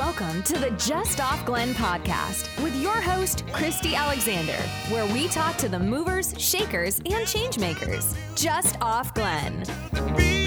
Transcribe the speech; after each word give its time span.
Welcome 0.00 0.42
to 0.44 0.58
the 0.58 0.70
Just 0.78 1.20
Off 1.20 1.44
Glen 1.44 1.74
podcast 1.74 2.64
with 2.64 2.74
your 2.80 3.02
host, 3.02 3.44
Christy 3.52 3.94
Alexander, 3.94 4.56
where 4.88 5.04
we 5.12 5.28
talk 5.28 5.58
to 5.58 5.68
the 5.68 5.78
movers, 5.78 6.32
shakers, 6.38 7.00
and 7.00 7.26
changemakers. 7.26 8.16
Just 8.34 8.80
Off 8.80 9.12
Glen. 9.12 10.39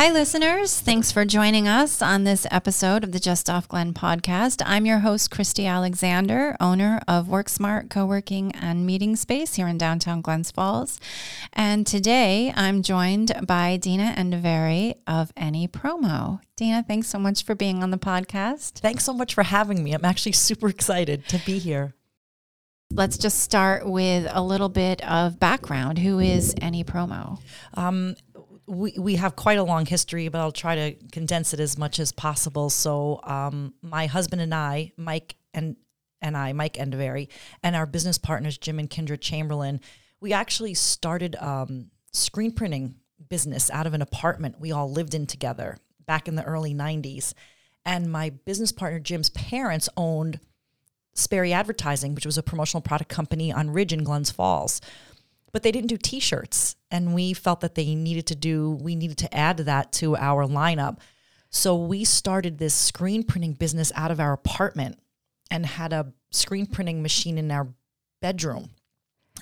Hi, 0.00 0.10
listeners. 0.10 0.80
Thanks 0.80 1.12
for 1.12 1.26
joining 1.26 1.68
us 1.68 2.00
on 2.00 2.24
this 2.24 2.46
episode 2.50 3.04
of 3.04 3.12
the 3.12 3.20
Just 3.20 3.50
Off 3.50 3.68
Glen 3.68 3.92
podcast. 3.92 4.62
I'm 4.64 4.86
your 4.86 5.00
host, 5.00 5.30
Christy 5.30 5.66
Alexander, 5.66 6.56
owner 6.58 7.02
of 7.06 7.26
WorkSmart 7.26 7.90
Co 7.90 8.06
working 8.06 8.50
and 8.52 8.86
meeting 8.86 9.14
space 9.14 9.56
here 9.56 9.68
in 9.68 9.76
downtown 9.76 10.22
Glens 10.22 10.50
Falls. 10.50 10.98
And 11.52 11.86
today 11.86 12.50
I'm 12.56 12.82
joined 12.82 13.46
by 13.46 13.76
Deana 13.76 14.14
Endieveri 14.16 14.94
of 15.06 15.34
NE 15.36 15.68
Promo. 15.68 16.40
Deana, 16.56 16.82
thanks 16.82 17.08
so 17.08 17.18
much 17.18 17.44
for 17.44 17.54
being 17.54 17.82
on 17.82 17.90
the 17.90 17.98
podcast. 17.98 18.78
Thanks 18.78 19.04
so 19.04 19.12
much 19.12 19.34
for 19.34 19.42
having 19.42 19.84
me. 19.84 19.92
I'm 19.92 20.06
actually 20.06 20.32
super 20.48 20.68
excited 20.68 21.28
to 21.28 21.36
be 21.44 21.58
here. 21.58 21.92
Let's 22.92 23.18
just 23.18 23.40
start 23.40 23.86
with 23.86 24.26
a 24.32 24.42
little 24.42 24.68
bit 24.68 25.00
of 25.08 25.38
background. 25.38 25.98
Who 25.98 26.18
is 26.18 26.56
NE 26.56 26.82
Promo? 26.84 27.38
Um, 27.74 28.16
we, 28.70 28.94
we 28.96 29.16
have 29.16 29.34
quite 29.34 29.58
a 29.58 29.64
long 29.64 29.84
history, 29.84 30.28
but 30.28 30.40
I'll 30.40 30.52
try 30.52 30.76
to 30.76 30.94
condense 31.10 31.52
it 31.52 31.58
as 31.58 31.76
much 31.76 31.98
as 31.98 32.12
possible. 32.12 32.70
So, 32.70 33.20
um, 33.24 33.74
my 33.82 34.06
husband 34.06 34.40
and 34.40 34.54
I, 34.54 34.92
Mike 34.96 35.34
and 35.52 35.76
and 36.22 36.36
I, 36.36 36.52
Mike 36.52 36.74
Endieveri, 36.74 37.28
and 37.62 37.74
our 37.74 37.86
business 37.86 38.18
partners, 38.18 38.58
Jim 38.58 38.78
and 38.78 38.88
Kendra 38.88 39.18
Chamberlain, 39.20 39.80
we 40.20 40.32
actually 40.32 40.74
started 40.74 41.34
um, 41.36 41.90
screen 42.12 42.52
printing 42.52 42.94
business 43.28 43.70
out 43.70 43.86
of 43.86 43.94
an 43.94 44.02
apartment 44.02 44.60
we 44.60 44.70
all 44.70 44.90
lived 44.90 45.14
in 45.14 45.26
together 45.26 45.78
back 46.06 46.28
in 46.28 46.36
the 46.36 46.44
early 46.44 46.74
90s. 46.74 47.32
And 47.84 48.12
my 48.12 48.30
business 48.30 48.70
partner, 48.70 49.00
Jim's 49.00 49.30
parents, 49.30 49.88
owned 49.96 50.40
Sperry 51.14 51.52
Advertising, 51.52 52.14
which 52.14 52.26
was 52.26 52.38
a 52.38 52.42
promotional 52.42 52.82
product 52.82 53.10
company 53.10 53.50
on 53.52 53.70
Ridge 53.70 53.92
in 53.92 54.04
Glens 54.04 54.30
Falls 54.30 54.80
but 55.52 55.62
they 55.62 55.72
didn't 55.72 55.88
do 55.88 55.96
t-shirts 55.96 56.76
and 56.90 57.14
we 57.14 57.32
felt 57.32 57.60
that 57.60 57.74
they 57.74 57.94
needed 57.94 58.26
to 58.26 58.34
do 58.34 58.72
we 58.82 58.94
needed 58.94 59.18
to 59.18 59.34
add 59.34 59.58
that 59.58 59.92
to 59.92 60.16
our 60.16 60.46
lineup. 60.46 60.98
So 61.50 61.76
we 61.76 62.04
started 62.04 62.58
this 62.58 62.74
screen 62.74 63.24
printing 63.24 63.54
business 63.54 63.90
out 63.96 64.10
of 64.10 64.20
our 64.20 64.32
apartment 64.32 64.98
and 65.50 65.66
had 65.66 65.92
a 65.92 66.12
screen 66.30 66.66
printing 66.66 67.02
machine 67.02 67.38
in 67.38 67.50
our 67.50 67.68
bedroom. 68.22 68.70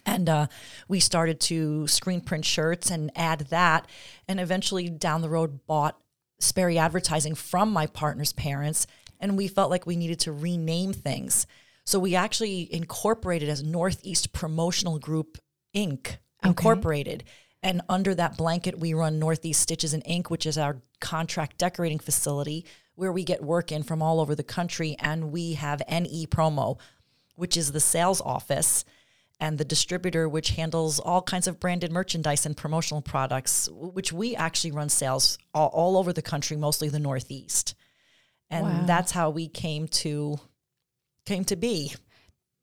And 0.07 0.29
uh, 0.29 0.47
we 0.89 1.01
started 1.01 1.41
to 1.41 1.87
screen 1.87 2.23
print 2.23 2.45
shirts 2.45 2.91
and 2.91 3.11
add 3.15 3.41
that. 3.51 3.87
And 4.27 4.41
eventually 4.41 4.89
down 4.89 5.21
the 5.21 5.29
road 5.29 5.67
bought 5.67 6.01
sperry 6.41 6.79
advertising 6.79 7.35
from 7.35 7.73
my 7.73 7.87
partner's 7.87 8.33
parents 8.33 8.87
and 9.21 9.37
we 9.37 9.49
felt 9.49 9.71
like 9.71 9.87
we 9.87 9.97
needed 9.97 10.21
to 10.21 10.33
rename 10.33 10.93
things. 10.93 11.47
So 11.85 11.99
we 11.99 12.15
actually 12.15 12.73
incorporated 12.73 13.49
as 13.49 13.63
northeast 13.63 14.33
promotional 14.33 14.99
group 14.99 15.39
Inc. 15.75 16.17
Incorporated. 16.45 17.23
Okay. 17.23 17.33
And 17.63 17.83
under 17.89 18.15
that 18.15 18.37
blanket, 18.37 18.79
we 18.79 18.95
run 18.95 19.19
Northeast 19.19 19.61
Stitches 19.61 19.93
and 19.93 20.03
Ink, 20.07 20.31
which 20.31 20.47
is 20.47 20.57
our 20.57 20.81
contract 21.01 21.59
decorating 21.59 21.99
facility 21.99 22.65
where 22.95 23.13
we 23.13 23.25
get 23.25 23.43
work 23.43 23.71
in 23.71 23.83
from 23.83 24.03
all 24.03 24.21
over 24.21 24.35
the 24.35 24.43
country. 24.43 24.97
And 24.99 25.33
we 25.33 25.55
have 25.55 25.83
NE 25.89 26.27
Promo, 26.29 26.79
which 27.35 27.57
is 27.57 27.73
the 27.73 27.81
sales 27.81 28.21
office 28.21 28.85
and 29.41 29.59
the 29.59 29.65
distributor, 29.65 30.29
which 30.29 30.51
handles 30.51 30.99
all 30.99 31.23
kinds 31.23 31.47
of 31.47 31.61
branded 31.61 31.93
merchandise 31.93 32.45
and 32.45 32.57
promotional 32.57 33.03
products, 33.03 33.69
which 33.73 34.13
we 34.13 34.35
actually 34.35 34.73
run 34.73 34.89
sales 34.89 35.39
all, 35.55 35.69
all 35.69 35.97
over 35.97 36.13
the 36.13 36.23
country, 36.23 36.57
mostly 36.57 36.89
the 36.89 36.99
Northeast. 36.99 37.75
And 38.51 38.67
wow. 38.67 38.83
that's 38.87 39.13
how 39.13 39.31
we 39.31 39.49
came 39.49 39.89
to 39.89 40.39
came 41.25 41.45
to 41.45 41.57
be. 41.57 41.95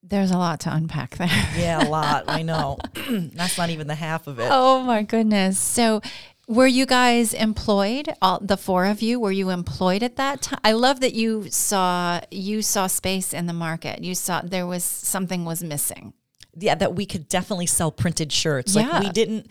There's 0.08 0.32
a 0.32 0.38
lot 0.38 0.60
to 0.62 0.74
unpack 0.74 1.18
there. 1.18 1.28
yeah, 1.58 1.84
a 1.84 1.90
lot. 1.90 2.26
I 2.28 2.44
know. 2.44 2.78
That's 3.10 3.58
not 3.58 3.70
even 3.72 3.88
the 3.88 3.96
half 3.96 4.28
of 4.28 4.40
it. 4.40 4.48
Oh 4.52 4.82
my 4.82 5.02
goodness. 5.02 5.58
So, 5.58 6.02
were 6.48 6.68
you 6.68 6.86
guys 6.86 7.34
employed? 7.34 8.14
All 8.22 8.40
the 8.40 8.58
four 8.58 8.86
of 8.86 9.02
you 9.02 9.20
were 9.20 9.32
you 9.32 9.50
employed 9.50 10.04
at 10.04 10.16
that 10.18 10.44
time? 10.44 10.60
I 10.64 10.74
love 10.74 11.00
that 11.00 11.14
you 11.16 11.50
saw 11.50 12.22
you 12.30 12.62
saw 12.62 12.86
space 12.86 13.34
in 13.34 13.48
the 13.48 13.54
market. 13.54 14.04
You 14.04 14.14
saw 14.14 14.42
there 14.42 14.68
was 14.68 14.84
something 14.84 15.44
was 15.44 15.64
missing. 15.64 16.14
Yeah, 16.58 16.76
that 16.76 16.94
we 16.96 17.06
could 17.06 17.28
definitely 17.28 17.66
sell 17.66 17.92
printed 17.92 18.32
shirts. 18.32 18.76
Like 18.76 18.86
yeah. 18.86 19.00
we 19.00 19.10
didn't. 19.10 19.48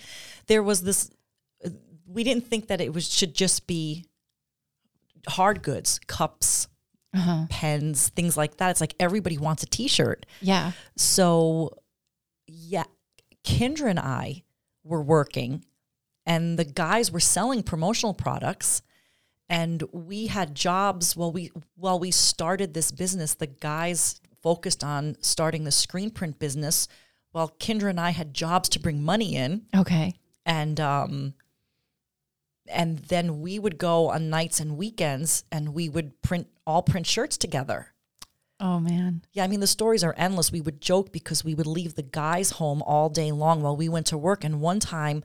There 0.46 0.62
was 0.62 0.82
this. 0.82 1.10
We 2.06 2.22
didn't 2.22 2.46
think 2.46 2.68
that 2.68 2.80
it 2.80 2.94
was 2.94 3.12
should 3.12 3.34
just 3.34 3.66
be 3.66 4.04
hard 5.26 5.62
goods, 5.62 5.98
cups, 6.06 6.68
uh-huh. 7.14 7.46
pens, 7.48 8.08
things 8.08 8.36
like 8.36 8.56
that. 8.58 8.70
It's 8.70 8.80
like 8.80 8.94
everybody 8.98 9.38
wants 9.38 9.62
a 9.62 9.66
t-shirt. 9.66 10.26
Yeah. 10.40 10.72
So 10.96 11.78
yeah, 12.46 12.84
Kendra 13.44 13.90
and 13.90 13.98
I 13.98 14.42
were 14.82 15.02
working 15.02 15.64
and 16.26 16.58
the 16.58 16.64
guys 16.64 17.10
were 17.10 17.20
selling 17.20 17.62
promotional 17.62 18.14
products 18.14 18.82
and 19.48 19.82
we 19.92 20.26
had 20.26 20.54
jobs 20.54 21.16
while 21.16 21.32
we 21.32 21.50
while 21.76 21.98
we 21.98 22.10
started 22.10 22.72
this 22.72 22.90
business 22.90 23.34
the 23.34 23.46
guys 23.46 24.20
focused 24.42 24.82
on 24.82 25.16
starting 25.20 25.64
the 25.64 25.70
screen 25.70 26.10
print 26.10 26.38
business 26.38 26.88
while 27.32 27.48
Kendra 27.58 27.90
and 27.90 28.00
I 28.00 28.10
had 28.10 28.32
jobs 28.32 28.68
to 28.70 28.78
bring 28.78 29.02
money 29.02 29.34
in. 29.34 29.62
Okay. 29.76 30.14
And 30.46 30.80
um 30.80 31.34
and 32.68 32.98
then 32.98 33.40
we 33.40 33.58
would 33.58 33.78
go 33.78 34.08
on 34.08 34.30
nights 34.30 34.60
and 34.60 34.76
weekends 34.76 35.44
and 35.52 35.74
we 35.74 35.88
would 35.88 36.20
print 36.22 36.48
all 36.66 36.82
print 36.82 37.06
shirts 37.06 37.36
together. 37.36 37.88
Oh 38.60 38.80
man. 38.80 39.22
Yeah, 39.32 39.44
I 39.44 39.48
mean 39.48 39.60
the 39.60 39.66
stories 39.66 40.04
are 40.04 40.14
endless. 40.16 40.52
We 40.52 40.60
would 40.60 40.80
joke 40.80 41.12
because 41.12 41.44
we 41.44 41.54
would 41.54 41.66
leave 41.66 41.94
the 41.94 42.02
guys 42.02 42.52
home 42.52 42.82
all 42.82 43.08
day 43.08 43.32
long 43.32 43.62
while 43.62 43.76
we 43.76 43.88
went 43.88 44.06
to 44.06 44.18
work 44.18 44.44
and 44.44 44.60
one 44.60 44.80
time, 44.80 45.24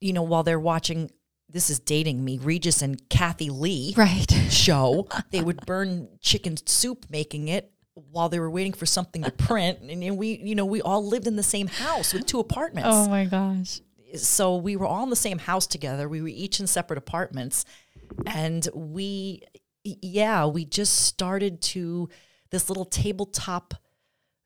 you 0.00 0.12
know, 0.12 0.22
while 0.22 0.42
they're 0.42 0.60
watching 0.60 1.10
this 1.50 1.70
is 1.70 1.78
dating 1.78 2.22
me, 2.22 2.36
Regis 2.38 2.82
and 2.82 3.08
Kathie 3.08 3.50
Lee 3.50 3.94
right. 3.96 4.30
show, 4.50 5.08
they 5.30 5.40
would 5.40 5.64
burn 5.64 6.08
chicken 6.20 6.56
soup 6.66 7.06
making 7.08 7.48
it 7.48 7.72
while 7.94 8.28
they 8.28 8.38
were 8.38 8.50
waiting 8.50 8.74
for 8.74 8.86
something 8.86 9.22
to 9.22 9.30
print 9.32 9.80
and 9.80 10.16
we 10.16 10.38
you 10.38 10.54
know 10.54 10.64
we 10.64 10.80
all 10.80 11.04
lived 11.04 11.26
in 11.26 11.34
the 11.34 11.42
same 11.42 11.66
house 11.66 12.14
with 12.14 12.26
two 12.26 12.38
apartments. 12.38 12.88
Oh 12.90 13.08
my 13.08 13.24
gosh 13.24 13.80
so 14.16 14.56
we 14.56 14.76
were 14.76 14.86
all 14.86 15.02
in 15.02 15.10
the 15.10 15.16
same 15.16 15.38
house 15.38 15.66
together. 15.66 16.08
We 16.08 16.20
were 16.20 16.28
each 16.28 16.60
in 16.60 16.66
separate 16.66 16.98
apartments. 16.98 17.64
And 18.26 18.66
we, 18.74 19.42
yeah, 19.84 20.46
we 20.46 20.64
just 20.64 21.06
started 21.06 21.60
to 21.62 22.08
this 22.50 22.68
little 22.68 22.84
tabletop 22.84 23.74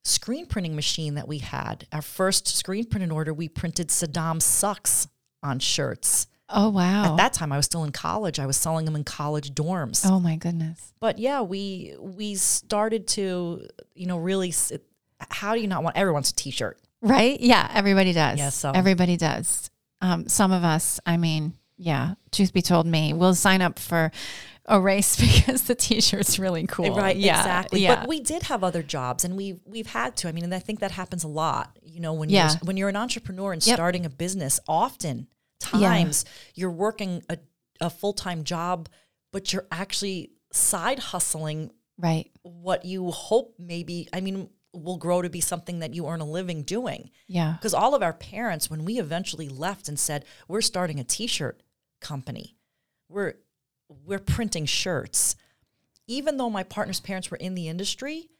screen 0.04 0.46
printing 0.46 0.74
machine 0.74 1.14
that 1.14 1.28
we 1.28 1.38
had. 1.38 1.86
Our 1.92 2.02
first 2.02 2.48
screen 2.48 2.84
printing 2.86 3.12
order, 3.12 3.32
we 3.32 3.48
printed 3.48 3.88
Saddam 3.88 4.42
sucks 4.42 5.08
on 5.42 5.58
shirts. 5.58 6.26
Oh 6.48 6.68
wow. 6.68 7.12
At 7.12 7.16
that 7.16 7.32
time 7.32 7.50
I 7.52 7.56
was 7.56 7.64
still 7.66 7.84
in 7.84 7.92
college. 7.92 8.38
I 8.38 8.46
was 8.46 8.56
selling 8.56 8.84
them 8.84 8.94
in 8.94 9.04
college 9.04 9.54
dorms. 9.54 10.04
Oh 10.04 10.20
my 10.20 10.36
goodness. 10.36 10.92
But 11.00 11.18
yeah, 11.18 11.40
we 11.40 11.94
we 11.98 12.34
started 12.34 13.06
to, 13.08 13.66
you 13.94 14.06
know, 14.06 14.18
really 14.18 14.52
how 15.30 15.54
do 15.54 15.60
you 15.60 15.68
not 15.68 15.82
want 15.82 15.96
everyone's 15.96 16.26
wants 16.26 16.30
a 16.30 16.34
t-shirt? 16.34 16.78
Right? 17.02 17.38
Yeah, 17.40 17.68
everybody 17.74 18.12
does. 18.12 18.38
Yeah, 18.38 18.50
so 18.50 18.70
everybody 18.72 19.16
does. 19.16 19.70
Um, 20.00 20.28
some 20.28 20.52
of 20.52 20.64
us, 20.64 21.00
I 21.04 21.16
mean, 21.16 21.54
yeah, 21.76 22.14
truth 22.30 22.52
be 22.52 22.62
told, 22.62 22.86
me, 22.86 23.12
we'll 23.12 23.34
sign 23.34 23.60
up 23.60 23.78
for 23.78 24.12
a 24.66 24.80
race 24.80 25.16
because 25.20 25.62
the 25.62 25.74
t-shirt's 25.74 26.38
really 26.38 26.66
cool. 26.66 26.94
Right, 26.94 27.16
yeah, 27.16 27.40
exactly. 27.40 27.80
Yeah. 27.80 27.96
But 27.96 28.08
we 28.08 28.20
did 28.20 28.44
have 28.44 28.62
other 28.62 28.82
jobs 28.82 29.24
and 29.24 29.36
we 29.36 29.58
we've 29.64 29.88
had 29.88 30.16
to. 30.18 30.28
I 30.28 30.32
mean, 30.32 30.44
and 30.44 30.54
I 30.54 30.60
think 30.60 30.80
that 30.80 30.92
happens 30.92 31.24
a 31.24 31.28
lot. 31.28 31.76
You 31.82 32.00
know, 32.00 32.12
when 32.12 32.28
yeah. 32.28 32.50
you're 32.50 32.58
when 32.62 32.76
you're 32.76 32.88
an 32.88 32.96
entrepreneur 32.96 33.52
and 33.52 33.66
yep. 33.66 33.76
starting 33.76 34.06
a 34.06 34.10
business, 34.10 34.60
often 34.68 35.26
times 35.60 36.24
yeah. 36.24 36.52
you're 36.54 36.70
working 36.70 37.22
a, 37.28 37.38
a 37.80 37.90
full-time 37.90 38.44
job, 38.44 38.88
but 39.32 39.52
you're 39.52 39.66
actually 39.70 40.30
side 40.52 40.98
hustling 40.98 41.70
right 41.98 42.30
what 42.42 42.84
you 42.84 43.10
hope 43.10 43.54
maybe 43.58 44.08
I 44.12 44.20
mean 44.20 44.50
will 44.72 44.96
grow 44.96 45.22
to 45.22 45.28
be 45.28 45.40
something 45.40 45.80
that 45.80 45.94
you 45.94 46.06
earn 46.06 46.20
a 46.20 46.26
living 46.26 46.62
doing. 46.62 47.10
Yeah. 47.26 47.54
Because 47.58 47.74
all 47.74 47.94
of 47.94 48.02
our 48.02 48.12
parents, 48.12 48.70
when 48.70 48.84
we 48.84 48.98
eventually 48.98 49.48
left 49.48 49.88
and 49.88 49.98
said, 49.98 50.24
we're 50.48 50.62
starting 50.62 50.98
a 50.98 51.04
t-shirt 51.04 51.62
company, 52.00 52.56
we're 53.08 53.34
we're 54.06 54.18
printing 54.18 54.64
shirts. 54.64 55.36
Even 56.06 56.36
though 56.36 56.50
my 56.50 56.62
partner's 56.62 57.00
parents 57.00 57.30
were 57.30 57.36
in 57.36 57.54
the 57.54 57.68
industry, 57.68 58.30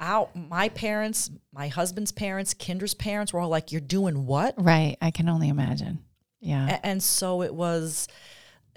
our 0.00 0.28
my 0.34 0.68
parents, 0.70 1.30
my 1.52 1.68
husband's 1.68 2.12
parents, 2.12 2.54
Kendra's 2.54 2.94
parents 2.94 3.32
were 3.32 3.40
all 3.40 3.48
like, 3.48 3.72
You're 3.72 3.80
doing 3.80 4.26
what? 4.26 4.54
Right. 4.56 4.96
I 5.02 5.10
can 5.10 5.28
only 5.28 5.48
imagine. 5.48 5.98
Yeah. 6.40 6.76
A- 6.76 6.86
and 6.86 7.02
so 7.02 7.42
it 7.42 7.54
was, 7.54 8.08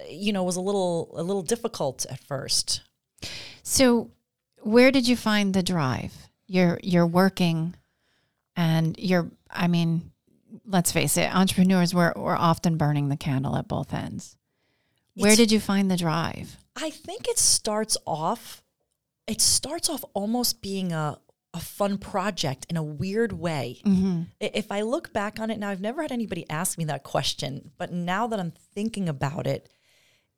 you 0.08 0.32
know, 0.32 0.42
it 0.42 0.46
was 0.46 0.56
a 0.56 0.60
little 0.60 1.10
a 1.14 1.22
little 1.22 1.42
difficult 1.42 2.04
at 2.10 2.20
first. 2.20 2.82
So 3.62 4.10
where 4.60 4.90
did 4.90 5.08
you 5.08 5.16
find 5.16 5.54
the 5.54 5.62
drive? 5.62 6.28
You're 6.52 6.78
you're 6.82 7.06
working 7.06 7.74
and 8.56 8.96
you're 8.98 9.30
I 9.50 9.66
mean 9.68 10.10
let's 10.66 10.92
face 10.92 11.16
it, 11.16 11.34
entrepreneurs 11.34 11.94
we're, 11.94 12.12
we're 12.14 12.36
often 12.36 12.76
burning 12.76 13.08
the 13.08 13.16
candle 13.16 13.56
at 13.56 13.66
both 13.68 13.94
ends. 13.94 14.36
Where 15.14 15.32
It's- 15.32 15.38
did 15.38 15.50
you 15.52 15.60
find 15.60 15.90
the 15.90 15.96
drive? 15.96 16.58
I 16.76 16.90
think 16.90 17.28
it 17.28 17.38
starts 17.38 17.96
off 18.06 18.62
it 19.26 19.40
starts 19.40 19.88
off 19.88 20.04
almost 20.14 20.60
being 20.62 20.92
a 20.92 21.18
a 21.54 21.60
fun 21.60 21.98
project 21.98 22.64
in 22.70 22.78
a 22.78 22.82
weird 22.82 23.32
way. 23.32 23.80
Mm-hmm. 23.84 24.22
I- 24.40 24.50
If 24.54 24.72
I 24.72 24.80
look 24.82 25.12
back 25.12 25.38
on 25.40 25.50
it 25.50 25.58
now, 25.58 25.68
I've 25.70 25.82
never 25.82 26.00
had 26.02 26.10
anybody 26.12 26.48
ask 26.50 26.78
me 26.78 26.84
that 26.86 27.02
question, 27.02 27.72
but 27.78 27.92
now 27.92 28.26
that 28.26 28.40
I'm 28.40 28.52
thinking 28.74 29.08
about 29.08 29.46
it, 29.46 29.68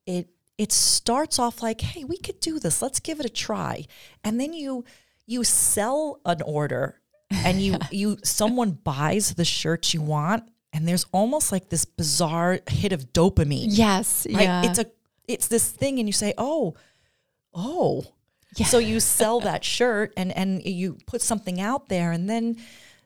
it 0.06 0.28
it 0.58 0.70
starts 0.72 1.38
off 1.40 1.62
like, 1.62 1.80
"Hey, 1.80 2.04
we 2.04 2.16
could 2.16 2.38
do 2.40 2.58
this. 2.60 2.80
Let's 2.82 3.00
give 3.00 3.18
it 3.20 3.26
a 3.26 3.36
try." 3.46 3.86
And 4.24 4.40
then 4.40 4.52
you 4.52 4.84
you 5.26 5.44
sell 5.44 6.20
an 6.24 6.42
order 6.42 7.00
and 7.30 7.60
you 7.60 7.76
you 7.90 8.18
someone 8.24 8.72
buys 8.72 9.34
the 9.34 9.44
shirt 9.44 9.94
you 9.94 10.02
want 10.02 10.44
and 10.72 10.86
there's 10.88 11.06
almost 11.12 11.52
like 11.52 11.68
this 11.68 11.84
bizarre 11.84 12.58
hit 12.68 12.92
of 12.92 13.12
dopamine 13.12 13.66
Yes. 13.70 14.26
right? 14.30 14.64
It's 14.66 14.78
a 14.78 14.86
it's 15.26 15.48
this 15.48 15.70
thing, 15.70 15.98
and 15.98 16.06
you 16.06 16.12
say, 16.12 16.34
"Oh, 16.36 16.74
oh." 17.54 18.04
Yeah. 18.56 18.66
So 18.66 18.78
you 18.78 19.00
sell 19.00 19.40
that 19.40 19.64
shirt, 19.64 20.12
and 20.16 20.30
and 20.36 20.62
you 20.64 20.98
put 21.06 21.22
something 21.22 21.60
out 21.60 21.88
there, 21.88 22.12
and 22.12 22.28
then 22.28 22.56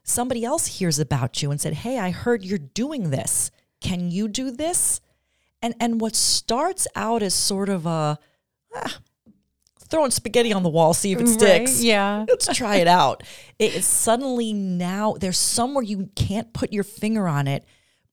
somebody 0.03 0.45
else 0.45 0.67
hears 0.67 0.99
about 0.99 1.43
you 1.43 1.51
and 1.51 1.61
said, 1.61 1.75
"Hey, 1.75 1.99
I 1.99 2.11
heard 2.11 2.45
you're 2.45 2.59
doing 2.59 3.11
this. 3.11 3.51
Can 3.81 4.11
you 4.11 4.27
do 4.29 4.51
this?" 4.51 5.01
And 5.63 5.75
and 5.79 6.01
what 6.01 6.17
starts 6.17 6.89
out 6.97 7.23
as 7.23 7.35
sort 7.35 7.69
of 7.69 7.87
a 7.87 8.19
ah, 8.75 8.99
throwing 9.89 10.11
spaghetti 10.11 10.53
on 10.53 10.63
the 10.63 10.69
wall, 10.69 10.95
see 10.95 11.13
if 11.13 11.21
it 11.21 11.29
sticks. 11.29 11.83
Yeah. 11.83 12.25
Let's 12.29 12.47
try 12.57 12.77
it 12.77 12.87
out. 12.89 13.23
It 13.59 13.75
is 13.75 13.87
suddenly 13.87 14.53
now 14.53 15.15
there's 15.19 15.39
somewhere 15.39 15.83
you 15.83 16.11
can't 16.15 16.53
put 16.53 16.73
your 16.73 16.85
finger 16.85 17.27
on 17.29 17.47
it, 17.49 17.65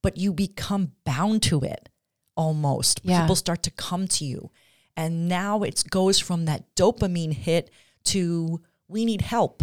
but 0.02 0.16
you 0.16 0.32
become 0.32 0.92
bound 1.04 1.42
to 1.44 1.60
it 1.60 1.88
almost. 2.36 3.00
Yeah. 3.02 3.22
People 3.22 3.36
start 3.36 3.62
to 3.64 3.70
come 3.70 4.06
to 4.08 4.24
you. 4.24 4.50
And 4.96 5.28
now 5.28 5.62
it 5.62 5.82
goes 5.90 6.18
from 6.18 6.46
that 6.46 6.74
dopamine 6.74 7.32
hit 7.34 7.70
to 8.04 8.60
we 8.88 9.04
need 9.04 9.20
help 9.20 9.62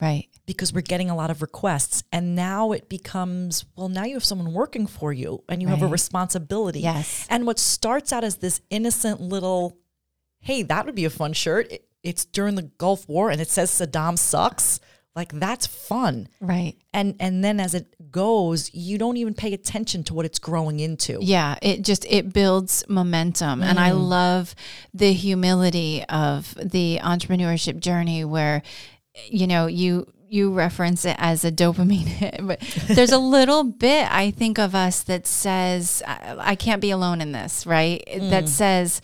Right. 0.00 0.28
because 0.44 0.72
we're 0.74 0.82
getting 0.82 1.08
a 1.08 1.16
lot 1.16 1.30
of 1.30 1.40
requests. 1.40 2.02
And 2.12 2.34
now 2.34 2.72
it 2.72 2.88
becomes, 2.90 3.64
well, 3.76 3.88
now 3.88 4.04
you 4.04 4.14
have 4.14 4.24
someone 4.24 4.52
working 4.52 4.86
for 4.86 5.12
you 5.12 5.42
and 5.48 5.62
you 5.62 5.68
have 5.68 5.80
a 5.82 5.86
responsibility. 5.86 6.80
Yes. 6.80 7.26
And 7.30 7.46
what 7.46 7.58
starts 7.58 8.12
out 8.12 8.24
as 8.24 8.36
this 8.38 8.60
innocent 8.68 9.20
little, 9.22 9.78
hey, 10.44 10.62
that 10.62 10.86
would 10.86 10.94
be 10.94 11.04
a 11.04 11.10
fun 11.10 11.32
shirt. 11.32 11.70
It, 11.72 11.88
it's 12.02 12.24
during 12.24 12.54
the 12.54 12.62
Gulf 12.62 13.08
War 13.08 13.30
and 13.30 13.40
it 13.40 13.48
says 13.48 13.70
Saddam 13.70 14.18
sucks. 14.18 14.78
Like 15.16 15.32
that's 15.32 15.66
fun. 15.66 16.28
Right. 16.40 16.76
And 16.92 17.14
and 17.20 17.44
then 17.44 17.60
as 17.60 17.74
it 17.74 18.10
goes, 18.10 18.74
you 18.74 18.98
don't 18.98 19.16
even 19.16 19.32
pay 19.32 19.54
attention 19.54 20.02
to 20.04 20.14
what 20.14 20.26
it's 20.26 20.40
growing 20.40 20.80
into. 20.80 21.18
Yeah, 21.20 21.56
it 21.62 21.82
just 21.82 22.04
it 22.06 22.32
builds 22.32 22.84
momentum 22.88 23.62
and 23.62 23.78
I 23.78 23.90
mm. 23.90 24.08
love 24.08 24.56
the 24.92 25.12
humility 25.12 26.04
of 26.08 26.54
the 26.60 26.98
entrepreneurship 27.00 27.78
journey 27.78 28.24
where 28.24 28.62
you 29.26 29.46
know, 29.46 29.66
you 29.66 30.12
you 30.28 30.52
reference 30.52 31.04
it 31.04 31.14
as 31.20 31.44
a 31.44 31.52
dopamine 31.52 32.06
hit, 32.06 32.40
but 32.42 32.60
there's 32.88 33.12
a 33.12 33.18
little 33.18 33.62
bit 33.62 34.10
I 34.10 34.32
think 34.32 34.58
of 34.58 34.74
us 34.74 35.04
that 35.04 35.26
says 35.26 36.02
I, 36.06 36.36
I 36.38 36.54
can't 36.56 36.80
be 36.80 36.90
alone 36.90 37.20
in 37.20 37.32
this, 37.32 37.66
right? 37.66 38.02
That 38.06 38.44
mm. 38.44 38.48
says 38.48 39.00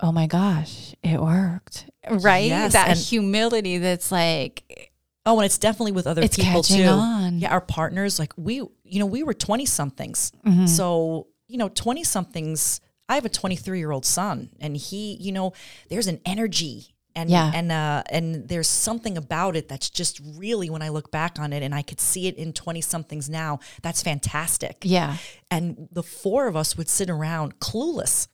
oh 0.00 0.12
my 0.12 0.26
gosh, 0.26 0.94
it 1.02 1.20
worked. 1.20 1.86
Right? 2.10 2.46
Yes, 2.46 2.72
that 2.72 2.88
and- 2.90 2.98
humility 2.98 3.78
that's 3.78 4.10
like 4.12 4.92
Oh, 5.26 5.38
and 5.40 5.44
it's 5.44 5.58
definitely 5.58 5.92
with 5.92 6.06
other 6.06 6.22
It's 6.22 6.36
people 6.38 6.62
too. 6.62 6.84
on. 6.84 7.40
Yeah, 7.40 7.52
our 7.52 7.60
partners, 7.60 8.18
like 8.18 8.32
we, 8.38 8.54
you 8.84 8.98
know, 8.98 9.04
we 9.04 9.22
were 9.22 9.34
20 9.34 9.66
somethings. 9.66 10.32
Mm-hmm. 10.46 10.64
So, 10.66 11.26
you 11.48 11.58
know, 11.58 11.68
20 11.68 12.02
somethings, 12.02 12.80
I 13.10 13.16
have 13.16 13.26
a 13.26 13.28
23 13.28 13.78
year 13.78 13.90
old 13.90 14.06
son 14.06 14.48
and 14.58 14.74
he, 14.74 15.18
you 15.20 15.32
know, 15.32 15.52
there's 15.90 16.06
an 16.06 16.20
energy 16.24 16.94
and, 17.14 17.28
Yeah. 17.28 17.50
and, 17.54 17.70
uh, 17.70 18.04
and 18.08 18.48
there's 18.48 18.68
something 18.68 19.18
about 19.18 19.54
it 19.54 19.68
that's 19.68 19.90
just 19.90 20.18
really, 20.36 20.70
when 20.70 20.80
I 20.80 20.88
look 20.88 21.10
back 21.10 21.38
on 21.38 21.52
it 21.52 21.62
and 21.62 21.74
I 21.74 21.82
could 21.82 22.00
see 22.00 22.26
it 22.26 22.36
in 22.36 22.54
20 22.54 22.80
somethings 22.80 23.28
now, 23.28 23.58
that's 23.82 24.02
fantastic. 24.02 24.78
yeah. 24.82 25.16
And 25.50 25.88
the 25.92 26.02
four 26.02 26.46
of 26.46 26.56
us 26.56 26.76
would 26.78 26.88
sit 26.88 27.10
around 27.10 27.58
clueless 27.58 28.28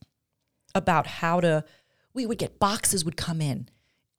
about 0.75 1.07
how 1.07 1.41
to, 1.41 1.65
we 2.13 2.27
would 2.27 2.39
get 2.39 2.59
boxes 2.59 3.05
would 3.05 3.17
come 3.17 3.41
in. 3.41 3.69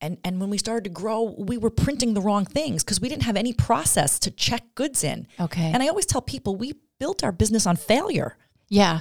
And, 0.01 0.17
and 0.23 0.39
when 0.39 0.49
we 0.49 0.57
started 0.57 0.83
to 0.85 0.89
grow, 0.89 1.35
we 1.37 1.57
were 1.57 1.69
printing 1.69 2.13
the 2.13 2.21
wrong 2.21 2.45
things 2.45 2.83
because 2.83 2.99
we 3.01 3.09
didn't 3.09 3.23
have 3.23 3.37
any 3.37 3.53
process 3.53 4.19
to 4.19 4.31
check 4.31 4.63
goods 4.75 5.03
in. 5.03 5.27
Okay. 5.39 5.71
And 5.73 5.81
I 5.81 5.87
always 5.87 6.05
tell 6.05 6.21
people 6.21 6.55
we 6.55 6.73
built 6.99 7.23
our 7.23 7.31
business 7.31 7.65
on 7.65 7.75
failure. 7.75 8.37
Yeah. 8.69 8.99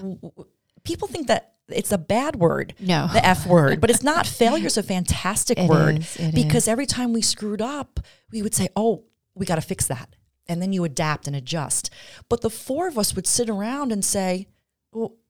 People 0.85 1.09
think 1.09 1.27
that 1.27 1.55
it's 1.69 1.93
a 1.93 1.99
bad 1.99 2.37
word, 2.37 2.75
No. 2.79 3.09
the 3.13 3.25
F 3.25 3.47
word, 3.47 3.81
but 3.81 3.91
it's 3.91 4.03
not. 4.13 4.27
Failure 4.27 4.67
is 4.67 4.77
a 4.77 4.83
fantastic 4.83 5.59
It 5.59 5.69
word 5.69 5.99
is, 5.99 6.33
because 6.35 6.69
every 6.69 6.87
time 6.87 7.13
we 7.13 7.23
screwed 7.23 7.63
up, 7.63 8.01
we 8.31 8.43
would 8.43 8.55
say, 8.55 8.69
oh, 8.77 9.05
we 9.35 9.47
got 9.47 9.57
to 9.57 9.63
fix 9.63 9.87
that. 9.89 10.15
And 10.47 10.61
then 10.61 10.73
you 10.73 10.85
adapt 10.85 11.27
and 11.27 11.35
adjust. 11.35 11.91
But 12.29 12.43
the 12.43 12.51
four 12.51 12.87
of 12.87 12.99
us 12.99 13.17
would 13.17 13.27
sit 13.27 13.49
around 13.49 13.93
and 13.93 14.05
say, 14.05 14.47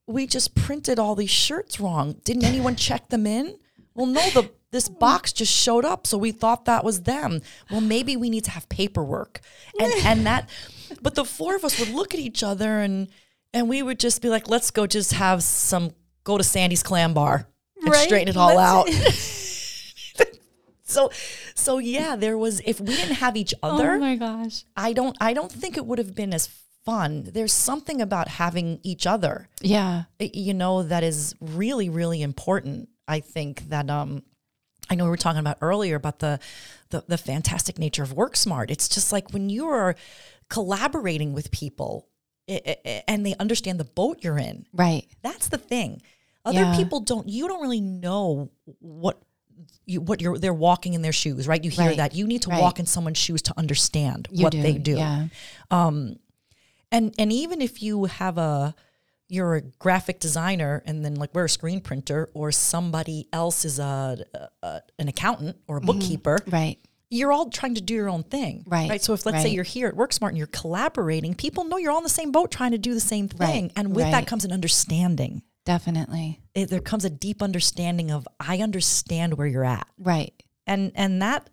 we 0.07 0.27
just 0.27 0.55
printed 0.55 0.99
all 0.99 1.15
these 1.15 1.31
shirts 1.31 1.81
wrong. 1.81 2.17
Didn't 2.25 2.45
anyone 2.45 2.77
check 2.77 3.09
them 3.09 3.27
in? 3.27 3.59
Well, 3.95 4.07
no, 4.07 4.29
the 4.31 4.51
this 4.71 4.89
box 4.89 5.33
just 5.33 5.53
showed 5.53 5.85
up, 5.85 6.05
so 6.07 6.19
we 6.19 6.33
thought 6.33 6.65
that 6.65 6.83
was 6.85 7.03
them. 7.03 7.41
Well, 7.71 7.81
maybe 7.81 8.17
we 8.17 8.29
need 8.29 8.45
to 8.45 8.51
have 8.51 8.69
paperwork, 8.69 9.41
and 9.79 9.93
and 10.05 10.27
that. 10.27 10.49
But 11.01 11.15
the 11.15 11.25
four 11.25 11.55
of 11.57 11.65
us 11.65 11.79
would 11.79 11.91
look 11.91 12.13
at 12.15 12.21
each 12.21 12.43
other 12.43 12.81
and 12.81 13.09
and 13.53 13.69
we 13.69 13.83
would 13.83 14.01
just 14.01 14.21
be 14.21 14.29
like, 14.29 14.49
let's 14.49 14.71
go, 14.73 14.87
just 14.87 15.13
have 15.13 15.43
some 15.43 15.93
go 16.25 16.37
to 16.37 16.45
Sandy's 16.45 16.83
Clam 16.83 17.15
Bar 17.15 17.47
and 17.83 17.91
Right. 17.91 18.07
straighten 18.07 18.29
it 18.29 18.37
all 18.37 18.59
out. 18.59 18.89
Let's- 18.89 19.95
so 20.83 21.11
so 21.55 21.79
yeah, 21.79 22.17
there 22.17 22.37
was 22.37 22.61
if 22.65 22.81
we 22.81 22.95
didn't 22.97 23.17
have 23.17 23.37
each 23.37 23.55
other, 23.63 23.93
Oh 23.93 23.99
my 23.99 24.17
gosh. 24.17 24.65
I 24.77 24.93
don't 24.93 25.17
I 25.21 25.33
don't 25.35 25.51
think 25.53 25.77
it 25.77 25.87
would 25.87 25.99
have 25.99 26.15
been 26.15 26.35
as 26.35 26.49
fun. 26.85 27.31
There's 27.33 27.53
something 27.53 28.01
about 28.01 28.29
having 28.29 28.79
each 28.83 29.07
other 29.07 29.49
Yeah. 29.61 30.05
you 30.21 30.55
know 30.55 30.83
that 30.83 31.03
is 31.03 31.35
really 31.41 31.89
really 31.89 32.21
important 32.23 32.89
i 33.09 33.21
think 33.21 33.69
that 33.71 33.89
um 33.91 34.23
i 34.91 34.95
know 34.95 35.05
we 35.05 35.11
were 35.11 35.17
talking 35.17 35.41
about 35.41 35.59
earlier 35.61 35.97
about 35.97 36.19
the 36.19 36.39
the, 36.91 37.05
the 37.09 37.19
fantastic 37.19 37.79
nature 37.79 38.03
of 38.03 38.11
WorkSmart 38.15 38.71
it's 38.71 38.89
just 38.89 39.13
like 39.13 39.31
when 39.33 39.49
you 39.51 39.67
are 39.69 39.95
collaborating 40.49 41.33
with 41.33 41.51
people 41.51 42.07
and 43.09 43.25
they 43.25 43.35
understand 43.41 43.81
the 43.81 43.85
boat 43.85 44.19
you're 44.23 44.39
in 44.39 44.67
Right. 44.73 45.07
that's 45.23 45.49
the 45.49 45.59
thing 45.59 46.03
other 46.45 46.61
Yeah. 46.61 46.77
people 46.77 47.01
don't 47.01 47.29
you 47.29 47.49
don't 47.49 47.63
really 47.63 47.81
know 47.81 48.51
what 48.81 49.21
you, 49.87 50.01
what 50.01 50.21
you're 50.21 50.37
they're 50.39 50.53
walking 50.53 50.93
in 50.95 51.01
their 51.03 51.13
shoes 51.13 51.47
right 51.49 51.63
you 51.65 51.71
hear 51.71 51.87
Right. 51.89 51.97
that 51.97 52.15
you 52.15 52.27
need 52.27 52.43
to 52.43 52.51
Right. 52.51 52.61
walk 52.61 52.79
in 52.79 52.87
someone's 52.87 53.19
shoes 53.19 53.41
to 53.43 53.55
understand 53.57 54.29
You 54.31 54.45
what 54.45 54.53
they 54.53 54.75
do 54.79 54.97
Yeah. 54.97 55.29
And 56.95 57.15
and 57.19 57.33
even 57.33 57.61
if 57.61 57.83
you 57.83 58.05
have 58.05 58.39
a 58.39 58.75
you're 59.29 59.55
a 59.57 59.61
graphic 59.63 60.21
designer 60.21 60.83
and 60.87 61.05
then 61.05 61.15
like 61.17 61.35
we're 61.35 61.47
a 61.47 61.49
screen 61.49 61.81
printer 61.81 62.31
or 62.35 62.53
somebody 62.53 63.27
else 63.33 63.65
is 63.65 63.79
a, 63.79 64.25
a 64.63 64.83
an 64.99 65.09
accountant 65.09 65.57
or 65.67 65.79
a 65.79 65.81
mm-hmm. 65.81 65.87
bookkeeper 65.87 66.39
Right. 66.47 66.79
you're 67.11 67.33
all 67.33 67.49
trying 67.49 67.75
to 67.75 67.81
do 67.81 67.95
your 67.95 68.09
own 68.09 68.23
thing 68.23 68.65
Right, 68.67 68.91
right 68.91 69.03
so 69.03 69.15
if 69.15 69.25
let's 69.25 69.43
say 69.43 69.49
you're 69.49 69.65
here 69.65 69.89
at 69.89 69.95
WorkSmart 69.95 70.29
and 70.29 70.39
you're 70.39 70.47
collaborating 70.49 71.35
people 71.35 71.65
know 71.65 71.79
you're 71.79 71.91
all 71.91 71.97
on 71.97 72.03
the 72.03 72.09
same 72.09 72.33
boat 72.33 72.51
trying 72.51 72.73
to 72.73 72.79
do 72.79 72.93
the 72.95 73.01
same 73.01 73.29
thing 73.29 73.63
Right, 73.65 73.73
and 73.77 73.97
with 73.97 74.05
right. 74.05 74.11
that 74.13 74.27
comes 74.27 74.45
an 74.45 74.53
understanding 74.53 75.43
Definitely. 75.65 76.41
it, 76.55 76.69
there 76.69 76.81
comes 76.81 77.07
a 77.07 77.11
deep 77.11 77.43
understanding 77.43 78.11
of 78.11 78.29
i 78.39 78.59
understand 78.59 79.35
where 79.35 79.47
you're 79.47 79.65
at 79.65 79.89
Right. 79.99 80.35
and 80.67 80.93
and 80.95 81.23
that 81.23 81.49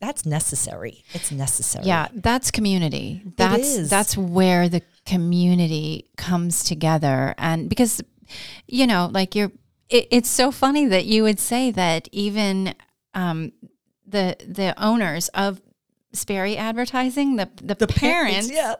that's 0.00 0.26
necessary 0.26 1.04
it's 1.12 1.32
necessary 1.32 1.86
Yeah, 1.86 2.08
that's 2.12 2.50
community. 2.50 3.22
That's 3.36 3.76
is. 3.76 3.90
that's 3.90 4.16
where 4.16 4.68
the 4.68 4.82
community 5.04 6.10
comes 6.16 6.64
together 6.64 7.34
and 7.38 7.68
because 7.68 8.02
you 8.66 8.86
know, 8.86 9.08
like 9.12 9.34
you're 9.34 9.52
it, 9.88 10.08
it's 10.10 10.28
so 10.28 10.50
funny 10.50 10.86
that 10.86 11.04
you 11.04 11.22
would 11.22 11.38
say 11.38 11.70
that 11.70 12.08
even 12.12 12.74
um 13.14 13.52
the 14.06 14.36
the 14.46 14.74
owners 14.82 15.28
of 15.28 15.60
Sperry 16.12 16.56
Advertising, 16.56 17.36
the 17.36 17.48
the, 17.62 17.74
the 17.74 17.86
parents, 17.86 18.50
yeah 18.50 18.76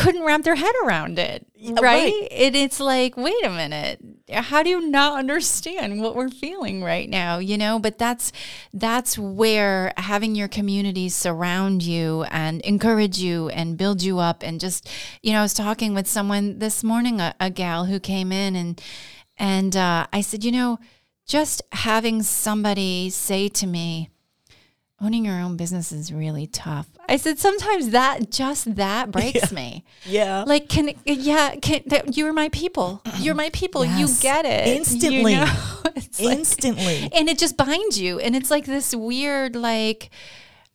couldn't 0.00 0.24
wrap 0.24 0.42
their 0.42 0.54
head 0.54 0.74
around 0.84 1.18
it. 1.18 1.46
Right? 1.62 1.82
right. 1.82 2.28
And 2.30 2.56
it's 2.56 2.80
like, 2.80 3.16
wait 3.16 3.44
a 3.44 3.50
minute. 3.50 4.00
How 4.30 4.62
do 4.62 4.70
you 4.70 4.88
not 4.88 5.18
understand 5.18 6.00
what 6.00 6.16
we're 6.16 6.30
feeling 6.30 6.82
right 6.82 7.08
now? 7.08 7.38
You 7.38 7.58
know, 7.58 7.78
but 7.78 7.98
that's 7.98 8.32
that's 8.72 9.18
where 9.18 9.92
having 9.96 10.34
your 10.34 10.48
communities 10.48 11.14
surround 11.14 11.82
you 11.82 12.24
and 12.30 12.60
encourage 12.62 13.18
you 13.18 13.50
and 13.50 13.76
build 13.76 14.02
you 14.02 14.18
up 14.18 14.42
and 14.42 14.58
just, 14.58 14.88
you 15.22 15.32
know, 15.32 15.40
I 15.40 15.42
was 15.42 15.54
talking 15.54 15.94
with 15.94 16.06
someone 16.06 16.58
this 16.60 16.82
morning, 16.82 17.20
a, 17.20 17.34
a 17.38 17.50
gal 17.50 17.84
who 17.84 18.00
came 18.00 18.32
in 18.32 18.56
and 18.56 18.80
and 19.36 19.76
uh, 19.76 20.06
I 20.12 20.20
said, 20.20 20.44
you 20.44 20.52
know, 20.52 20.78
just 21.26 21.62
having 21.72 22.22
somebody 22.22 23.10
say 23.10 23.48
to 23.48 23.66
me, 23.66 24.10
owning 25.00 25.24
your 25.24 25.40
own 25.40 25.56
business 25.56 25.92
is 25.92 26.12
really 26.12 26.46
tough. 26.46 26.86
I 27.08 27.16
said 27.16 27.38
sometimes 27.38 27.90
that 27.90 28.30
just 28.30 28.76
that 28.76 29.10
breaks 29.16 29.50
me. 29.52 29.84
Yeah. 30.04 30.44
Like 30.46 30.68
can 30.68 30.92
yeah, 31.04 31.56
can 31.56 31.82
that, 31.86 32.16
you're 32.16 32.32
my 32.32 32.48
people. 32.50 33.02
You're 33.18 33.34
my 33.34 33.50
people. 33.50 33.84
Yes. 33.84 33.98
You 33.98 34.22
get 34.22 34.44
it. 34.44 34.66
you 34.68 34.74
Instantly. 34.74 35.34
know? 35.34 35.46
It's 35.96 36.20
like- 36.20 36.38
Instantly. 36.38 37.08
and 37.12 37.28
it 37.28 37.38
just 37.38 37.56
binds 37.56 37.98
you 38.00 38.18
and 38.20 38.36
it's 38.36 38.50
like 38.50 38.64
this 38.66 38.94
weird 38.94 39.56
like 39.56 40.10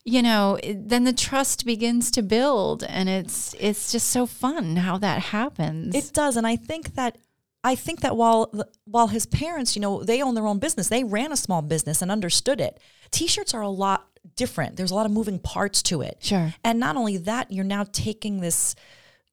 you 0.04 0.22
know 0.22 0.60
then 0.64 1.04
the 1.06 1.14
trust 1.14 1.66
begins 1.66 2.12
to 2.12 2.22
build 2.22 2.84
and 2.84 3.08
it's 3.10 3.56
it's 3.60 3.92
just 3.92 4.10
so 4.10 4.26
fun 4.26 4.76
how 4.78 4.98
that 4.98 5.20
happens 5.22 5.96
It 5.96 6.12
does, 6.14 6.36
and 6.38 6.46
I 6.46 6.56
think 6.58 6.96
that 6.96 7.18
I 7.64 7.76
think 7.76 8.02
that 8.02 8.16
while 8.16 8.52
while 8.86 9.08
his 9.08 9.26
parents, 9.26 9.76
you 9.76 9.82
know, 9.82 10.04
they 10.04 10.22
own 10.22 10.36
their 10.36 10.46
own 10.46 10.60
business, 10.60 10.88
they 10.90 11.04
ran 11.04 11.32
a 11.32 11.36
small 11.38 11.64
business 11.64 12.02
and 12.04 12.12
understood 12.12 12.62
it. 12.62 12.80
T-shirts 13.10 13.54
are 13.56 13.62
a 13.62 13.70
lot 13.70 14.15
different. 14.36 14.78
There's 14.78 14.92
a 14.92 14.96
lot 14.96 15.06
of 15.06 15.12
moving 15.12 15.40
parts 15.40 15.82
to 15.84 16.02
it. 16.02 16.18
Sure. 16.22 16.54
And 16.64 16.80
not 16.80 16.96
only 16.96 17.18
that, 17.18 17.52
you're 17.52 17.64
now 17.64 17.86
taking 17.92 18.42
this, 18.42 18.76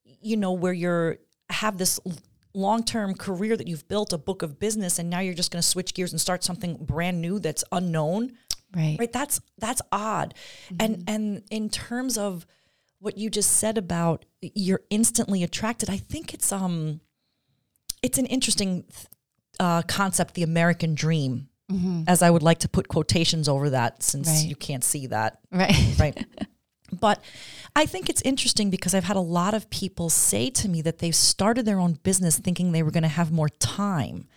you 0.05 0.37
know, 0.37 0.53
where 0.53 0.73
you're 0.73 1.19
have 1.51 1.79
this 1.79 2.01
long-term 2.55 3.15
career 3.15 3.57
that 3.57 3.67
you've 3.67 3.87
built 3.89 4.13
a 4.13 4.19
book 4.19 4.43
of 4.43 4.59
business 4.59 4.99
and 4.99 5.09
now 5.09 5.21
you're 5.21 5.35
just 5.35 5.51
going 5.51 5.61
to 5.61 5.67
switch 5.67 5.95
gears 5.95 6.13
and 6.13 6.21
start 6.21 6.45
something 6.45 6.77
brand 6.81 7.21
new 7.21 7.39
that's 7.39 7.65
unknown 7.73 8.33
right 8.77 8.97
right 8.99 9.13
that's 9.13 9.41
that's 9.59 9.81
odd 9.91 10.35
and 10.79 11.03
and 11.07 11.43
in 11.51 11.71
terms 11.71 12.19
of 12.19 12.47
what 12.99 13.17
you 13.17 13.31
just 13.31 13.53
said 13.53 13.79
about 13.79 14.27
you're 14.43 14.83
instantly 14.91 15.43
attracted 15.43 15.89
i 15.89 15.97
think 15.97 16.35
it's 16.35 16.53
um 16.53 17.01
it's 18.03 18.19
an 18.19 18.27
interesting 18.27 18.85
uh, 19.59 19.83
concept 19.83 20.35
the 20.35 20.43
american 20.43 20.95
dream 20.95 21.49
Mm-hmm. 21.71 22.03
as 22.09 22.23
i 22.23 22.29
would 22.29 22.43
like 22.43 22.59
to 22.61 22.69
put 22.69 22.89
quotations 22.89 23.49
over 23.49 23.71
that 23.71 24.03
since 24.03 24.29
Right. 24.29 24.47
you 24.49 24.57
can't 24.57 24.85
see 24.85 25.07
that. 25.07 25.39
Right. 25.51 25.75
Right. 25.99 26.27
But 27.01 27.23
i 27.75 27.87
think 27.87 28.11
it's 28.11 28.21
interesting 28.23 28.69
because 28.69 28.95
i've 28.95 29.05
had 29.05 29.17
a 29.17 29.21
lot 29.21 29.55
of 29.55 29.71
people 29.71 30.11
say 30.11 30.51
to 30.51 30.69
me 30.69 30.83
that 30.83 30.99
they've 30.99 31.15
started 31.15 31.65
their 31.65 31.79
own 31.79 31.95
business 32.03 32.39
thinking 32.39 32.73
they 32.73 32.83
were 32.83 32.91
going 32.91 33.03
to 33.05 33.09
have 33.21 33.33
more 33.33 33.49
time 33.49 34.29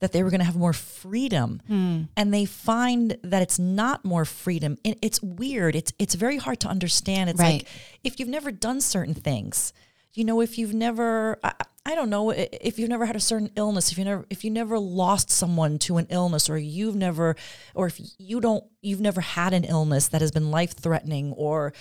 that 0.00 0.10
they 0.12 0.22
were 0.24 0.30
going 0.30 0.40
to 0.40 0.44
have 0.44 0.56
more 0.56 0.72
freedom 0.72 1.62
hmm. 1.68 2.02
and 2.16 2.34
they 2.34 2.44
find 2.44 3.16
that 3.22 3.40
it's 3.40 3.56
not 3.60 4.04
more 4.04 4.24
freedom. 4.24 4.76
And 4.84 4.96
it's 5.00 5.22
weird. 5.22 5.76
It's 5.76 5.92
it's 6.00 6.16
very 6.16 6.38
hard 6.38 6.58
to 6.60 6.68
understand. 6.68 7.30
It's 7.30 7.38
Right. 7.38 7.62
like 7.62 7.68
if 8.02 8.18
you've 8.18 8.28
never 8.28 8.50
done 8.50 8.80
certain 8.80 9.14
things 9.14 9.72
you 10.14 10.24
know 10.24 10.40
if 10.40 10.58
you've 10.58 10.74
never 10.74 11.38
I, 11.42 11.52
I 11.84 11.96
don't 11.96 12.10
know, 12.10 12.30
if 12.30 12.78
you've 12.78 12.88
never 12.88 13.06
had 13.06 13.16
a 13.16 13.20
certain 13.20 13.50
illness 13.56 13.90
if 13.90 13.98
you 13.98 14.04
never 14.04 14.24
if 14.30 14.44
you 14.44 14.50
never 14.50 14.78
lost 14.78 15.30
someone 15.30 15.78
to 15.80 15.96
an 15.96 16.06
illness 16.10 16.48
or 16.48 16.56
you've 16.56 16.94
never 16.94 17.34
or 17.74 17.86
if 17.88 18.00
you 18.18 18.40
don't 18.40 18.64
you've 18.82 19.00
never 19.00 19.20
had 19.20 19.52
an 19.52 19.64
illness 19.64 20.08
that 20.08 20.20
has 20.20 20.30
been 20.30 20.52
life 20.52 20.76
threatening 20.76 21.32
or 21.32 21.72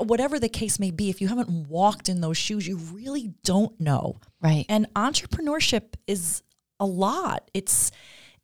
whatever 0.00 0.40
the 0.40 0.48
case 0.48 0.80
may 0.80 0.90
be 0.90 1.08
if 1.08 1.20
you 1.20 1.28
haven't 1.28 1.68
walked 1.68 2.08
in 2.08 2.20
those 2.20 2.36
shoes 2.36 2.66
you 2.66 2.76
really 2.76 3.32
don't 3.44 3.78
know. 3.80 4.18
Right. 4.42 4.66
And 4.68 4.92
entrepreneurship 4.94 5.94
is 6.06 6.42
a 6.80 6.86
lot. 6.86 7.48
It's 7.54 7.92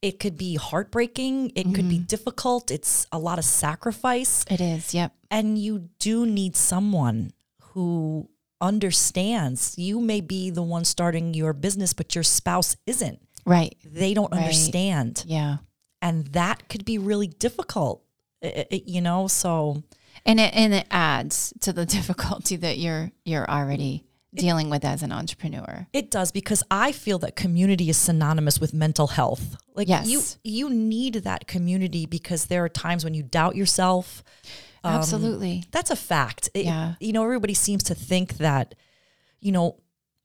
it 0.00 0.20
could 0.20 0.36
be 0.36 0.56
heartbreaking, 0.56 1.52
it 1.54 1.64
could 1.74 1.88
be 1.88 1.96
mm-hmm. 1.96 2.04
difficult, 2.04 2.70
it's 2.70 3.06
a 3.10 3.18
lot 3.18 3.38
of 3.38 3.44
sacrifice, 3.44 4.44
it 4.50 4.60
is 4.60 4.92
yep. 4.92 5.14
And 5.30 5.58
you 5.58 5.88
do 5.98 6.26
need 6.26 6.56
someone 6.56 7.32
who 7.72 8.28
understands. 8.70 9.74
You 9.78 10.00
may 10.00 10.20
be 10.20 10.50
the 10.50 10.62
one 10.62 10.84
starting 10.84 11.34
your 11.34 11.52
business, 11.52 11.92
but 11.92 12.14
your 12.14 12.24
spouse 12.24 12.76
isn't. 12.86 13.20
right 13.46 13.76
They 13.84 14.14
don't 14.14 14.32
Right. 14.32 14.40
understand. 14.42 15.24
yeah 15.26 15.56
And 16.02 16.26
that 16.32 16.68
could 16.70 16.84
be 16.84 16.98
really 16.98 17.28
difficult. 17.46 18.02
You 18.70 19.00
know, 19.00 19.26
so 19.28 19.82
and 20.26 20.38
it 20.40 20.52
and 20.54 20.72
it 20.74 20.86
adds 20.90 21.52
to 21.60 21.72
the 21.72 21.86
difficulty 21.98 22.56
that 22.56 22.76
you're 22.78 23.10
you're 23.24 23.48
already 23.58 24.04
dealing 24.34 24.68
with 24.68 24.84
as 24.84 25.02
an 25.02 25.12
entrepreneur 25.12 25.86
It 25.92 26.10
does 26.10 26.32
because 26.32 26.62
I 26.70 26.92
feel 26.92 27.18
that 27.20 27.36
community 27.36 27.88
is 27.88 27.96
synonymous 27.96 28.58
with 28.60 28.72
mental 28.74 29.06
health. 29.18 29.56
Like 29.78 29.88
Yes. 29.88 30.06
you 30.12 30.20
you 30.58 30.68
need 30.70 31.14
that 31.28 31.46
community 31.54 32.04
because 32.06 32.46
there 32.46 32.62
are 32.64 32.68
times 32.86 33.04
when 33.04 33.14
you 33.14 33.22
doubt 33.22 33.54
yourself. 33.56 34.22
Um, 34.84 34.94
absolutely 34.94 35.64
That's 35.72 35.90
a 35.90 35.96
fact. 35.96 36.48
It- 36.54 36.64
Yeah. 36.66 36.94
you 37.00 37.12
know, 37.12 37.24
everybody 37.24 37.54
seems 37.54 37.82
to 37.84 37.94
think 37.94 38.36
that, 38.38 38.74
you 39.40 39.50
know, 39.52 39.76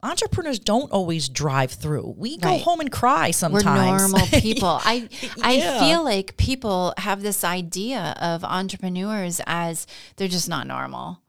entrepreneurs 0.01 0.59
don't 0.59 0.91
always 0.91 1.27
drive 1.29 1.71
through. 1.71 2.13
We 2.17 2.37
go 2.37 2.49
Right. 2.49 2.61
home 2.61 2.79
and 2.79 2.91
cry 2.91 3.31
sometimes. 3.31 3.65
we're 3.65 3.97
normal 3.97 4.27
people. 4.41 4.79
I 4.83 5.09
I 5.41 5.59
feel 5.79 6.03
like 6.03 6.37
people 6.37 6.93
have 6.97 7.21
this 7.21 7.43
idea 7.43 8.15
of 8.21 8.43
entrepreneurs 8.43 9.41
as 9.45 9.87
they're 10.15 10.27
just 10.29 10.47
not 10.49 10.67
normal. 10.67 11.19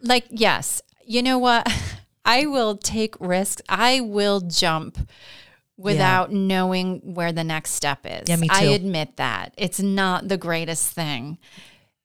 Like 0.00 0.24
yes, 0.30 0.80
you 1.06 1.22
know 1.22 1.38
what? 1.38 1.66
I 2.24 2.46
will 2.46 2.76
take 2.76 3.14
risks. 3.20 3.60
I 3.68 4.00
will 4.00 4.40
jump 4.40 4.96
without 5.76 6.30
knowing 6.32 7.00
where 7.14 7.32
the 7.32 7.42
next 7.44 7.72
step 7.72 8.00
is. 8.04 8.28
Yeah, 8.28 8.36
me 8.36 8.46
too. 8.48 8.54
I 8.54 8.62
admit 8.62 9.16
that. 9.16 9.52
It's 9.56 9.80
not 9.80 10.28
the 10.28 10.36
greatest 10.36 10.90
thing. 10.92 11.38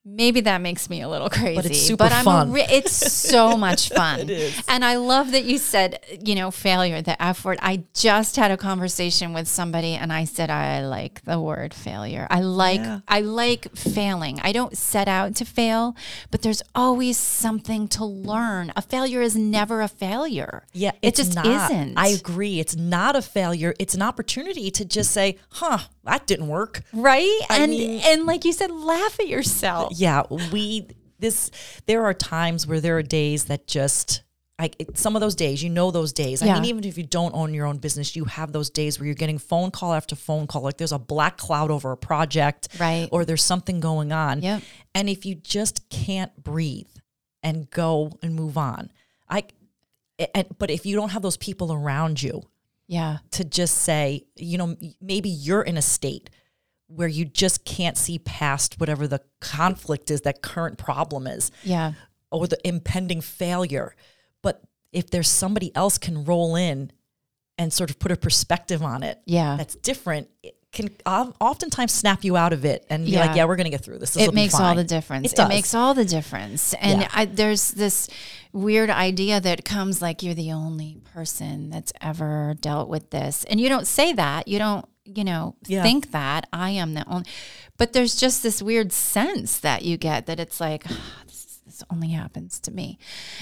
Maybe 0.09 0.41
that 0.41 0.61
makes 0.61 0.89
me 0.89 1.01
a 1.01 1.09
little 1.09 1.29
crazy, 1.39 1.55
But 1.55 1.65
it's 1.65 1.81
super 1.81 2.05
I'm 2.05 2.23
fun. 2.23 2.51
re- 2.53 2.65
it's 2.69 2.91
so 3.13 3.57
much 3.57 3.89
fun. 3.89 4.29
And 4.67 4.85
I 4.85 4.95
love 4.95 5.31
that 5.31 5.43
you 5.43 5.57
said, 5.57 5.99
you 6.25 6.33
know, 6.33 6.49
failure, 6.49 7.01
the 7.01 7.21
F 7.21 7.43
word. 7.43 7.59
I 7.61 7.83
just 7.93 8.35
had 8.37 8.49
a 8.49 8.57
conversation 8.57 9.33
with 9.33 9.47
somebody 9.47 9.93
and 9.95 10.13
I 10.13 10.23
said 10.23 10.49
I 10.49 10.85
like 10.87 11.23
the 11.25 11.39
word 11.39 11.73
failure. 11.73 12.25
I 12.29 12.39
like 12.39 12.79
Yeah. 12.79 12.99
I 13.07 13.19
like 13.21 13.75
failing. 13.75 14.39
I 14.41 14.51
don't 14.53 14.77
set 14.77 15.07
out 15.07 15.35
to 15.35 15.45
fail, 15.45 15.95
but 16.31 16.41
there's 16.41 16.63
always 16.73 17.17
something 17.17 17.87
to 17.89 18.05
learn. 18.05 18.71
A 18.75 18.81
failure 18.81 19.21
is 19.21 19.35
never 19.35 19.81
a 19.81 19.87
failure. 19.87 20.63
Yeah, 20.73 20.91
it 21.01 21.15
just 21.15 21.35
not. 21.35 21.45
isn't. 21.45 21.97
I 21.97 22.07
agree. 22.07 22.59
It's 22.59 22.75
not 22.75 23.15
a 23.15 23.21
failure. 23.21 23.73
It's 23.77 23.93
an 23.93 24.01
opportunity 24.01 24.71
to 24.71 24.85
just 24.85 25.11
say, 25.11 25.37
"Huh, 25.49 25.79
that 26.07 26.25
didn't 26.27 26.47
work." 26.47 26.81
right? 26.93 27.39
I 27.49 27.59
and 27.63 27.71
mean- 27.71 28.01
and 28.03 28.25
like 28.25 28.43
you 28.45 28.53
said, 28.53 28.71
laugh 28.71 29.19
at 29.19 29.27
yourself. 29.27 29.93
yeah 29.95 30.23
we 30.51 30.87
this 31.19 31.49
there 31.87 32.05
are 32.05 32.13
times 32.13 32.65
where 32.67 32.79
there 32.81 32.97
are 32.97 33.03
days 33.03 33.45
that 33.45 33.67
just 33.67 34.21
like 34.59 34.75
some 34.95 35.15
of 35.15 35.19
those 35.19 35.35
days 35.35 35.61
you 35.63 35.69
know 35.69 35.89
those 35.91 36.13
days 36.13 36.41
i 36.41 36.45
mean 36.53 36.65
even 36.65 36.83
if 36.83 36.95
you 36.97 37.03
don't 37.03 37.33
own 37.35 37.53
your 37.53 37.65
own 37.67 37.77
business 37.77 38.15
you 38.15 38.25
have 38.25 38.51
those 38.51 38.69
days 38.71 38.99
where 38.99 39.05
you're 39.05 39.13
getting 39.15 39.37
phone 39.39 39.69
call 39.71 39.93
after 39.93 40.15
phone 40.15 40.45
call 40.47 40.61
like 40.63 40.77
there's 40.77 40.91
a 40.91 40.99
black 40.99 41.37
cloud 41.37 41.69
over 41.71 41.91
a 41.91 41.97
project 41.97 42.67
Right. 42.79 43.07
or 43.11 43.23
there's 43.25 43.43
something 43.43 43.79
going 43.79 44.11
on 44.11 44.41
Yep. 44.41 44.61
and 44.95 45.09
if 45.09 45.25
you 45.27 45.33
just 45.35 45.89
can't 45.89 46.31
breathe 46.43 46.87
and 47.43 47.69
go 47.71 48.17
and 48.23 48.35
move 48.35 48.57
on 48.57 48.91
i 49.29 49.43
and, 50.35 50.45
but 50.57 50.69
if 50.71 50.85
you 50.87 50.95
don't 50.95 51.09
have 51.09 51.21
those 51.21 51.37
people 51.37 51.71
around 51.73 52.21
you 52.21 52.41
Yeah. 52.87 53.17
to 53.31 53.43
just 53.43 53.79
say, 53.79 54.25
you 54.35 54.57
know, 54.57 54.75
maybe 55.01 55.29
you're 55.29 55.61
in 55.61 55.77
a 55.77 55.81
state 55.81 56.29
where 56.87 57.07
you 57.07 57.25
just 57.25 57.65
can't 57.65 57.97
see 57.97 58.17
past 58.19 58.79
whatever 58.79 59.07
the 59.07 59.21
conflict 59.41 60.09
is, 60.09 60.21
that 60.21 60.41
current 60.41 60.77
problem 60.77 61.27
is, 61.27 61.51
Yeah. 61.63 61.93
or 62.31 62.47
the 62.47 62.57
impending 62.65 63.19
failure. 63.21 63.93
But 64.41 64.63
if 64.93 65.09
there's 65.09 65.27
somebody 65.27 65.75
else 65.75 65.97
can 65.97 66.23
roll 66.23 66.55
in 66.55 66.91
and 67.57 67.73
sort 67.73 67.89
of 67.89 67.99
put 67.99 68.11
a 68.11 68.15
perspective 68.15 68.81
on 68.81 69.03
it 69.03 69.21
Yeah. 69.25 69.57
that's 69.57 69.75
different, 69.75 70.29
it 70.43 70.56
can 70.77 70.89
oftentimes 71.41 71.91
snap 71.91 72.23
you 72.23 72.37
out 72.37 72.53
of 72.53 72.63
it 72.63 72.85
and 72.89 73.03
be 73.05 73.11
Yeah. 73.11 73.25
like, 73.25 73.35
yeah, 73.35 73.45
we're 73.45 73.55
going 73.55 73.65
to 73.65 73.71
get 73.71 73.83
through 73.83 73.97
this. 73.97 74.13
This 74.13 74.27
it 74.27 74.33
makes 74.33 74.53
all 74.59 74.75
the 74.75 74.83
difference. 74.83 75.33
It 75.33 75.39
It, 75.39 75.47
makes 75.49 75.73
all 75.73 75.93
the 75.93 76.05
difference. 76.05 76.73
And 76.79 77.01
Yeah. 77.01 77.09
I, 77.13 77.25
there's 77.25 77.71
this 77.71 78.07
weird 78.53 78.89
idea 78.89 79.41
that 79.41 79.65
comes 79.65 80.01
like 80.01 80.21
you're 80.23 80.33
the 80.35 80.51
only 80.51 80.97
person 81.13 81.69
that's 81.71 81.91
ever 81.99 82.55
dealt 82.61 82.89
with 82.89 83.09
this. 83.09 83.43
And 83.49 83.59
you 83.59 83.69
don't 83.69 83.87
say 83.87 84.13
that. 84.13 84.47
You 84.47 84.59
don't, 84.59 84.85
you 85.03 85.23
know, 85.23 85.55
Yeah. 85.67 85.81
think 85.83 86.11
that 86.11 86.47
I 86.53 86.69
am 86.71 86.93
the 86.93 87.03
only. 87.07 87.25
But 87.77 87.93
there's 87.93 88.15
just 88.15 88.43
this 88.43 88.61
weird 88.61 88.91
sense 88.93 89.59
that 89.59 89.83
you 89.83 89.97
get 89.97 90.25
that 90.27 90.39
it's 90.39 90.59
like, 90.59 90.83
"Ah, 90.89 91.23
this, 91.77 91.87
only 91.89 92.09
happens 92.09 92.59
to 92.61 92.71
me. 92.71 92.97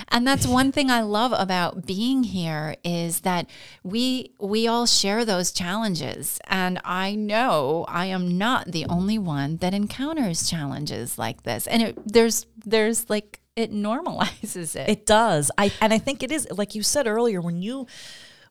And 0.10 0.28
that's 0.28 0.48
one 0.48 0.72
thing 0.72 0.90
I 0.90 1.02
love 1.02 1.34
about 1.36 1.86
being 1.86 2.24
here 2.24 2.76
is 2.84 3.22
that 3.22 3.50
we 3.84 4.32
we 4.40 4.68
all 4.68 4.86
share 4.86 5.26
those 5.26 5.52
challenges 5.52 6.40
and 6.48 6.80
I 6.84 7.16
know 7.16 7.86
I 7.88 8.08
am 8.08 8.38
not 8.38 8.72
the 8.72 8.86
only 8.86 9.18
one 9.18 9.58
that 9.58 9.74
encounters 9.74 10.50
challenges 10.50 11.18
like 11.18 11.44
this. 11.44 11.68
And 11.68 11.84
it, 11.84 12.14
there's 12.14 12.46
there's 12.66 13.10
like 13.10 13.42
it 13.56 13.72
normalizes 13.72 14.76
it. 14.76 14.90
It 14.90 15.06
does. 15.06 15.52
I 15.58 15.72
and 15.82 15.94
I 15.94 15.98
think 15.98 16.24
it 16.24 16.32
is 16.32 16.48
like 16.52 16.76
you 16.76 16.84
said 16.84 17.08
earlier 17.08 17.42
when 17.42 17.62
you 17.62 17.88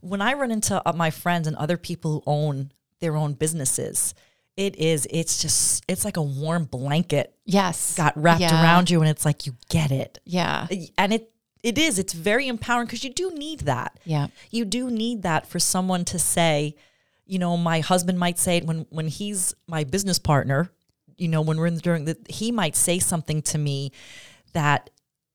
when 0.01 0.21
I 0.21 0.35
run 0.35 0.51
into 0.51 0.81
uh, 0.87 0.93
my 0.93 1.11
friends 1.11 1.47
and 1.47 1.57
other 1.57 1.77
people 1.77 2.13
who 2.13 2.23
own 2.27 2.73
their 3.01 3.17
own 3.17 3.35
businesses, 3.35 4.15
it 4.57 4.77
is 4.77 5.07
it's 5.11 5.43
just 5.43 5.85
it's 5.89 6.05
like 6.05 6.17
a 6.17 6.23
warm 6.23 6.65
blanket 6.65 7.35
yes. 7.45 7.95
got 7.97 8.17
wrapped 8.17 8.41
Yeah. 8.41 8.63
around 8.63 8.89
you 8.91 9.01
and 9.01 9.09
it's 9.11 9.25
like 9.25 9.47
you 9.47 9.57
get 9.69 9.91
it. 9.91 10.21
Yeah. 10.25 10.69
And 10.97 11.13
it 11.13 11.31
it 11.63 11.79
is 11.79 11.99
it's 11.99 12.13
very 12.13 12.47
empowering 12.47 12.87
because 12.87 13.05
you 13.05 13.11
do 13.13 13.31
need 13.33 13.61
that. 13.61 13.99
Yeah. 14.05 14.29
You 14.51 14.65
do 14.65 14.91
need 14.91 15.23
that 15.23 15.47
for 15.47 15.59
someone 15.59 16.05
to 16.07 16.19
say, 16.19 16.77
you 17.27 17.39
know, 17.39 17.57
my 17.57 17.81
husband 17.81 18.19
might 18.19 18.39
say 18.39 18.59
it 18.59 18.65
when 18.65 18.87
when 18.91 19.09
he's 19.09 19.55
my 19.67 19.83
business 19.85 20.19
partner, 20.19 20.71
you 21.17 21.29
know, 21.29 21.41
when 21.41 21.57
we're 21.59 21.67
in 21.67 21.75
the, 21.75 21.81
during 21.81 22.05
the, 22.05 22.17
he 22.29 22.53
might 22.53 22.77
say 22.77 22.99
something 22.99 23.43
to 23.43 23.59
me 23.59 23.93
that 24.53 24.91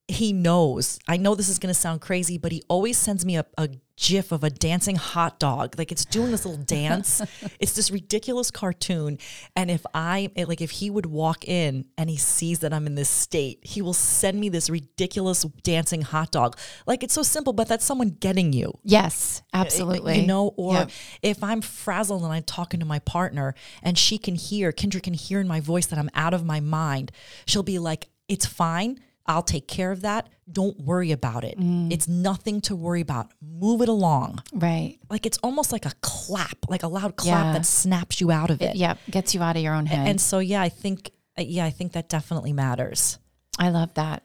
he 0.07 0.33
knows. 0.33 0.97
I 1.07 1.17
know 1.17 1.35
this 1.35 1.49
is 1.49 1.59
going 1.59 1.73
to 1.73 1.79
sound 1.79 2.01
crazy, 2.01 2.37
but 2.37 2.51
he 2.51 2.63
always 2.67 2.97
sends 2.97 3.25
me 3.25 3.37
a, 3.37 3.45
a 3.57 3.69
gif 3.99 4.31
of 4.31 4.43
a 4.43 4.49
dancing 4.49 4.95
hot 4.95 5.39
dog. 5.39 5.77
Like 5.77 5.91
it's 5.91 6.05
doing 6.05 6.31
this 6.31 6.45
little 6.45 6.63
dance. 6.63 7.21
it's 7.59 7.73
this 7.73 7.91
ridiculous 7.91 8.49
cartoon. 8.49 9.17
And 9.55 9.69
if 9.69 9.85
I, 9.93 10.31
like, 10.35 10.61
if 10.61 10.71
he 10.71 10.89
would 10.89 11.05
walk 11.05 11.45
in 11.45 11.85
and 11.97 12.09
he 12.09 12.17
sees 12.17 12.59
that 12.59 12.73
I'm 12.73 12.87
in 12.87 12.95
this 12.95 13.09
state, 13.09 13.59
he 13.61 13.81
will 13.81 13.93
send 13.93 14.39
me 14.39 14.49
this 14.49 14.69
ridiculous 14.69 15.43
dancing 15.63 16.01
hot 16.01 16.31
dog. 16.31 16.57
Like 16.87 17.03
it's 17.03 17.13
so 17.13 17.23
simple, 17.23 17.53
but 17.53 17.67
that's 17.67 17.85
someone 17.85 18.09
getting 18.09 18.53
you. 18.53 18.73
Yes, 18.83 19.41
eh, 19.53 19.57
eh, 19.57 19.61
absolutely. 19.61 20.21
You 20.21 20.27
know, 20.27 20.53
or 20.55 20.73
Yep. 20.73 20.91
if 21.21 21.43
I'm 21.43 21.61
frazzled 21.61 22.23
and 22.23 22.31
I'm 22.31 22.43
talking 22.43 22.79
to 22.79 22.85
my 22.85 22.99
partner 22.99 23.53
and 23.83 23.97
she 23.97 24.17
can 24.17 24.35
hear, 24.35 24.71
Kendra 24.71 25.03
can 25.03 25.13
hear 25.13 25.39
in 25.39 25.47
my 25.47 25.59
voice 25.59 25.87
that 25.87 25.99
I'm 25.99 26.09
out 26.13 26.33
of 26.33 26.45
my 26.45 26.59
mind, 26.59 27.11
she'll 27.45 27.63
be 27.63 27.79
like, 27.79 28.07
it's 28.27 28.45
fine. 28.45 28.99
I'll 29.29 29.43
take 29.43 29.67
care 29.67 29.91
of 29.91 30.01
that. 30.01 30.27
Don't 30.51 30.79
worry 30.79 31.11
about 31.11 31.43
it. 31.43 31.57
Mm. 31.59 31.93
It's 31.93 32.07
nothing 32.07 32.61
to 32.61 32.75
worry 32.75 33.01
about. 33.01 33.31
Move 33.41 33.81
it 33.81 33.87
along. 33.87 34.41
Right. 34.51 34.97
Like 35.09 35.27
it's 35.27 35.37
almost 35.43 35.71
like 35.71 35.85
a 35.85 35.91
clap, 36.01 36.57
like 36.67 36.81
a 36.81 36.87
loud 36.87 37.15
clap 37.15 37.45
Yeah. 37.45 37.53
that 37.53 37.65
snaps 37.65 38.19
you 38.19 38.31
out 38.31 38.49
of 38.49 38.59
it. 38.63 38.75
Yep. 38.75 38.97
Gets 39.11 39.35
you 39.35 39.43
out 39.43 39.55
of 39.55 39.61
your 39.61 39.75
own 39.75 39.85
head. 39.85 40.07
And 40.07 40.19
so, 40.19 40.39
yeah, 40.39 40.61
I 40.63 40.69
think, 40.69 41.11
uh, 41.37 41.43
yeah, 41.43 41.63
I 41.63 41.69
think 41.69 41.91
that 41.91 42.09
definitely 42.09 42.53
matters. 42.53 43.19
I 43.59 43.69
love 43.69 43.93
that. 43.93 44.23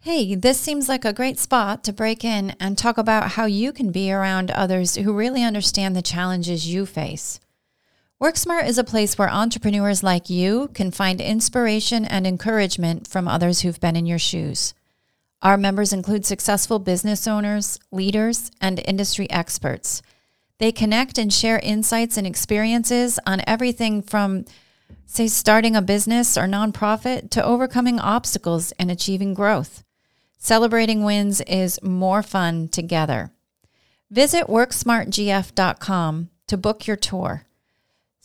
Hey, 0.00 0.34
this 0.34 0.58
seems 0.58 0.88
like 0.88 1.04
a 1.04 1.12
great 1.12 1.38
spot 1.38 1.84
to 1.84 1.92
break 1.92 2.24
in 2.24 2.56
and 2.58 2.76
talk 2.76 2.98
about 2.98 3.32
how 3.32 3.44
you 3.44 3.70
can 3.72 3.92
be 3.92 4.10
around 4.10 4.50
others 4.50 4.96
who 4.96 5.12
really 5.12 5.44
understand 5.44 5.94
the 5.94 6.02
challenges 6.02 6.66
you 6.66 6.86
face. 6.86 7.38
WorkSmart 8.20 8.68
is 8.68 8.76
a 8.76 8.84
place 8.84 9.16
where 9.16 9.30
entrepreneurs 9.30 10.02
like 10.02 10.28
you 10.28 10.68
can 10.74 10.90
find 10.90 11.22
inspiration 11.22 12.04
and 12.04 12.26
encouragement 12.26 13.08
from 13.08 13.26
others 13.26 13.62
who've 13.62 13.80
been 13.80 13.96
in 13.96 14.04
your 14.04 14.18
shoes. 14.18 14.74
Our 15.40 15.56
members 15.56 15.94
include 15.94 16.26
successful 16.26 16.78
business 16.78 17.26
owners, 17.26 17.78
leaders, 17.90 18.50
and 18.60 18.78
industry 18.84 19.30
experts. 19.30 20.02
They 20.58 20.70
connect 20.70 21.16
and 21.16 21.32
share 21.32 21.60
insights 21.60 22.18
and 22.18 22.26
experiences 22.26 23.18
on 23.26 23.40
everything 23.46 24.02
from 24.02 24.44
say 25.06 25.26
starting 25.26 25.74
a 25.74 25.80
business 25.80 26.36
or 26.36 26.42
nonprofit 26.42 27.30
to 27.30 27.42
overcoming 27.42 27.98
obstacles 27.98 28.72
and 28.72 28.90
achieving 28.90 29.32
growth. 29.32 29.82
Celebrating 30.36 31.04
wins 31.04 31.40
is 31.42 31.82
more 31.82 32.22
fun 32.22 32.68
together. 32.68 33.30
Visit 34.10 34.46
worksmartgf.com 34.46 36.28
to 36.48 36.56
book 36.58 36.86
your 36.86 36.96
tour. 36.96 37.46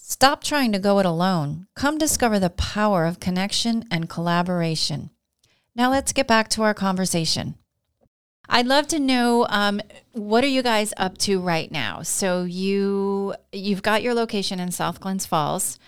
Stop 0.08 0.44
trying 0.44 0.72
to 0.72 0.78
go 0.78 1.00
it 1.00 1.06
alone. 1.06 1.66
Come 1.76 1.98
discover 1.98 2.40
the 2.40 2.52
power 2.52 3.06
of 3.06 3.20
connection 3.20 3.86
and 3.90 4.08
collaboration. 4.08 5.10
Now 5.76 5.90
let's 5.90 6.14
get 6.14 6.28
back 6.28 6.48
to 6.50 6.62
our 6.62 6.76
conversation. 6.76 7.56
I'd 8.48 8.68
love 8.68 8.88
to 8.90 9.00
know 9.00 9.48
um, 9.50 9.82
what 10.12 10.44
are 10.44 10.48
you 10.48 10.62
guys 10.62 10.94
up 10.96 11.18
to 11.20 11.40
right 11.40 11.72
now? 11.72 12.04
So 12.04 12.44
you 12.44 13.34
you've 13.52 13.82
got 13.82 14.04
your 14.04 14.14
location 14.14 14.60
in 14.60 14.72
South 14.72 15.00
Glens 15.00 15.26
Falls 15.26 15.80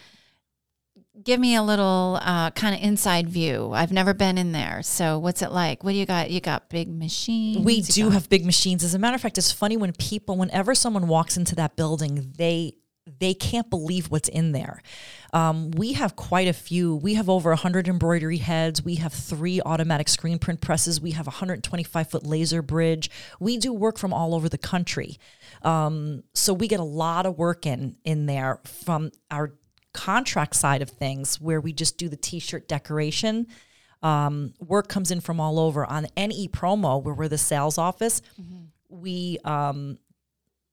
give 1.23 1.39
me 1.39 1.55
a 1.55 1.61
little 1.61 2.19
uh, 2.21 2.49
kind 2.51 2.75
of 2.75 2.81
inside 2.81 3.29
view. 3.29 3.71
I've 3.73 3.91
never 3.91 4.13
been 4.13 4.37
in 4.37 4.51
there, 4.51 4.81
so 4.81 5.19
what's 5.19 5.41
it 5.41 5.51
like? 5.51 5.83
What 5.83 5.91
do 5.91 5.97
you 5.97 6.05
got? 6.05 6.31
You 6.31 6.41
got 6.41 6.69
big 6.69 6.89
machines. 6.89 7.63
We 7.63 7.81
do 7.81 8.05
got- 8.05 8.13
have 8.13 8.29
big 8.29 8.45
machines. 8.45 8.83
As 8.83 8.93
a 8.93 8.99
matter 8.99 9.15
of 9.15 9.21
fact, 9.21 9.37
it's 9.37 9.51
funny 9.51 9.77
when 9.77 9.93
people, 9.93 10.37
whenever 10.37 10.73
someone 10.73 11.07
walks 11.07 11.37
into 11.37 11.53
that 11.55 11.75
building, 11.75 12.33
they 12.37 12.77
they 13.19 13.33
can't 13.33 13.69
believe 13.69 14.07
what's 14.07 14.29
in 14.29 14.51
there. 14.51 14.81
Um, 15.33 15.71
we 15.71 15.93
have 15.93 16.15
quite 16.15 16.47
a 16.47 16.53
few. 16.53 16.95
We 16.95 17.15
have 17.15 17.29
over 17.29 17.49
100 17.49 17.87
embroidery 17.87 18.37
heads. 18.37 18.83
We 18.83 18.95
have 18.95 19.13
three 19.13 19.61
automatic 19.61 20.09
screen 20.09 20.39
print 20.39 20.61
presses. 20.61 21.01
We 21.01 21.11
have 21.11 21.27
a 21.27 21.31
125 21.31 22.09
foot 22.09 22.25
laser 22.25 22.61
bridge. 22.61 23.09
We 23.39 23.57
do 23.57 23.73
work 23.73 23.97
from 23.97 24.13
all 24.13 24.33
over 24.33 24.49
the 24.49 24.57
country. 24.57 25.17
Um, 25.63 26.23
so 26.33 26.53
we 26.53 26.67
get 26.67 26.79
a 26.79 26.85
lot 26.85 27.25
of 27.25 27.37
work 27.37 27.65
in 27.65 27.97
in 28.03 28.25
there 28.25 28.61
from 28.65 29.11
our 29.31 29.53
contract 29.93 30.55
side 30.55 30.81
of 30.81 30.89
things, 30.89 31.41
where 31.41 31.59
we 31.59 31.73
just 31.73 31.97
do 31.97 32.07
the 32.07 32.17
t-shirt 32.17 32.67
decoration 32.67 33.47
um, 34.03 34.53
work 34.59 34.87
comes 34.87 35.11
in 35.11 35.21
from 35.21 35.39
all 35.39 35.59
over. 35.59 35.85
On 35.85 36.07
NE 36.15 36.47
Promo, 36.49 37.01
where 37.01 37.13
we're 37.13 37.27
the 37.27 37.37
sales 37.37 37.77
office, 37.77 38.21
we 38.89 39.37
um, 39.43 39.97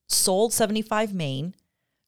sold 0.09 0.53
75 0.53 1.14
Main 1.14 1.55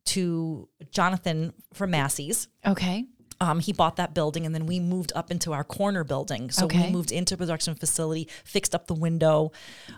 to 0.06 0.68
Jonathan 0.90 1.52
from 1.74 1.90
Massey's. 1.90 2.48
Okay. 2.66 3.04
Um, 3.40 3.61
he 3.61 3.72
bought 3.72 3.96
that 3.96 4.14
building 4.14 4.46
and 4.46 4.55
then 4.55 4.66
we 4.66 4.81
moved 4.81 5.12
up 5.14 5.31
into 5.31 5.53
our 5.53 5.62
corner 5.64 6.05
building. 6.05 6.51
So 6.51 6.64
Okay. 6.64 6.87
we 6.87 6.90
moved 6.92 7.12
into 7.12 7.35
a 7.35 7.37
production 7.37 7.75
facility, 7.75 8.29
fixed 8.44 8.75
up 8.75 8.87
the 8.87 8.94
window. 8.94 9.53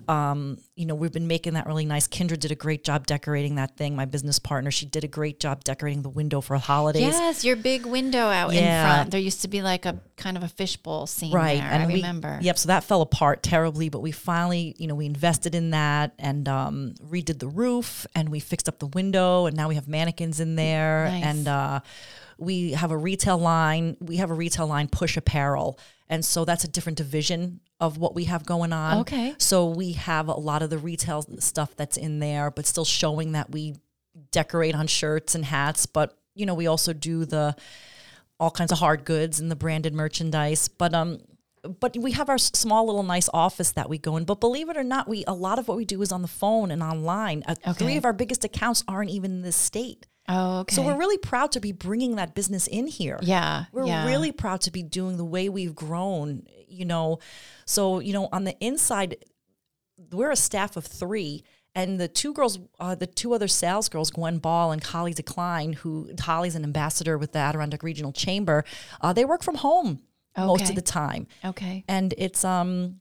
Um, 0.09 0.59
you 0.75 0.87
know, 0.87 0.95
we've 0.95 1.13
been 1.13 1.27
making 1.29 1.55
that 1.55 1.67
really 1.67 1.85
nice. 1.85 2.09
Kendra 2.09 2.39
did 2.39 2.51
a 2.51 2.55
great 2.57 2.85
job 2.85 3.07
decorating 3.07 3.55
that 3.57 3.77
thing. 3.77 3.95
My 3.95 4.05
business 4.07 4.39
partner, 4.39 4.71
she 4.71 4.87
did 4.87 5.05
a 5.05 5.09
great 5.09 5.39
job 5.41 5.65
decorating 5.65 6.03
the 6.03 6.09
window 6.09 6.41
for 6.41 6.57
holidays. 6.57 7.03
Yes, 7.03 7.45
your 7.45 7.57
big 7.57 7.87
window 7.87 8.27
out 8.27 8.53
in 8.55 8.65
front. 8.65 9.11
There 9.11 9.21
used 9.21 9.43
to 9.43 9.49
be 9.49 9.63
like 9.63 9.87
a 9.87 10.01
kind 10.17 10.37
of 10.37 10.43
a 10.43 10.49
fishbowl 10.49 11.07
scene 11.07 11.33
right 11.33 11.61
there. 11.61 11.71
and 11.71 11.83
I 11.85 11.87
we, 11.87 11.95
remember. 11.95 12.39
yep 12.43 12.59
so 12.59 12.67
that 12.67 12.83
fell 12.83 13.03
apart 13.03 13.41
terribly 13.41 13.89
but 13.89 14.01
we 14.01 14.11
finally 14.11 14.75
you 14.77 14.89
know 14.89 14.97
we 14.97 15.07
invested 15.07 15.55
in 15.55 15.71
that 15.71 16.13
and 16.19 16.49
um, 16.49 16.95
redid 17.09 17.39
the 17.39 17.47
roof 17.47 18.05
and 18.17 18.29
we 18.29 18.41
fixed 18.41 18.69
up 18.69 18.81
the 18.81 18.89
window 18.89 19.47
and 19.47 19.57
now 19.57 19.69
we 19.69 19.77
have 19.77 19.87
mannequins 19.87 20.41
in 20.41 20.57
there 20.57 21.05
Nice. 21.05 21.25
and 21.25 21.47
uh, 21.49 21.81
we 22.39 22.73
have 22.73 22.91
a 22.91 22.97
retail 22.97 23.37
line 23.39 23.97
we 24.01 24.17
have 24.17 24.31
a 24.31 24.35
retail 24.35 24.67
line 24.67 24.89
push 24.89 25.17
apparel 25.17 25.79
and 26.09 26.25
so 26.25 26.45
that's 26.45 26.65
a 26.65 26.69
different 26.69 26.97
division 26.99 27.61
of 27.81 27.99
what 27.99 28.15
we 28.15 28.25
have 28.25 28.47
going 28.47 28.73
on 28.73 28.99
Okay. 28.99 29.35
so 29.39 29.69
we 29.69 29.93
have 29.93 30.29
a 30.29 30.33
lot 30.35 30.63
of 30.63 30.71
the 30.71 30.79
retail 30.79 31.23
stuff 31.41 31.75
that's 31.77 31.97
in 31.97 32.19
there 32.21 32.51
but 32.51 32.67
still 32.67 32.85
showing 32.85 33.33
that 33.33 33.51
we 33.51 33.75
decorate 34.31 34.75
on 34.75 34.87
shirts 34.87 35.35
and 35.35 35.45
hats 35.45 35.87
but 35.87 36.17
you 36.35 36.47
know 36.47 36.55
we 36.55 36.67
also 36.67 36.93
do 36.93 37.25
the 37.25 37.55
all 38.41 38.51
kinds 38.53 38.71
of 38.71 38.79
hard 38.79 39.05
goods 39.05 39.41
and 39.41 39.51
the 39.51 39.57
branded 39.57 39.93
merchandise. 39.93 40.69
But 40.69 40.95
um, 40.95 41.19
but 41.81 41.97
we 41.97 42.13
have 42.13 42.29
our 42.29 42.39
small 42.39 42.87
little 42.87 43.03
nice 43.03 43.29
office 43.35 43.73
that 43.73 43.89
we 43.89 43.99
go 43.99 44.17
in. 44.17 44.25
But 44.25 44.39
believe 44.39 44.69
it 44.69 44.77
or 44.77 44.85
not, 44.85 45.09
we 45.09 45.25
a 45.27 45.35
lot 45.35 45.59
of 45.59 45.67
what 45.67 45.77
we 45.77 45.85
do 45.85 46.01
is 46.03 46.13
on 46.13 46.23
the 46.23 46.29
phone 46.29 46.71
and 46.71 46.81
online. 46.81 47.43
Uh, 47.49 47.73
Three 47.73 47.97
of 47.97 48.05
our 48.05 48.13
biggest 48.13 48.45
accounts 48.45 48.85
aren't 48.87 49.11
even 49.11 49.33
in 49.33 49.43
this 49.43 49.57
state. 49.57 50.07
Oh, 50.29 50.61
okay. 50.61 50.75
So 50.75 50.83
we're 50.83 50.99
really 50.99 51.19
proud 51.19 51.53
to 51.53 51.61
be 51.61 51.73
bringing 51.73 52.17
that 52.17 52.35
business 52.35 52.67
in 52.67 52.87
here. 52.87 53.19
yeah. 53.23 53.65
We're 53.73 53.87
yeah. 53.87 54.07
really 54.07 54.33
proud 54.33 54.61
to 54.63 54.71
be 54.71 54.83
doing 54.83 55.17
the 55.17 55.25
way 55.25 55.49
we've 55.49 55.75
grown, 55.75 56.45
you 56.69 56.85
know. 56.85 57.19
So, 57.65 58.01
you 58.01 58.13
know, 58.13 58.29
on 58.31 58.45
the 58.45 58.57
inside, 58.61 59.17
we're 60.13 60.31
a 60.31 60.37
staff 60.37 60.77
of 60.77 60.85
three. 60.85 61.45
And 61.75 62.01
the 62.01 62.09
two 62.09 62.33
girls, 62.33 62.59
uh, 62.81 62.95
the 62.95 63.07
two 63.07 63.33
other 63.33 63.49
sales 63.49 63.89
girls, 63.89 64.11
Gwen 64.11 64.39
Ball 64.39 64.73
and 64.73 64.83
Holly 64.83 65.15
Decline, 65.15 65.75
who 65.75 66.11
Holly's 66.19 66.57
an 66.57 66.65
ambassador 66.65 67.17
with 67.17 67.33
the 67.33 67.39
Adirondack 67.39 67.83
Regional 67.83 68.13
Chamber, 68.13 68.65
uh, 69.01 69.13
they 69.13 69.25
work 69.25 69.43
from 69.43 69.57
home 69.57 70.01
most 70.37 70.69
of 70.69 70.75
the 70.75 70.83
time. 70.83 71.27
Okay. 71.45 71.85
And 71.89 72.15
it's 72.19 72.45
um 72.45 73.01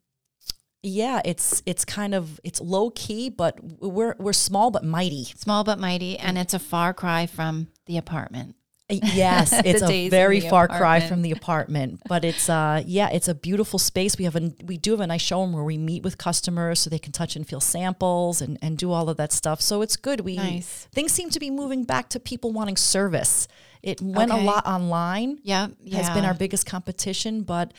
yeah, 0.88 1.22
it's 1.26 1.62
it's 1.66 1.86
kind 1.86 2.14
of 2.16 2.40
it's 2.44 2.62
low 2.62 2.90
key, 2.92 3.30
but 3.30 3.60
we're 3.62 4.16
we're 4.20 4.34
small 4.34 4.72
but 4.72 4.84
mighty. 4.84 5.26
Small 5.36 5.64
but 5.64 5.80
mighty, 5.80 6.18
and 6.18 6.38
it's 6.38 6.54
a 6.54 6.60
far 6.60 6.94
cry 6.94 7.26
from 7.28 7.68
the 7.86 7.98
apartment. 7.98 8.56
Yes, 8.90 9.52
it's 9.66 9.84
a 9.84 10.08
very 10.08 10.40
far 10.40 10.68
cry 10.70 11.02
from 11.02 11.22
the 11.22 11.32
apartment, 11.32 12.02
but 12.08 12.24
it's 12.24 12.48
uh 12.50 12.82
yeah, 12.86 13.10
it's 13.10 13.28
a 13.28 13.36
beautiful 13.36 13.80
space. 13.80 14.18
We 14.18 14.24
have 14.24 14.36
a 14.38 14.54
we 14.64 14.78
do 14.78 14.92
have 14.92 15.02
a 15.02 15.08
nice 15.08 15.22
showroom 15.22 15.52
where 15.52 15.64
we 15.64 15.78
meet 15.78 16.04
with 16.04 16.18
customers 16.18 16.80
so 16.80 16.90
they 16.90 17.00
can 17.00 17.12
touch 17.12 17.36
and 17.36 17.46
feel 17.46 17.60
samples 17.60 18.42
and 18.42 18.58
and 18.62 18.78
do 18.78 18.92
all 18.92 19.10
of 19.10 19.18
that 19.18 19.34
stuff. 19.34 19.62
So 19.62 19.82
it's 19.82 19.98
good. 19.98 20.22
We 20.22 20.38
Nice. 20.38 20.88
things 20.94 21.12
seem 21.12 21.30
to 21.32 21.40
be 21.40 21.50
moving 21.50 21.84
back 21.84 22.10
to 22.10 22.20
people 22.20 22.54
wanting 22.54 22.78
service. 22.78 23.48
It 23.84 24.02
went 24.02 24.32
Okay. 24.32 24.42
a 24.42 24.46
lot 24.46 24.66
online. 24.66 25.40
Yep. 25.44 25.72
Yeah. 25.84 25.98
Has 25.98 26.10
been 26.12 26.26
our 26.26 26.34
biggest 26.34 26.66
competition, 26.66 27.44
but 27.44 27.74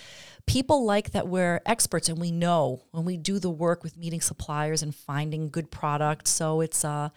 people 0.47 0.85
like 0.85 1.11
that 1.13 1.29
we're 1.29 1.61
experts 1.67 2.09
and 2.09 2.19
we 2.21 2.31
know 2.31 2.83
when 2.93 3.05
we 3.05 3.17
do 3.17 3.39
the 3.39 3.51
work 3.51 3.83
with 3.83 3.97
meeting 3.97 4.21
suppliers 4.21 4.83
and 4.83 4.95
finding 4.95 5.49
good 5.51 5.71
products. 5.71 6.31
So 6.31 6.61
it's 6.61 6.85
uh 6.85 7.11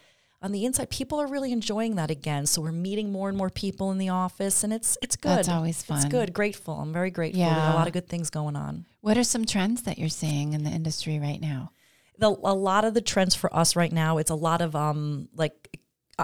on 0.43 0.51
the 0.51 0.65
inside, 0.65 0.89
people 0.89 1.21
are 1.21 1.27
really 1.27 1.51
enjoying 1.51 1.97
that 1.97 2.09
again. 2.09 2.47
So 2.47 2.63
we're 2.63 2.71
meeting 2.71 3.11
more 3.11 3.29
and 3.29 3.37
more 3.37 3.51
people 3.51 3.91
in 3.91 3.99
the 3.99 4.09
office, 4.09 4.63
and 4.63 4.73
it's 4.73 4.97
it's 5.03 5.15
good. 5.15 5.37
That's 5.37 5.49
always 5.49 5.83
fun. 5.83 5.97
It's 5.99 6.07
good. 6.07 6.33
Grateful. 6.33 6.73
I'm 6.73 6.91
very 6.91 7.11
grateful. 7.11 7.41
Yeah. 7.41 7.73
a 7.73 7.75
lot 7.75 7.85
of 7.85 7.93
good 7.93 8.07
things 8.09 8.31
going 8.31 8.55
on. 8.55 8.85
What 9.01 9.19
are 9.19 9.23
some 9.23 9.45
trends 9.45 9.83
that 9.83 9.99
you're 9.99 10.09
seeing 10.09 10.53
in 10.53 10.63
the 10.63 10.71
industry 10.71 11.19
right 11.19 11.39
now? 11.39 11.71
The, 12.17 12.29
a 12.29 12.55
lot 12.55 12.85
of 12.85 12.95
the 12.95 13.01
trends 13.01 13.35
for 13.35 13.55
us 13.55 13.75
right 13.75 13.91
now, 13.91 14.17
it's 14.17 14.31
a 14.31 14.35
lot 14.35 14.61
of 14.61 14.75
um 14.75 15.29
like 15.35 15.79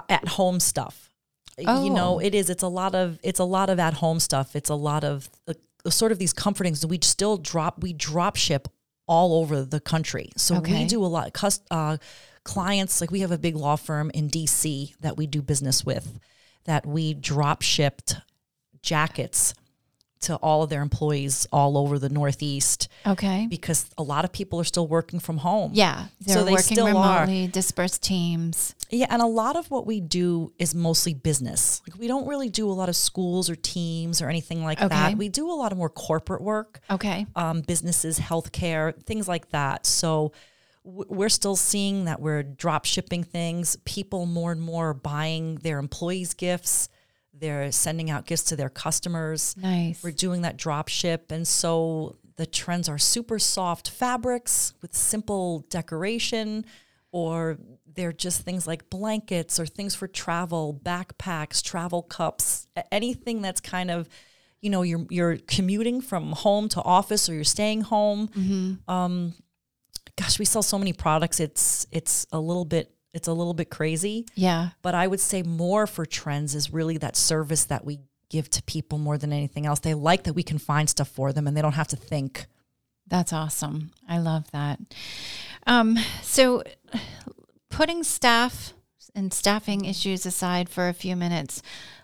at 0.08 0.26
home 0.26 0.58
stuff. 0.58 1.07
You 1.58 1.90
know, 1.90 2.14
Oh. 2.14 2.18
it 2.20 2.34
is. 2.34 2.50
It's 2.50 2.62
a 2.62 2.68
lot 2.68 2.94
of 2.94 3.18
it's 3.22 3.40
a 3.40 3.44
lot 3.44 3.68
of 3.70 3.78
at 3.80 3.94
home 3.94 4.20
stuff. 4.20 4.54
It's 4.54 4.70
a 4.70 4.74
lot 4.74 5.02
of 5.04 5.28
uh, 5.48 5.54
sort 5.90 6.12
of 6.12 6.18
these 6.18 6.32
comforting. 6.32 6.74
things. 6.74 6.86
We 6.86 6.98
still 7.02 7.36
drop 7.36 7.82
we 7.82 7.92
drop 7.92 8.36
ship 8.36 8.68
all 9.06 9.40
over 9.40 9.62
the 9.64 9.80
country. 9.80 10.30
So 10.36 10.56
Okay. 10.56 10.82
we 10.82 10.84
do 10.86 11.02
a 11.04 11.06
lot. 11.06 11.32
Cus, 11.32 11.60
uh, 11.70 11.96
clients 12.44 13.00
like 13.00 13.10
we 13.10 13.20
have 13.20 13.32
a 13.32 13.38
big 13.38 13.56
law 13.56 13.76
firm 13.76 14.10
in 14.14 14.28
DC 14.28 14.94
that 15.00 15.16
we 15.16 15.26
do 15.26 15.40
business 15.42 15.84
with, 15.84 16.18
that 16.64 16.84
we 16.86 17.14
drop 17.14 17.62
shipped 17.62 18.16
jackets 18.82 19.54
to 20.20 20.36
all 20.36 20.62
of 20.62 20.70
their 20.70 20.82
employees 20.82 21.46
all 21.52 21.76
over 21.78 21.98
the 21.98 22.08
Northeast 22.08 22.88
Okay. 23.06 23.46
because 23.48 23.86
a 23.96 24.02
lot 24.02 24.24
of 24.24 24.32
people 24.32 24.58
are 24.60 24.64
still 24.64 24.86
working 24.86 25.20
from 25.20 25.38
home. 25.38 25.70
Yeah. 25.74 26.06
They're 26.20 26.36
So 26.36 26.44
they 26.44 26.52
working 26.52 26.76
still 26.76 26.86
are. 26.96 27.20
remotely, 27.22 27.46
dispersed 27.46 28.02
teams. 28.02 28.74
Yeah, 28.90 29.06
and 29.10 29.22
a 29.22 29.26
lot 29.26 29.56
of 29.56 29.70
what 29.70 29.86
we 29.86 30.00
do 30.00 30.52
is 30.58 30.74
mostly 30.74 31.14
business. 31.14 31.82
Like 31.88 31.98
we 31.98 32.08
don't 32.08 32.26
really 32.26 32.48
do 32.48 32.70
a 32.70 32.72
lot 32.72 32.88
of 32.88 32.96
schools 32.96 33.48
or 33.50 33.54
teams 33.56 34.20
or 34.22 34.28
anything 34.28 34.64
like 34.64 34.78
Okay. 34.80 34.88
that. 34.88 35.16
We 35.18 35.28
do 35.28 35.50
a 35.50 35.54
lot 35.54 35.72
of 35.72 35.78
more 35.78 35.90
corporate 35.90 36.42
work, 36.42 36.80
Okay. 36.90 37.26
um, 37.36 37.60
businesses, 37.62 38.18
healthcare, 38.18 39.00
things 39.04 39.28
like 39.28 39.50
that. 39.50 39.86
So 39.86 40.32
we're 40.84 41.28
still 41.28 41.56
seeing 41.56 42.06
that 42.06 42.20
we're 42.20 42.42
drop 42.42 42.86
shipping 42.86 43.22
things. 43.22 43.76
People 43.84 44.24
more 44.26 44.52
and 44.52 44.60
more 44.60 44.90
are 44.90 44.94
buying 44.94 45.56
their 45.56 45.78
employees 45.78 46.32
gifts. 46.34 46.88
They're 47.40 47.70
sending 47.72 48.10
out 48.10 48.26
gifts 48.26 48.44
to 48.44 48.56
their 48.56 48.68
customers. 48.68 49.54
Nice. 49.56 50.02
We're 50.02 50.10
doing 50.10 50.42
that 50.42 50.56
drop 50.56 50.88
ship. 50.88 51.30
And 51.30 51.46
so 51.46 52.16
the 52.36 52.46
trends 52.46 52.88
are 52.88 52.98
super 52.98 53.38
soft 53.38 53.90
fabrics 53.90 54.74
with 54.80 54.94
simple 54.94 55.60
decoration, 55.70 56.64
or 57.10 57.58
they're 57.94 58.12
just 58.12 58.42
things 58.42 58.66
like 58.66 58.90
blankets 58.90 59.58
or 59.58 59.66
things 59.66 59.94
for 59.94 60.06
travel, 60.06 60.80
backpacks, 60.84 61.62
travel 61.62 62.02
cups, 62.02 62.68
anything 62.92 63.42
that's 63.42 63.60
kind 63.60 63.90
of, 63.90 64.08
you 64.60 64.70
know, 64.70 64.82
you're 64.82 65.06
you're 65.10 65.36
commuting 65.46 66.00
from 66.00 66.32
home 66.32 66.68
to 66.68 66.82
office 66.82 67.28
or 67.28 67.34
you're 67.34 67.44
staying 67.44 67.80
home. 67.82 68.28
Um, 68.88 69.34
gosh, 70.16 70.38
we 70.38 70.44
sell 70.44 70.62
so 70.62 70.78
many 70.78 70.92
products. 70.92 71.40
It's 71.40 71.86
it's 71.90 72.26
a 72.32 72.38
little 72.38 72.64
bit 72.64 72.92
it's 73.14 73.28
a 73.28 73.32
little 73.32 73.54
bit 73.54 73.70
crazy 73.70 74.26
Yeah. 74.34 74.70
but 74.82 74.94
I 74.94 75.06
would 75.06 75.20
say 75.20 75.42
more 75.42 75.86
for 75.86 76.04
trends 76.06 76.54
is 76.54 76.72
really 76.72 76.98
that 76.98 77.16
service 77.16 77.64
that 77.64 77.84
we 77.84 78.00
give 78.30 78.50
to 78.50 78.62
people 78.64 78.98
more 78.98 79.16
than 79.16 79.32
anything 79.32 79.64
else. 79.64 79.80
They 79.80 79.94
like 79.94 80.24
that 80.24 80.34
we 80.34 80.42
can 80.42 80.58
find 80.58 80.88
stuff 80.90 81.08
for 81.08 81.32
them 81.32 81.46
and 81.46 81.56
they 81.56 81.62
don't 81.62 81.72
have 81.72 81.88
to 81.88 81.96
think. 81.96 82.46
That's 83.06 83.32
awesome. 83.32 83.90
I 84.06 84.18
love 84.18 84.50
that. 84.50 84.78
Um, 85.66 85.96
so, 86.22 86.62
putting 87.70 88.02
staff 88.04 88.74
and 89.14 89.32
staffing 89.32 89.84
issues 89.86 90.26
aside 90.26 90.68
for 90.68 90.88
a 90.88 90.92
few 90.92 91.16
minutes, 91.16 91.62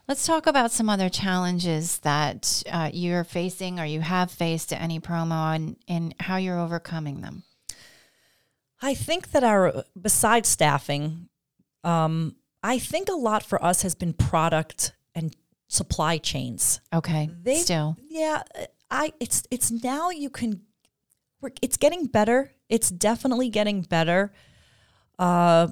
let's 0.08 0.26
talk 0.26 0.46
about 0.46 0.72
some 0.72 0.88
other 0.88 1.08
challenges 1.10 1.98
that 1.98 2.62
uh, 2.70 2.90
you're 2.92 3.24
facing 3.24 3.78
or 3.78 3.84
you 3.84 4.00
have 4.00 4.30
faced 4.30 4.72
at 4.72 4.86
NE 4.88 5.00
Promo 5.00 5.54
and, 5.54 5.76
and 5.88 6.14
how 6.20 6.36
you're 6.36 6.58
overcoming 6.58 7.20
them. 7.20 7.42
I 8.84 8.94
think 8.94 9.30
that 9.30 9.42
our 9.42 9.84
besides 9.98 10.48
staffing, 10.48 11.28
um, 11.84 12.36
I 12.62 12.78
think 12.78 13.08
a 13.08 13.14
lot 13.14 13.42
for 13.42 13.62
us 13.64 13.80
has 13.80 13.94
been 13.94 14.12
product 14.12 14.92
and 15.14 15.34
supply 15.68 16.18
chains. 16.18 16.82
Okay. 16.92 17.30
They 17.42 17.56
Still. 17.56 17.96
yeah, 18.08 18.42
I 18.90 19.12
it's 19.20 19.44
it's 19.50 19.70
now 19.70 20.10
you 20.10 20.28
can 20.28 20.60
we're, 21.40 21.52
it's 21.62 21.78
getting 21.78 22.06
better. 22.06 22.52
It's 22.68 22.90
definitely 22.90 23.48
getting 23.48 23.80
better. 23.82 24.32
Uh 25.18 25.68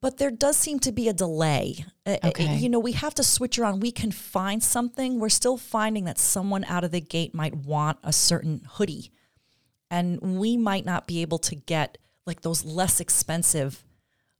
but 0.00 0.18
there 0.18 0.30
does 0.30 0.56
seem 0.56 0.78
to 0.80 0.92
be 0.92 1.08
a 1.08 1.12
delay. 1.12 1.84
Uh, 2.06 2.16
uh, 2.22 2.28
Okay. 2.28 2.56
You 2.56 2.68
know, 2.68 2.78
we 2.78 2.92
have 2.92 3.14
to 3.14 3.24
switch 3.24 3.58
around. 3.58 3.80
We 3.80 3.92
can 3.92 4.10
find 4.10 4.62
something. 4.62 5.18
We're 5.18 5.28
still 5.28 5.56
finding 5.56 6.04
that 6.04 6.18
someone 6.18 6.64
out 6.64 6.84
of 6.84 6.90
the 6.90 7.00
gate 7.00 7.34
might 7.34 7.54
want 7.54 7.98
a 8.02 8.12
certain 8.12 8.62
hoodie. 8.66 9.12
And 9.90 10.20
we 10.40 10.56
might 10.56 10.86
not 10.86 11.06
be 11.06 11.20
able 11.20 11.38
to 11.40 11.54
get 11.54 11.98
like 12.26 12.40
those 12.42 12.64
less 12.64 13.00
expensive 13.00 13.84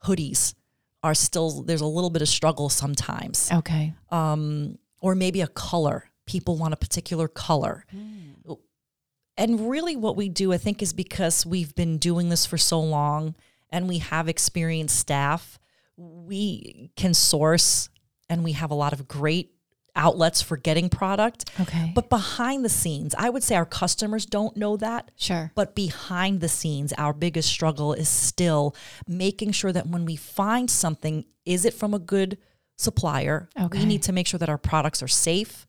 hoodies 0.04 0.54
are 1.02 1.14
still 1.14 1.62
there's 1.62 1.80
a 1.80 1.86
little 1.86 2.10
bit 2.10 2.22
of 2.22 2.28
struggle 2.28 2.68
sometimes 2.68 3.50
Okay. 3.52 3.92
um, 4.10 4.78
or 5.00 5.14
maybe 5.14 5.40
a 5.40 5.48
color. 5.48 6.04
People 6.26 6.56
want 6.56 6.72
a 6.72 6.76
particular 6.76 7.26
color. 7.28 7.84
And 9.36 9.70
really, 9.70 9.96
what 9.96 10.14
we 10.14 10.28
do, 10.28 10.52
I 10.52 10.58
think, 10.58 10.82
is 10.82 10.92
because 10.92 11.46
we've 11.46 11.74
been 11.74 11.96
doing 11.98 12.28
this 12.28 12.44
for 12.44 12.58
so 12.58 12.78
long 12.80 13.34
and 13.70 13.88
we 13.88 13.98
have 13.98 14.28
experienced 14.28 14.98
staff, 14.98 15.58
we 15.96 16.90
can 16.96 17.14
source 17.14 17.88
and 18.28 18.44
we 18.44 18.52
have 18.52 18.70
a 18.70 18.74
lot 18.74 18.92
of 18.92 19.08
great 19.08 19.52
outlets 19.94 20.40
for 20.40 20.56
getting 20.56 20.88
product. 20.88 21.50
Okay. 21.60 21.92
But 21.94 22.08
behind 22.08 22.64
the 22.64 22.68
scenes, 22.68 23.14
I 23.16 23.28
would 23.30 23.42
say 23.42 23.54
our 23.56 23.66
customers 23.66 24.24
don't 24.26 24.56
know 24.56 24.76
that. 24.78 25.10
sure. 25.16 25.52
But 25.54 25.74
behind 25.74 26.40
the 26.40 26.48
scenes, 26.48 26.92
our 26.98 27.12
biggest 27.12 27.48
struggle 27.48 27.92
is 27.92 28.08
still 28.08 28.74
making 29.06 29.52
sure 29.52 29.72
that 29.72 29.86
when 29.86 30.04
we 30.04 30.16
find 30.16 30.70
something, 30.70 31.24
is 31.44 31.64
it 31.64 31.74
from 31.74 31.92
a 31.94 31.98
good 31.98 32.38
supplier? 32.78 33.48
Okay. 33.60 33.80
We 33.80 33.84
need 33.84 34.02
to 34.04 34.12
make 34.12 34.26
sure 34.26 34.38
that 34.38 34.48
our 34.48 34.58
products 34.58 35.02
are 35.02 35.08
safe. 35.08 35.66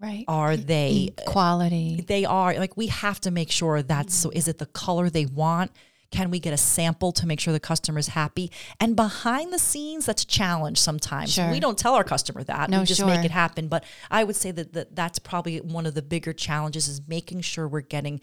Right. 0.00 0.24
Are 0.28 0.56
they 0.56 1.10
Quality. 1.26 2.04
they 2.08 2.24
are 2.24 2.54
like 2.54 2.74
we 2.76 2.86
have 2.86 3.20
to 3.20 3.30
make 3.30 3.50
sure 3.50 3.82
that's 3.82 4.14
so 4.14 4.30
is 4.30 4.48
it 4.48 4.56
the 4.56 4.64
color 4.66 5.10
they 5.10 5.26
want? 5.26 5.72
Can 6.10 6.30
we 6.30 6.40
get 6.40 6.52
a 6.52 6.56
sample 6.56 7.12
to 7.12 7.26
make 7.26 7.38
sure 7.38 7.52
the 7.52 7.60
customer's 7.60 8.08
happy? 8.08 8.50
And 8.80 8.96
behind 8.96 9.52
the 9.52 9.58
scenes, 9.58 10.06
that's 10.06 10.24
a 10.24 10.26
challenge 10.26 10.78
sometimes. 10.78 11.32
Sure. 11.32 11.50
We 11.50 11.60
don't 11.60 11.78
tell 11.78 11.94
our 11.94 12.02
customer 12.04 12.42
that. 12.44 12.68
No, 12.68 12.80
we 12.80 12.86
just 12.86 13.00
sure. 13.00 13.06
make 13.08 13.24
it 13.24 13.30
happen. 13.30 13.68
But 13.68 13.84
I 14.10 14.24
would 14.24 14.36
say 14.36 14.50
that, 14.50 14.72
that 14.72 14.96
that's 14.96 15.18
probably 15.20 15.58
one 15.60 15.86
of 15.86 15.94
the 15.94 16.02
bigger 16.02 16.32
challenges 16.32 16.88
is 16.88 17.00
making 17.06 17.42
sure 17.42 17.68
we're 17.68 17.80
getting 17.80 18.20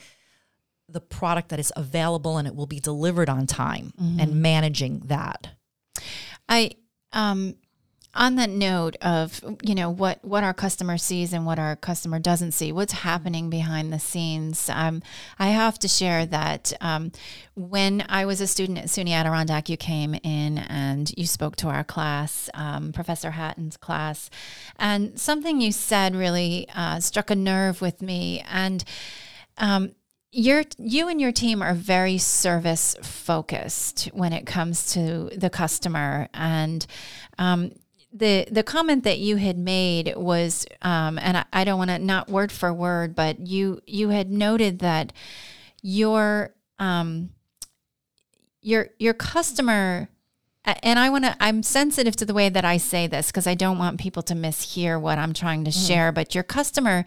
the 0.89 1.01
product 1.01 1.49
that 1.49 1.59
is 1.59 1.71
available 1.75 2.37
and 2.37 2.47
it 2.47 2.55
will 2.55 2.65
be 2.65 2.79
delivered 2.79 3.29
on 3.29 3.45
time 3.47 3.91
Mm-hmm. 4.01 4.19
and 4.19 4.41
managing 4.41 4.99
that. 5.07 5.49
I 6.49 6.71
um 7.13 7.55
on 8.17 8.35
that 8.35 8.49
note 8.49 8.97
of 9.01 9.39
you 9.61 9.75
know 9.75 9.89
what 9.89 10.23
what 10.25 10.43
our 10.43 10.53
customer 10.53 10.97
sees 10.97 11.31
and 11.31 11.45
what 11.45 11.59
our 11.59 11.75
customer 11.75 12.17
doesn't 12.17 12.51
see 12.51 12.71
what's 12.71 12.91
happening 12.91 13.49
behind 13.49 13.93
the 13.93 13.99
scenes 13.99 14.69
um, 14.73 15.01
i 15.37 15.47
have 15.47 15.77
to 15.77 15.87
share 15.87 16.25
that 16.25 16.73
um, 16.81 17.11
when 17.55 18.03
i 18.09 18.25
was 18.25 18.41
a 18.41 18.47
student 18.47 18.77
at 18.79 18.85
suny 18.85 19.11
adirondack 19.11 19.69
you 19.69 19.77
came 19.77 20.15
in 20.15 20.57
and 20.57 21.13
you 21.15 21.27
spoke 21.27 21.55
to 21.55 21.67
our 21.67 21.83
class 21.83 22.49
um, 22.55 22.91
professor 22.91 23.31
hatton's 23.31 23.77
class 23.77 24.29
and 24.77 25.17
something 25.19 25.61
you 25.61 25.71
said 25.71 26.15
really 26.15 26.67
uh, 26.75 26.99
struck 26.99 27.29
a 27.29 27.35
nerve 27.35 27.81
with 27.81 28.01
me 28.01 28.43
and 28.49 28.83
um, 29.59 29.91
your 30.31 30.63
you 30.77 31.07
and 31.07 31.21
your 31.21 31.31
team 31.31 31.61
are 31.61 31.73
very 31.73 32.17
service 32.17 32.95
focused 33.01 34.05
when 34.13 34.33
it 34.33 34.45
comes 34.45 34.93
to 34.93 35.29
the 35.35 35.49
customer 35.49 36.27
and 36.33 36.85
um, 37.37 37.71
the 38.17 38.47
the 38.51 38.63
comment 38.63 39.03
that 39.03 39.19
you 39.19 39.37
had 39.37 39.57
made 39.57 40.13
was 40.15 40.65
um, 40.81 41.17
and 41.19 41.37
I, 41.37 41.45
I 41.53 41.63
don't 41.63 41.77
want 41.77 41.91
to 41.91 41.99
not 41.99 42.29
word 42.29 42.51
for 42.51 42.73
word 42.73 43.15
but 43.15 43.45
you 43.45 43.81
you 43.85 44.09
had 44.09 44.31
noted 44.31 44.79
that 44.79 45.13
your 45.81 46.53
um, 46.79 47.29
your 48.61 48.89
your 48.99 49.13
customer 49.13 50.09
and 50.65 50.99
I 50.99 51.09
want 51.09 51.23
to 51.25 51.35
I'm 51.39 51.63
sensitive 51.63 52.15
to 52.17 52.25
the 52.25 52.33
way 52.33 52.49
that 52.49 52.65
I 52.65 52.77
say 52.77 53.07
this 53.07 53.27
because 53.27 53.47
I 53.47 53.55
don't 53.55 53.77
want 53.77 53.99
people 53.99 54.23
to 54.23 54.33
mishear 54.33 54.99
what 54.99 55.17
I'm 55.17 55.33
trying 55.33 55.63
to 55.65 55.71
share 55.71 56.11
but 56.11 56.35
your 56.35 56.43
customer 56.43 57.05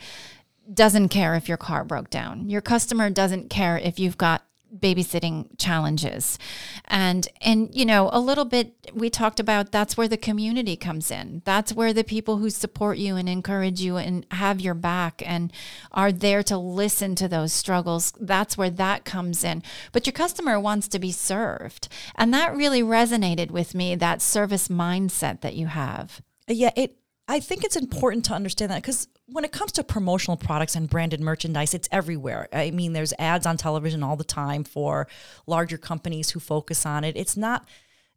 doesn't 0.72 1.08
care 1.08 1.34
if 1.34 1.48
your 1.48 1.56
car 1.56 1.84
broke 1.84 2.10
down. 2.10 2.48
Your 2.48 2.60
customer 2.60 3.10
doesn't 3.10 3.50
care 3.50 3.78
if 3.78 3.98
you've 3.98 4.18
got 4.18 4.44
babysitting 4.76 5.58
challenges. 5.58 6.38
And 6.86 7.28
and 7.40 7.74
you 7.74 7.84
know, 7.84 8.10
a 8.12 8.20
little 8.20 8.44
bit 8.44 8.74
we 8.94 9.10
talked 9.10 9.40
about 9.40 9.72
that's 9.72 9.96
where 9.96 10.08
the 10.08 10.16
community 10.16 10.76
comes 10.76 11.10
in. 11.10 11.42
That's 11.44 11.72
where 11.72 11.92
the 11.92 12.04
people 12.04 12.38
who 12.38 12.50
support 12.50 12.98
you 12.98 13.16
and 13.16 13.28
encourage 13.28 13.80
you 13.80 13.96
and 13.96 14.26
have 14.32 14.60
your 14.60 14.74
back 14.74 15.22
and 15.24 15.52
are 15.92 16.12
there 16.12 16.42
to 16.44 16.56
listen 16.56 17.14
to 17.16 17.28
those 17.28 17.52
struggles. 17.52 18.12
That's 18.20 18.56
where 18.56 18.70
that 18.70 19.04
comes 19.04 19.44
in. 19.44 19.62
But 19.92 20.06
your 20.06 20.12
customer 20.12 20.58
wants 20.58 20.88
to 20.88 20.98
be 20.98 21.12
served. 21.12 21.88
And 22.16 22.32
that 22.34 22.56
really 22.56 22.82
resonated 22.82 23.50
with 23.50 23.74
me 23.74 23.94
that 23.96 24.22
service 24.22 24.68
mindset 24.68 25.40
that 25.40 25.54
you 25.54 25.66
have. 25.66 26.22
Yeah, 26.48 26.70
it. 26.76 26.96
I 27.30 27.38
think 27.38 27.62
it's 27.62 27.76
important 27.76 28.24
to 28.24 28.34
understand 28.34 28.72
that 28.72 28.82
because 28.82 29.06
when 29.26 29.44
it 29.44 29.52
comes 29.52 29.70
to 29.72 29.84
promotional 29.84 30.36
products 30.36 30.74
and 30.74 30.90
branded 30.90 31.20
merchandise, 31.20 31.74
it's 31.74 31.88
everywhere. 31.92 32.48
I 32.52 32.72
mean, 32.72 32.92
there's 32.92 33.14
ads 33.20 33.46
on 33.46 33.56
television 33.56 34.02
all 34.02 34.16
the 34.16 34.24
time 34.24 34.64
for 34.64 35.06
larger 35.46 35.78
companies 35.78 36.30
who 36.30 36.40
focus 36.40 36.84
on 36.84 37.04
it. 37.04 37.16
It's 37.16 37.36
not. 37.36 37.68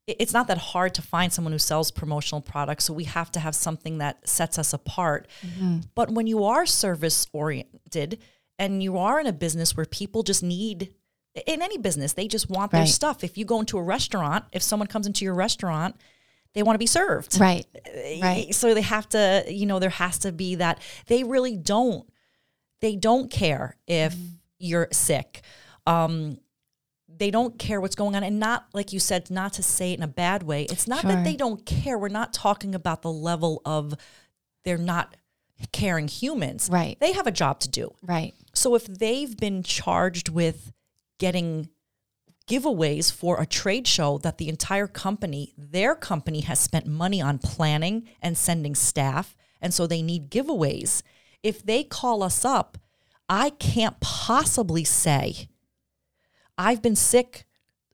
It's 0.05 0.33
not 0.33 0.47
that 0.47 0.57
hard 0.57 0.93
to 0.95 1.01
find 1.01 1.31
someone 1.31 1.53
who 1.53 1.59
sells 1.59 1.89
promotional 1.89 2.41
products, 2.41 2.83
so 2.83 2.93
we 2.93 3.05
have 3.05 3.31
to 3.33 3.39
have 3.39 3.55
something 3.55 3.99
that 3.99 4.27
sets 4.27 4.59
us 4.59 4.73
apart. 4.73 5.29
Mm-hmm. 5.45 5.77
But 5.95 6.11
when 6.11 6.27
you 6.27 6.43
are 6.43 6.65
service 6.65 7.25
oriented 7.31 8.19
and 8.59 8.83
you 8.83 8.97
are 8.97 9.21
in 9.21 9.27
a 9.27 9.31
business 9.31 9.77
where 9.77 9.85
people 9.85 10.23
just 10.23 10.43
need 10.43 10.93
in 11.47 11.61
any 11.61 11.77
business, 11.77 12.13
they 12.13 12.27
just 12.27 12.49
want 12.49 12.71
their 12.71 12.85
stuff. 12.85 13.23
If 13.23 13.37
you 13.37 13.45
go 13.45 13.61
into 13.61 13.77
a 13.77 13.83
restaurant, 13.83 14.43
if 14.51 14.61
someone 14.61 14.87
comes 14.87 15.07
into 15.07 15.23
your 15.23 15.35
restaurant, 15.35 15.95
they 16.53 16.63
want 16.63 16.75
to 16.75 16.79
be 16.79 16.85
served 16.87 17.39
Right. 17.39 17.65
Right. 18.21 18.53
so 18.55 18.73
they 18.73 18.81
have 18.81 19.07
to 19.09 19.43
you 19.47 19.65
know 19.65 19.79
there 19.79 19.89
has 19.89 20.19
to 20.19 20.31
be 20.31 20.55
that 20.55 20.79
they 21.07 21.23
really 21.23 21.57
don't 21.57 22.07
they 22.81 22.95
don't 22.95 23.29
care 23.31 23.77
if 23.87 24.13
Mm-hmm. 24.13 24.25
you're 24.59 24.87
sick 24.91 25.41
um 25.87 26.37
they 27.15 27.29
don't 27.31 27.59
care 27.59 27.79
what's 27.81 27.95
going 27.95 28.15
on 28.15 28.23
and 28.23 28.39
not 28.39 28.65
like 28.73 28.91
you 28.93 28.99
said 28.99 29.29
not 29.29 29.53
to 29.53 29.63
say 29.63 29.91
it 29.91 29.97
in 29.97 30.03
a 30.03 30.07
bad 30.07 30.43
way 30.43 30.63
it's 30.63 30.87
not 30.87 31.01
Sure. 31.01 31.11
that 31.11 31.23
they 31.23 31.35
don't 31.35 31.65
care 31.65 31.97
we're 31.97 32.07
not 32.09 32.33
talking 32.33 32.73
about 32.75 33.01
the 33.01 33.11
level 33.11 33.61
of 33.65 33.93
they're 34.65 34.77
not 34.77 35.15
caring 35.71 36.07
humans. 36.07 36.69
Right. 36.71 36.97
They 36.99 37.11
have 37.13 37.27
a 37.27 37.31
job 37.31 37.59
to 37.61 37.69
do. 37.69 37.93
Right. 38.01 38.33
So 38.53 38.75
if 38.75 38.85
they've 38.85 39.35
been 39.37 39.61
charged 39.63 40.27
with 40.29 40.73
getting 41.19 41.69
giveaways 42.47 43.11
for 43.11 43.41
a 43.41 43.45
trade 43.45 43.87
show 43.87 44.17
that 44.19 44.37
the 44.37 44.49
entire 44.49 44.87
company, 44.87 45.53
their 45.57 45.95
company 45.95 46.41
has 46.41 46.59
spent 46.59 46.85
money 46.85 47.21
on 47.21 47.37
planning 47.39 48.07
and 48.21 48.37
sending 48.37 48.75
staff, 48.75 49.35
and 49.61 49.73
so 49.73 49.87
they 49.87 50.01
need 50.01 50.29
giveaways. 50.29 51.01
If 51.41 51.65
they 51.65 51.83
call 51.83 52.23
us 52.23 52.43
up, 52.45 52.77
I 53.29 53.51
can't 53.51 53.99
possibly 53.99 54.83
say, 54.83 55.47
I've 56.57 56.81
been 56.81 56.95
sick 56.95 57.45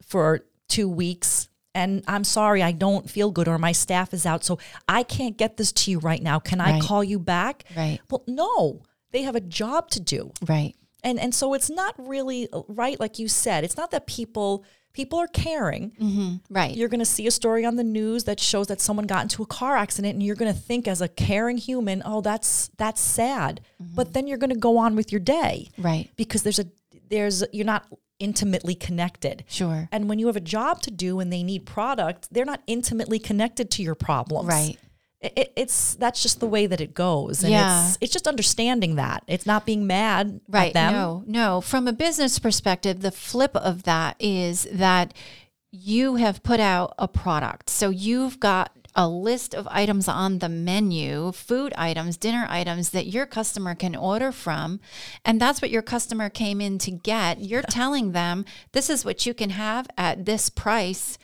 for 0.02 0.46
two 0.68 0.90
weeks 0.90 1.48
and 1.76 2.04
I'm 2.08 2.24
sorry, 2.24 2.64
I 2.64 2.72
don't 2.72 3.08
feel 3.10 3.30
good, 3.30 3.48
or 3.48 3.60
my 3.60 3.72
staff 3.74 4.12
is 4.12 4.26
out, 4.26 4.44
so 4.44 4.58
I 4.88 5.04
can't 5.04 5.38
get 5.38 5.58
this 5.58 5.72
to 5.74 5.92
you 5.92 6.00
right 6.00 6.22
now. 6.22 6.40
Can 6.40 6.60
I 6.60 6.72
Right. 6.72 6.82
call 6.82 7.04
you 7.04 7.20
back? 7.20 7.64
Right. 7.78 8.00
Well, 8.10 8.24
no, 8.28 8.82
they 9.12 9.22
have 9.22 9.36
a 9.36 9.40
job 9.40 9.90
to 9.92 10.00
do 10.00 10.32
Right. 10.48 10.76
And 11.04 11.20
and 11.20 11.34
so 11.34 11.54
it's 11.54 11.70
not 11.70 11.96
really 11.98 12.48
right 12.68 13.00
like 13.00 13.20
you 13.20 13.28
said 13.28 13.64
it's 13.64 13.78
not 13.78 13.92
that 13.92 14.08
people 14.08 14.64
people 14.94 15.20
are 15.20 15.28
caring 15.28 15.92
mm-hmm. 15.92 16.36
Right. 16.50 16.76
you're 16.76 16.90
going 16.90 17.00
to 17.00 17.06
see 17.06 17.28
a 17.28 17.32
story 17.32 17.64
on 17.66 17.76
the 17.76 17.84
news 17.84 18.24
that 18.26 18.40
shows 18.40 18.68
that 18.68 18.82
someone 18.82 19.06
got 19.08 19.22
into 19.24 19.44
a 19.44 19.46
car 19.46 19.78
accident 19.78 20.14
and 20.16 20.24
you're 20.24 20.36
going 20.36 20.54
to 20.54 20.60
think 20.60 20.88
as 20.88 21.02
a 21.02 21.08
caring 21.08 21.58
human 21.58 22.02
oh 22.06 22.22
that's 22.22 22.70
that's 22.78 23.00
sad 23.02 23.62
mm-hmm. 23.82 23.96
but 23.96 24.14
then 24.14 24.28
you're 24.28 24.38
going 24.38 24.50
to 24.50 24.60
go 24.60 24.78
on 24.78 24.96
with 24.96 25.12
your 25.12 25.22
day 25.22 25.70
Right. 25.78 26.10
because 26.16 26.44
there's 26.44 26.60
a 26.60 26.66
there's 27.10 27.44
you're 27.54 27.66
not 27.66 27.86
intimately 28.20 28.76
connected 28.76 29.46
Sure. 29.48 29.88
and 29.92 30.10
when 30.10 30.20
you 30.20 30.28
have 30.28 30.36
a 30.36 30.42
job 30.42 30.82
to 30.82 30.92
do 30.92 31.20
and 31.20 31.32
they 31.32 31.44
need 31.44 31.66
product 31.66 32.28
they're 32.32 32.44
not 32.46 32.62
intimately 32.68 33.20
connected 33.20 33.72
to 33.72 33.84
your 33.84 33.96
problems 33.96 34.48
Right. 34.50 34.78
It, 35.22 35.34
it- 35.36 35.54
it's 35.56 35.96
that's 35.96 36.22
just 36.22 36.40
the 36.40 36.48
way 36.48 36.66
that 36.66 36.80
it 36.82 36.94
goes 36.94 37.44
and 37.44 37.52
Yeah. 37.52 37.88
it's 37.88 37.98
it's 38.02 38.14
just 38.14 38.28
understanding 38.28 38.96
that 38.96 39.24
it's 39.28 39.46
not 39.46 39.66
being 39.66 39.86
mad 39.88 40.40
Right. 40.48 40.68
at 40.68 40.74
them 40.74 40.94
No, 40.94 41.24
no. 41.28 41.62
From 41.62 41.88
a 41.88 41.94
business 41.94 42.40
perspective, 42.40 43.02
the 43.02 43.12
flip 43.12 43.56
of 43.56 43.84
that 43.84 44.16
is 44.20 44.68
that 44.72 45.14
you 45.72 46.16
have 46.16 46.42
put 46.42 46.60
out 46.60 46.96
a 46.98 47.08
product. 47.08 47.70
So 47.70 47.90
you've 47.90 48.40
got 48.40 48.72
a 48.96 49.08
list 49.08 49.54
of 49.54 49.68
items 49.70 50.08
on 50.08 50.40
the 50.40 50.50
menu, 50.50 51.32
food 51.32 51.72
items, 51.78 52.18
dinner 52.18 52.48
items 52.50 52.90
that 52.90 53.06
your 53.06 53.28
customer 53.28 53.76
can 53.76 53.96
order 53.96 54.32
from. 54.32 54.80
And 55.24 55.40
that's 55.40 55.62
what 55.62 55.70
your 55.70 55.84
customer 55.84 56.28
came 56.30 56.60
in 56.60 56.80
to 56.80 56.92
get. 56.92 57.40
You're 57.40 57.62
telling 57.62 58.14
them 58.14 58.46
this 58.72 58.90
is 58.90 59.06
what 59.06 59.28
you 59.28 59.36
can 59.36 59.52
have 59.52 59.88
at 59.96 60.26
this 60.26 60.50
price. 60.50 61.20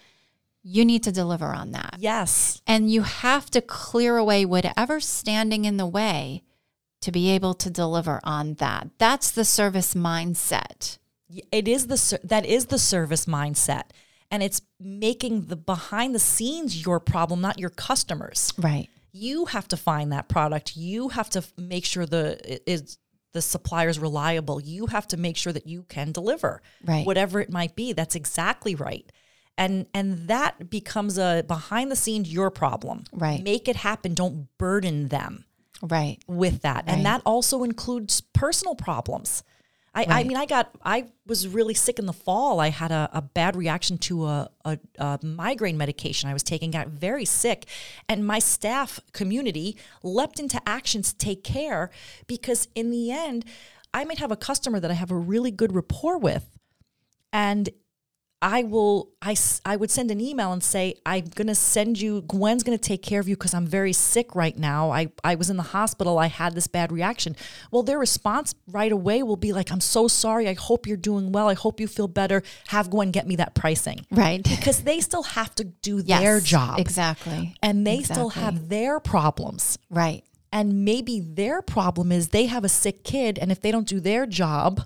You 0.67 0.84
need 0.84 1.04
to 1.04 1.12
deliver 1.12 1.45
on 1.45 1.71
that. 1.71 1.97
Yes. 1.99 2.60
And 2.65 2.91
you 2.91 3.04
have 3.04 3.51
to 3.51 3.62
clear 3.62 4.17
away 4.17 4.45
whatever's 4.45 5.06
standing 5.06 5.63
in 5.63 5.78
the 5.78 5.86
way 5.86 6.41
to 7.01 7.12
be 7.12 7.30
able 7.30 7.54
to 7.54 7.69
deliver 7.69 8.19
on 8.23 8.56
that. 8.56 8.89
That's 8.97 9.30
the 9.30 9.45
service 9.45 9.93
mindset. 9.93 10.97
It 11.51 11.67
is 11.67 11.86
the 11.86 12.19
that 12.23 12.47
is 12.47 12.65
the 12.65 12.80
service 12.80 13.28
mindset. 13.28 13.91
And 14.32 14.41
it's 14.41 14.60
making 14.80 15.45
the 15.45 15.56
behind 15.56 16.15
the 16.15 16.19
scenes 16.19 16.84
your 16.84 16.99
problem, 16.99 17.41
not 17.41 17.60
your 17.60 17.69
customers. 17.69 18.51
Right. 18.58 18.89
You 19.12 19.45
have 19.45 19.67
to 19.67 19.78
find 19.78 20.12
that 20.13 20.30
product. 20.30 20.75
You 20.75 21.10
have 21.10 21.30
to 21.30 21.43
make 21.60 21.86
sure 21.86 22.08
the 22.08 22.60
is 22.67 22.97
the 23.34 23.41
supplier 23.43 23.89
is 23.89 23.99
reliable. 23.99 24.60
You 24.60 24.88
have 24.88 25.08
to 25.10 25.17
make 25.17 25.38
sure 25.38 25.54
that 25.54 25.67
you 25.67 25.84
can 25.84 26.12
deliver. 26.12 26.63
Right. 26.84 27.06
Whatever 27.06 27.39
it 27.39 27.51
might 27.51 27.75
be. 27.75 27.93
That's 27.93 28.15
exactly 28.15 28.73
right. 28.73 29.12
And 29.57 29.87
and 29.93 30.27
that 30.27 30.69
becomes 30.69 31.17
a 31.17 31.43
behind 31.47 31.91
the 31.91 31.95
scenes 31.95 32.31
your 32.31 32.51
problem. 32.51 33.05
Right. 33.13 33.41
Make 33.41 33.67
it 33.67 33.77
happen. 33.77 34.13
Don't 34.13 34.47
burden 34.57 35.07
them. 35.07 35.45
Right. 35.81 36.19
with 36.27 36.61
that. 36.61 36.85
Right. 36.87 36.95
And 36.95 37.05
that 37.05 37.21
also 37.25 37.63
includes 37.63 38.21
personal 38.21 38.75
problems. 38.75 39.43
I, 39.93 40.05
I 40.09 40.23
mean, 40.25 40.35
I 40.35 40.45
got, 40.45 40.71
I 40.83 41.05
was 41.25 41.47
really 41.47 41.73
sick 41.73 41.99
in 41.99 42.05
the 42.05 42.13
fall. 42.13 42.59
I 42.59 42.69
had 42.69 42.91
a, 42.91 43.09
a 43.13 43.21
bad 43.21 43.55
reaction 43.55 43.97
to 43.99 44.25
a, 44.25 44.49
a, 44.65 44.77
a 44.99 45.19
migraine 45.23 45.77
medication 45.77 46.29
I 46.29 46.33
was 46.33 46.43
taking, 46.43 46.71
got 46.71 46.89
very 46.89 47.23
sick. 47.23 47.65
And 48.09 48.27
my 48.27 48.39
staff 48.39 48.99
community 49.13 49.77
leapt 50.03 50.37
into 50.37 50.61
action 50.67 51.01
to 51.01 51.15
take 51.15 51.45
care 51.45 51.91
because 52.27 52.67
in 52.75 52.91
the 52.91 53.09
end, 53.11 53.45
I 53.93 54.03
might 54.03 54.17
have 54.17 54.33
a 54.33 54.37
customer 54.37 54.81
that 54.81 54.91
I 54.91 54.95
have 54.95 55.11
a 55.11 55.17
really 55.17 55.51
good 55.51 55.73
rapport 55.73 56.17
with. 56.17 56.57
And 57.31 57.69
I 58.41 58.63
will 58.63 59.09
I, 59.21 59.35
I 59.65 59.75
would 59.75 59.89
send 59.89 60.11
an 60.11 60.21
email 60.21 60.51
and 60.51 60.63
say 60.63 60.95
I'm 61.05 61.25
going 61.33 61.47
to 61.47 61.55
send 61.55 61.99
you 61.99 62.21
Gwen's 62.21 62.63
going 62.63 62.77
to 62.77 62.81
take 62.81 63.01
care 63.01 63.19
of 63.19 63.27
you 63.27 63.35
cuz 63.35 63.53
I'm 63.53 63.65
very 63.65 63.93
sick 63.93 64.35
right 64.35 64.57
now. 64.57 64.91
I 64.91 65.07
I 65.23 65.35
was 65.35 65.49
in 65.49 65.57
the 65.57 65.63
hospital. 65.63 66.19
I 66.19 66.27
had 66.27 66.53
this 66.53 66.67
bad 66.67 66.91
reaction. 66.91 67.35
Well, 67.71 67.81
their 67.81 67.97
response 67.97 68.53
right 68.67 68.91
away 68.91 69.23
will 69.23 69.37
be 69.37 69.51
like 69.53 69.71
I'm 69.71 69.81
so 69.81 70.07
sorry. 70.07 70.47
I 70.47 70.53
hope 70.53 70.85
you're 70.85 70.97
doing 70.97 71.31
well. 71.31 71.47
I 71.47 71.53
hope 71.55 71.79
you 71.79 71.87
feel 71.87 72.07
better. 72.07 72.43
Have 72.67 72.89
Gwen 72.89 73.11
get 73.11 73.25
me 73.25 73.35
that 73.37 73.55
pricing. 73.55 74.05
Right. 74.11 74.43
Because 74.65 74.83
they 74.83 74.99
still 74.99 75.23
have 75.23 75.53
to 75.55 75.63
do 75.63 76.01
Yes, 76.05 76.21
their 76.21 76.39
job. 76.39 76.79
Exactly. 76.79 77.55
And 77.61 77.85
they 77.85 78.01
still 78.03 78.29
have 78.29 78.69
their 78.69 78.99
problems. 78.99 79.77
Right. 79.89 80.23
And 80.51 80.85
maybe 80.85 81.19
their 81.19 81.61
problem 81.61 82.11
is 82.11 82.29
they 82.29 82.45
have 82.45 82.63
a 82.63 82.69
sick 82.69 83.03
kid 83.03 83.37
and 83.37 83.51
if 83.51 83.59
they 83.61 83.71
don't 83.71 83.87
do 83.87 83.99
their 83.99 84.25
job, 84.25 84.85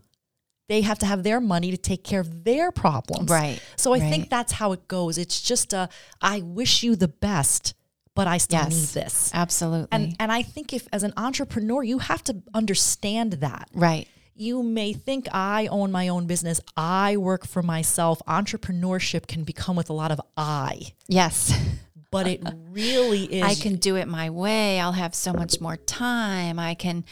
they 0.69 0.82
have 0.82 0.99
to 0.99 1.05
have 1.05 1.23
their 1.23 1.41
money 1.41 1.71
to 1.71 1.77
take 1.77 2.03
care 2.05 2.21
of 2.21 2.45
their 2.45 2.71
problems. 2.71 3.29
Right, 3.29 3.60
So 3.75 3.93
I 3.93 3.99
right. 3.99 4.10
think 4.10 4.29
that's 4.29 4.53
how 4.53 4.71
it 4.71 4.88
goes. 4.88 5.17
It's 5.17 5.41
just 5.41 5.73
a 5.73 5.89
I 6.21 6.39
wish 6.41 6.84
you 6.84 6.95
the 6.95 7.10
best, 7.10 7.73
but 8.15 8.27
I 8.27 8.38
still 8.38 8.62
Yes. 8.62 8.69
need 8.73 9.01
this. 9.03 9.32
Absolutely. 9.34 9.89
And 9.91 10.15
and 10.19 10.32
I 10.32 10.43
think 10.43 10.71
if 10.71 10.88
as 10.93 11.03
an 11.03 11.13
entrepreneur, 11.17 11.84
you 11.84 11.99
have 11.99 12.23
to 12.25 12.41
understand 12.53 13.34
that. 13.34 13.67
right. 13.73 14.08
You 14.41 14.63
may 14.63 14.93
think 14.93 15.27
I 15.34 15.67
own 15.67 15.91
my 15.91 16.08
own 16.08 16.25
business. 16.25 16.62
I 16.77 17.17
work 17.17 17.45
for 17.45 17.62
myself. 17.62 18.21
Entrepreneurship 18.25 19.27
can 19.27 19.43
become 19.43 19.75
with 19.75 19.89
a 19.89 19.93
lot 19.93 20.12
of 20.12 20.21
I, 20.38 20.93
Yes. 21.10 21.51
but 22.12 22.25
it 22.25 22.41
really 22.71 23.23
is 23.25 23.43
I 23.43 23.55
can 23.55 23.75
do 23.75 23.97
it 23.97 24.08
my 24.08 24.29
way. 24.29 24.79
I'll 24.79 24.93
have 24.93 25.13
so 25.13 25.34
much 25.34 25.60
more 25.60 25.75
time. 25.75 26.58
I 26.58 26.73
can 26.75 27.03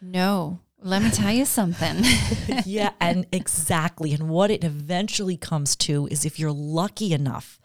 No. 0.00 0.58
Let 0.86 1.02
me 1.02 1.10
tell 1.10 1.32
you 1.32 1.44
something. 1.44 1.96
yeah, 2.64 2.90
and 3.00 3.26
exactly. 3.32 4.12
And 4.12 4.28
what 4.28 4.52
it 4.52 4.62
eventually 4.62 5.36
comes 5.36 5.74
to 5.76 6.06
is 6.12 6.24
if 6.24 6.38
you're 6.38 6.52
lucky 6.52 7.12
enough 7.12 7.58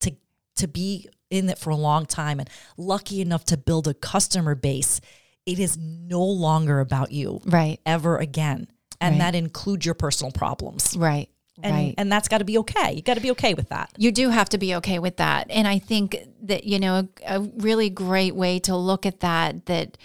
to 0.00 0.14
to 0.56 0.68
be 0.68 1.08
in 1.30 1.48
it 1.48 1.58
for 1.58 1.70
a 1.70 1.76
long 1.76 2.04
time 2.04 2.38
and 2.38 2.50
lucky 2.76 3.20
enough 3.22 3.44
to 3.46 3.56
build 3.56 3.88
a 3.88 3.94
customer 3.94 4.54
base, 4.54 5.00
it 5.46 5.58
is 5.58 5.78
no 5.78 6.22
longer 6.22 6.80
about 6.80 7.12
you 7.12 7.40
right. 7.46 7.80
ever 7.86 8.18
again. 8.18 8.68
And 9.00 9.14
Right. 9.14 9.18
that 9.20 9.34
includes 9.34 9.86
your 9.86 9.94
personal 9.94 10.30
problems. 10.32 10.94
Right. 10.96 11.30
And 11.62 11.74
right. 11.74 11.94
and 11.96 12.12
that's 12.12 12.28
got 12.28 12.38
to 12.38 12.44
be 12.44 12.58
okay. 12.58 12.92
You 12.92 13.00
got 13.00 13.14
to 13.14 13.22
be 13.22 13.30
okay 13.30 13.54
with 13.54 13.70
that. 13.70 13.90
You 13.96 14.12
do 14.12 14.28
have 14.28 14.50
to 14.50 14.58
be 14.58 14.74
okay 14.76 14.98
with 14.98 15.16
that. 15.16 15.46
And 15.48 15.66
I 15.66 15.78
think 15.78 16.18
that, 16.42 16.64
you 16.64 16.78
know, 16.78 17.08
a, 17.26 17.38
a 17.38 17.40
really 17.40 17.88
great 17.88 18.34
way 18.34 18.58
to 18.60 18.76
look 18.76 19.06
at 19.06 19.20
that, 19.20 19.64
that, 19.64 19.96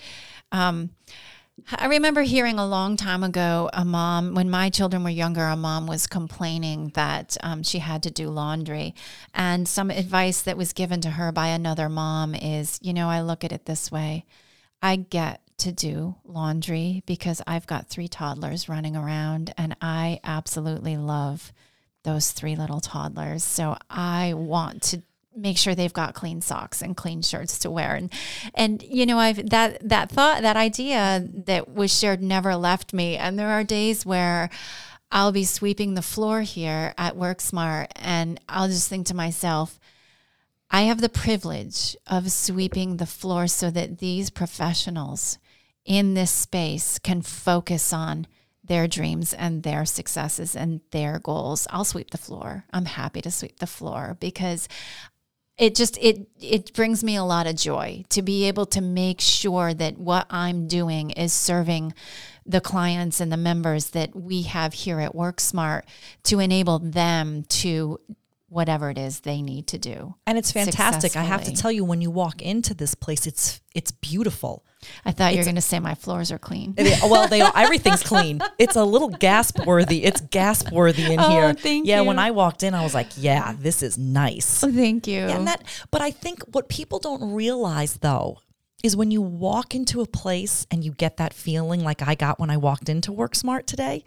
um, 0.53 0.91
I 1.77 1.87
remember 1.87 2.21
hearing 2.21 2.59
a 2.59 2.65
long 2.65 2.97
time 2.97 3.23
ago 3.23 3.69
a 3.73 3.85
mom, 3.85 4.33
when 4.33 4.49
my 4.49 4.69
children 4.69 5.03
were 5.03 5.09
younger, 5.09 5.45
a 5.45 5.55
mom 5.55 5.87
was 5.87 6.07
complaining 6.07 6.91
that 6.95 7.37
um, 7.41 7.63
she 7.63 7.79
had 7.79 8.03
to 8.03 8.11
do 8.11 8.29
laundry. 8.29 8.95
And 9.33 9.67
some 9.67 9.91
advice 9.91 10.41
that 10.41 10.57
was 10.57 10.73
given 10.73 11.01
to 11.01 11.11
her 11.11 11.31
by 11.31 11.47
another 11.47 11.87
mom 11.87 12.35
is, 12.35 12.79
you 12.81 12.93
know, 12.93 13.09
I 13.09 13.21
look 13.21 13.43
at 13.43 13.51
it 13.51 13.65
this 13.65 13.91
way 13.91 14.25
I 14.81 14.95
get 14.95 15.41
to 15.59 15.71
do 15.71 16.15
laundry 16.25 17.03
because 17.05 17.41
I've 17.45 17.67
got 17.67 17.87
three 17.87 18.07
toddlers 18.07 18.67
running 18.67 18.95
around 18.95 19.53
and 19.57 19.75
I 19.79 20.19
absolutely 20.23 20.97
love 20.97 21.53
those 22.03 22.31
three 22.31 22.55
little 22.55 22.79
toddlers. 22.79 23.43
So 23.43 23.77
I 23.89 24.33
want 24.33 24.81
to 24.83 25.03
make 25.35 25.57
sure 25.57 25.73
they've 25.73 25.93
got 25.93 26.13
clean 26.13 26.41
socks 26.41 26.81
and 26.81 26.97
clean 26.97 27.21
shirts 27.21 27.59
to 27.59 27.71
wear 27.71 27.95
and 27.95 28.11
and 28.53 28.83
you 28.83 29.05
know 29.05 29.17
I've 29.17 29.49
that 29.49 29.87
that 29.87 30.09
thought 30.11 30.41
that 30.41 30.57
idea 30.57 31.25
that 31.45 31.69
was 31.69 31.97
shared 31.97 32.21
never 32.21 32.55
left 32.55 32.93
me 32.93 33.17
and 33.17 33.39
there 33.39 33.49
are 33.49 33.63
days 33.63 34.05
where 34.05 34.49
I'll 35.11 35.31
be 35.31 35.43
sweeping 35.43 35.93
the 35.93 36.01
floor 36.01 36.41
here 36.41 36.93
at 36.97 37.15
WorkSmart 37.15 37.87
and 37.95 38.39
I'll 38.47 38.67
just 38.67 38.89
think 38.89 39.07
to 39.07 39.15
myself 39.15 39.79
I 40.69 40.83
have 40.83 41.01
the 41.01 41.09
privilege 41.09 41.97
of 42.07 42.31
sweeping 42.31 42.97
the 42.97 43.05
floor 43.05 43.47
so 43.47 43.69
that 43.71 43.99
these 43.99 44.29
professionals 44.29 45.37
in 45.85 46.13
this 46.13 46.31
space 46.31 46.97
can 46.99 47.21
focus 47.21 47.91
on 47.91 48.27
their 48.63 48.87
dreams 48.87 49.33
and 49.33 49.63
their 49.63 49.85
successes 49.85 50.55
and 50.55 50.79
their 50.91 51.19
goals. 51.19 51.67
I'll 51.71 51.83
sweep 51.83 52.11
the 52.11 52.17
floor. 52.17 52.63
I'm 52.71 52.85
happy 52.85 53.21
to 53.21 53.31
sweep 53.31 53.59
the 53.59 53.67
floor 53.67 54.15
because 54.19 54.69
it 55.61 55.75
just 55.75 55.95
it 56.01 56.27
it 56.41 56.73
brings 56.73 57.03
me 57.03 57.15
a 57.15 57.23
lot 57.23 57.45
of 57.45 57.55
joy 57.55 58.03
to 58.09 58.23
be 58.23 58.45
able 58.47 58.65
to 58.65 58.81
make 58.81 59.21
sure 59.21 59.75
that 59.75 59.95
what 59.95 60.25
I'm 60.31 60.67
doing 60.67 61.11
is 61.11 61.31
serving 61.31 61.93
the 62.47 62.59
clients 62.59 63.21
and 63.21 63.31
the 63.31 63.37
members 63.37 63.91
that 63.91 64.15
we 64.15 64.41
have 64.41 64.73
here 64.73 64.99
at 64.99 65.13
WorkSmart 65.13 65.83
to 66.23 66.39
enable 66.39 66.79
them 66.79 67.43
to 67.43 67.99
whatever 68.51 68.89
it 68.89 68.97
is 68.97 69.21
they 69.21 69.41
need 69.41 69.65
to 69.65 69.77
do. 69.77 70.13
And 70.27 70.37
it's 70.37 70.51
fantastic. 70.51 71.15
I 71.15 71.23
have 71.23 71.45
to 71.45 71.53
tell 71.53 71.71
you, 71.71 71.85
when 71.85 72.01
you 72.01 72.11
walk 72.11 72.41
into 72.41 72.73
this 72.73 72.95
place, 72.95 73.25
it's 73.25 73.61
it's 73.73 73.91
beautiful. 73.91 74.65
I 75.05 75.11
thought 75.11 75.31
you 75.31 75.37
were 75.39 75.45
going 75.45 75.55
to 75.55 75.61
say 75.61 75.79
my 75.79 75.95
floors 75.95 76.31
are 76.33 76.37
clean. 76.39 76.73
Well, 76.77 77.27
they 77.29 77.39
are, 77.39 77.53
everything's 77.55 78.03
clean. 78.13 78.41
It's 78.59 78.75
a 78.75 78.83
little 78.83 79.07
gasp 79.09 79.65
worthy. 79.65 80.03
It's 80.03 80.19
gasp 80.19 80.71
worthy 80.71 81.13
in 81.13 81.19
Oh, 81.19 81.29
here. 81.29 81.53
thank 81.53 81.87
yeah, 81.87 82.01
you. 82.01 82.07
when 82.07 82.19
I 82.19 82.31
walked 82.31 82.63
in, 82.63 82.73
I 82.73 82.83
was 82.83 82.93
like, 82.93 83.07
yeah, 83.15 83.53
this 83.57 83.81
is 83.83 83.97
nice. 83.97 84.63
Oh, 84.63 84.71
thank 84.71 85.07
you. 85.07 85.19
And 85.21 85.47
that, 85.47 85.63
but 85.91 86.01
I 86.01 86.11
think 86.11 86.41
what 86.51 86.67
people 86.67 86.99
don't 86.99 87.31
realize 87.33 87.97
though 87.97 88.39
is 88.83 88.97
when 88.97 89.11
you 89.11 89.21
walk 89.21 89.75
into 89.75 90.01
a 90.01 90.07
place 90.07 90.65
and 90.71 90.83
you 90.83 90.91
get 90.91 91.17
that 91.17 91.33
feeling 91.33 91.83
like 91.83 92.01
I 92.01 92.15
got 92.15 92.39
when 92.39 92.49
I 92.49 92.57
walked 92.57 92.89
into 92.89 93.11
WorkSmart 93.11 93.65
today, 93.67 94.03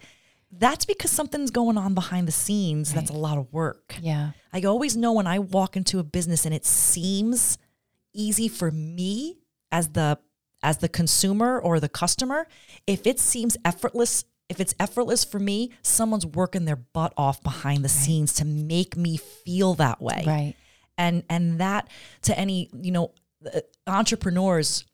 that's 0.51 0.85
because 0.85 1.11
something's 1.11 1.51
going 1.51 1.77
on 1.77 1.93
behind 1.93 2.27
the 2.27 2.31
scenes. 2.31 2.93
That's 2.93 3.09
a 3.09 3.13
lot 3.13 3.37
of 3.37 3.51
work. 3.51 3.95
yeah. 4.01 4.31
I 4.53 4.61
always 4.61 4.95
know 4.95 5.11
when 5.13 5.27
I 5.27 5.39
walk 5.39 5.75
into 5.75 5.99
a 5.99 6.03
business 6.03 6.45
and 6.45 6.53
it 6.55 6.65
seems 6.65 7.57
easy 8.13 8.47
for 8.47 8.71
me 8.71 9.37
as 9.71 9.89
the 9.89 10.17
as 10.63 10.77
the 10.77 10.87
consumer 10.89 11.59
or 11.59 11.79
the 11.79 11.89
customer, 11.89 12.47
if 12.87 13.05
it 13.05 13.19
seems 13.19 13.55
effortless, 13.65 14.23
if 14.49 14.59
it's 14.59 14.73
effortless 14.79 15.23
for 15.25 15.37
me, 15.39 15.71
someone's 15.81 16.25
working 16.25 16.65
their 16.65 16.77
butt 16.77 17.13
off 17.17 17.43
behind 17.43 17.83
the 17.83 17.89
scenes 17.89 18.33
to 18.35 18.45
make 18.45 18.95
me 18.97 19.17
feel 19.17 19.73
that 19.75 20.01
way 20.01 20.23
Right. 20.25 20.55
and 20.97 21.23
and 21.29 21.59
that 21.59 21.89
to 22.23 22.39
any 22.39 22.69
you 22.81 22.91
know 22.91 23.11
uh, 23.53 23.59
entrepreneurs 23.85 24.85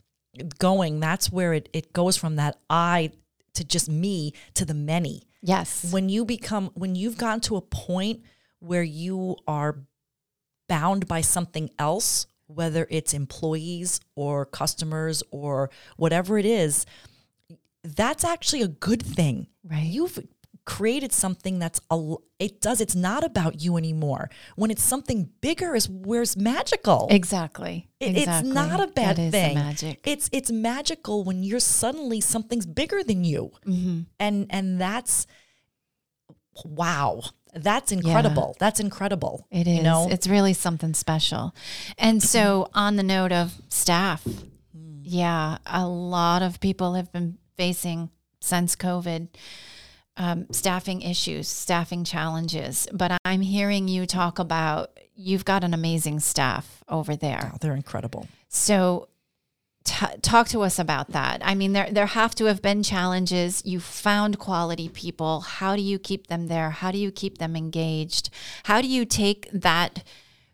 going 0.59 0.99
that's 1.01 1.31
where 1.31 1.53
it, 1.53 1.67
it 1.73 1.91
goes 1.93 2.15
from 2.15 2.37
that 2.37 2.57
i 2.69 3.11
to 3.53 3.63
just 3.65 3.89
me 3.89 4.33
to 4.53 4.63
the 4.63 4.73
many 4.73 5.23
Yes. 5.41 5.91
when 5.91 6.09
you 6.09 6.25
become 6.25 6.71
when 6.75 6.95
you've 6.95 7.17
gotten 7.17 7.39
to 7.41 7.55
a 7.55 7.61
point 7.61 8.21
where 8.59 8.83
you 8.83 9.37
are 9.47 9.83
bound 10.69 11.07
by 11.07 11.21
something 11.21 11.69
else 11.79 12.27
whether 12.47 12.85
it's 12.89 13.13
employees 13.13 13.99
or 14.15 14.45
customers 14.45 15.23
or 15.31 15.69
whatever 15.97 16.37
it 16.37 16.45
is 16.45 16.85
that's 17.83 18.23
actually 18.23 18.61
a 18.61 18.67
good 18.67 19.01
thing 19.01 19.47
Right. 19.63 19.83
you've 19.83 20.19
created 20.65 21.11
something 21.11 21.57
that's 21.59 21.79
a 21.89 22.15
it 22.39 22.61
does 22.61 22.79
it's 22.81 22.95
not 22.95 23.23
about 23.23 23.61
you 23.61 23.77
anymore 23.77 24.29
when 24.55 24.69
it's 24.69 24.83
something 24.83 25.29
bigger 25.41 25.73
is 25.75 25.89
where 25.89 26.21
it's 26.21 26.37
magical 26.37 27.07
Exactly. 27.09 27.89
It- 27.99 28.15
exactly. 28.17 28.49
it's 28.49 28.55
not 28.55 28.79
a 28.79 28.87
bad 28.87 29.15
That 29.17 29.31
thing 29.31 29.55
magic. 29.55 29.99
it's 30.05 30.29
it's 30.31 30.51
magical 30.51 31.23
when 31.23 31.43
you're 31.43 31.59
suddenly 31.59 32.21
something's 32.21 32.65
bigger 32.67 33.03
than 33.03 33.23
you 33.23 33.51
Mm-hmm. 33.65 34.01
and 34.19 34.45
and 34.51 34.79
that's 34.79 35.25
wow 36.63 37.21
that's 37.53 37.91
incredible 37.91 38.55
that's 38.59 38.79
incredible 38.79 39.47
It 39.51 39.67
is. 39.67 39.77
you 39.77 39.83
know 39.83 40.07
It's 40.09 40.27
really 40.27 40.53
something 40.53 40.93
special. 40.93 41.53
And 41.97 42.21
so, 42.23 42.69
on 42.73 42.95
the 42.95 43.03
note 43.03 43.31
of 43.33 43.53
staff, 43.69 44.25
yeah, 45.03 45.57
a 45.65 45.85
lot 45.87 46.41
of 46.43 46.59
people 46.61 46.93
have 46.93 47.11
been 47.11 47.37
facing 47.57 48.09
since 48.39 48.75
COVID 48.75 49.27
um, 50.17 50.47
staffing 50.51 51.01
issues, 51.01 51.47
staffing 51.47 52.03
challenges. 52.03 52.87
But 52.91 53.17
I'm 53.25 53.41
hearing 53.41 53.87
you 53.87 54.05
talk 54.05 54.39
about 54.39 54.97
you've 55.15 55.45
got 55.45 55.63
an 55.63 55.73
amazing 55.73 56.19
staff 56.19 56.83
over 56.87 57.15
there. 57.15 57.51
Oh, 57.53 57.57
they're 57.61 57.75
incredible 57.75 58.27
So, 58.49 59.07
t- 59.83 60.17
talk 60.21 60.47
to 60.49 60.61
us 60.61 60.79
about 60.79 61.09
that. 61.11 61.41
I 61.43 61.55
mean, 61.55 61.73
there 61.73 61.89
there 61.91 62.07
have 62.07 62.35
to 62.35 62.45
have 62.45 62.61
been 62.61 62.83
challenges. 62.83 63.61
You 63.65 63.79
found 63.79 64.39
quality 64.39 64.89
people. 64.89 65.41
How 65.41 65.75
do 65.75 65.81
you 65.81 65.99
keep 65.99 66.27
them 66.27 66.47
there? 66.47 66.71
How 66.71 66.91
do 66.91 66.97
you 66.97 67.11
keep 67.11 67.37
them 67.37 67.55
engaged? 67.55 68.29
How 68.63 68.81
do 68.81 68.87
you 68.87 69.05
take 69.05 69.49
that 69.53 70.03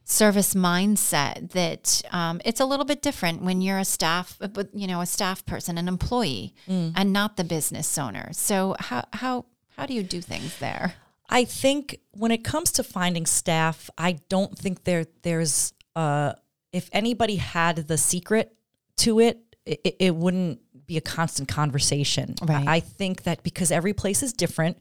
service 0.09 0.53
mindset 0.53 1.51
that 1.51 2.01
um, 2.11 2.39
it's 2.45 2.61
a 2.61 2.65
little 2.65 2.85
bit 2.85 3.01
different 3.01 3.41
when 3.41 3.61
you're 3.61 3.77
a 3.77 3.85
staff, 3.85 4.37
but 4.39 4.69
you 4.73 4.87
know, 4.87 5.01
a 5.01 5.05
staff 5.05 5.45
person, 5.45 5.77
an 5.77 5.87
employee, 5.87 6.55
and 6.95 7.11
not 7.11 7.35
the 7.35 7.43
business 7.43 7.97
owner. 7.97 8.29
So, 8.31 8.75
how 8.79 9.03
how 9.13 9.45
how 9.75 9.85
do 9.85 9.93
you 9.93 10.03
do 10.03 10.21
things 10.21 10.57
there? 10.59 10.95
I 11.29 11.43
think 11.43 11.99
when 12.11 12.31
it 12.31 12.43
comes 12.45 12.71
to 12.73 12.83
finding 12.83 13.25
staff, 13.25 13.89
I 13.97 14.19
don't 14.29 14.57
think 14.57 14.85
there 14.85 15.05
there's 15.23 15.73
uh 15.95 16.33
if 16.71 16.89
anybody 16.93 17.35
had 17.35 17.87
the 17.87 17.97
secret 17.97 18.55
to 18.97 19.19
it, 19.19 19.39
it, 19.65 19.95
it 19.99 20.15
wouldn't 20.15 20.61
be 20.85 20.95
a 20.95 21.01
constant 21.01 21.49
conversation. 21.49 22.35
Right. 22.41 22.67
I 22.67 22.79
think 22.79 23.23
that 23.23 23.43
because 23.43 23.71
every 23.71 23.93
place 23.93 24.23
is 24.23 24.31
different, 24.31 24.77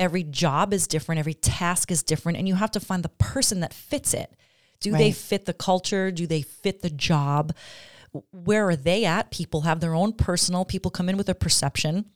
every 0.00 0.24
job 0.24 0.72
is 0.72 0.88
different, 0.88 1.20
every 1.20 1.34
task 1.34 1.92
is 1.92 2.02
different, 2.02 2.38
and 2.38 2.48
you 2.48 2.56
have 2.56 2.72
to 2.72 2.80
find 2.80 3.04
the 3.04 3.08
person 3.10 3.60
that 3.60 3.72
fits 3.72 4.14
it. 4.14 4.34
Do 4.92 4.98
they 4.98 5.12
fit 5.12 5.46
the 5.46 5.52
culture? 5.52 6.10
Do 6.10 6.26
they 6.26 6.42
fit 6.42 6.82
the 6.82 6.90
job? 6.90 7.54
Where 8.30 8.68
are 8.68 8.76
they 8.76 9.04
at? 9.04 9.30
People 9.30 9.62
have 9.62 9.80
their 9.80 9.94
own 9.94 10.12
personal, 10.12 10.64
people 10.64 10.90
come 10.90 11.08
in 11.08 11.16
with 11.16 11.28
a 11.28 11.34
perception. 11.34 12.06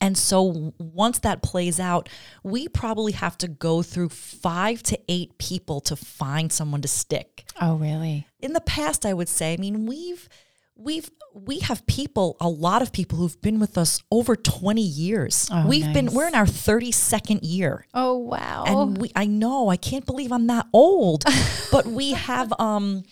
And 0.00 0.16
so 0.16 0.72
once 0.78 1.18
that 1.20 1.42
plays 1.42 1.80
out, 1.80 2.08
we 2.44 2.68
probably 2.68 3.12
have 3.12 3.36
to 3.38 3.48
go 3.48 3.82
through 3.82 4.10
five 4.10 4.82
to 4.84 4.98
eight 5.08 5.38
people 5.38 5.80
to 5.82 5.96
find 5.96 6.52
someone 6.52 6.82
to 6.82 6.88
stick. 6.88 7.46
Oh, 7.60 7.74
really? 7.76 8.28
In 8.38 8.52
the 8.52 8.60
past, 8.60 9.04
I 9.04 9.12
would 9.12 9.28
say, 9.28 9.54
I 9.54 9.56
mean, 9.56 9.86
we've 9.86 10.28
we've 10.78 11.10
we 11.34 11.58
have 11.58 11.86
people, 11.86 12.36
a 12.40 12.48
lot 12.48 12.80
of 12.80 12.92
people 12.92 13.18
who've 13.18 13.40
been 13.42 13.60
with 13.60 13.76
us 13.76 14.02
over 14.10 14.34
20 14.34 14.80
years. 14.80 15.48
Oh, 15.52 15.66
We've 15.66 15.92
been 15.92 16.12
we're 16.12 16.28
in 16.28 16.34
our 16.34 16.46
32nd 16.46 17.40
year. 17.42 17.86
Oh, 17.92 18.16
wow. 18.16 18.64
And 18.66 18.98
we 18.98 19.12
I 19.14 19.26
know, 19.26 19.68
I 19.68 19.76
can't 19.76 20.06
believe 20.06 20.32
I'm 20.32 20.46
that 20.46 20.66
old. 20.72 21.24
but 21.72 21.86
we 21.86 22.12
have 22.12 22.52
um 22.58 23.02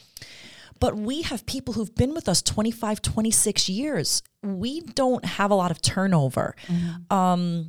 but 0.79 0.97
we 0.97 1.23
have 1.23 1.47
people 1.47 1.75
who've 1.75 1.95
been 1.95 2.15
with 2.15 2.29
us 2.29 2.43
25 2.43 3.01
26 3.01 3.69
years 3.69 4.23
we 4.43 4.81
don't 4.81 5.25
have 5.25 5.51
a 5.51 5.55
lot 5.55 5.71
of 5.71 5.81
turnover 5.81 6.55
um 7.11 7.69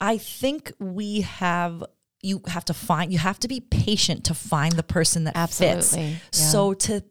i 0.00 0.16
think 0.16 0.72
we 0.78 1.22
have 1.22 1.82
you 2.22 2.40
have 2.46 2.64
to 2.64 2.74
find 2.74 3.12
you 3.12 3.18
have 3.18 3.40
to 3.40 3.48
be 3.48 3.60
patient 3.60 4.24
to 4.24 4.34
find 4.34 4.74
the 4.74 4.82
person 4.82 5.24
that 5.24 5.50
fits 5.50 5.96
yeah. 5.96 6.14
so 6.30 6.72
to 6.72 7.02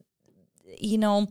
you 0.80 0.98
know 0.98 1.28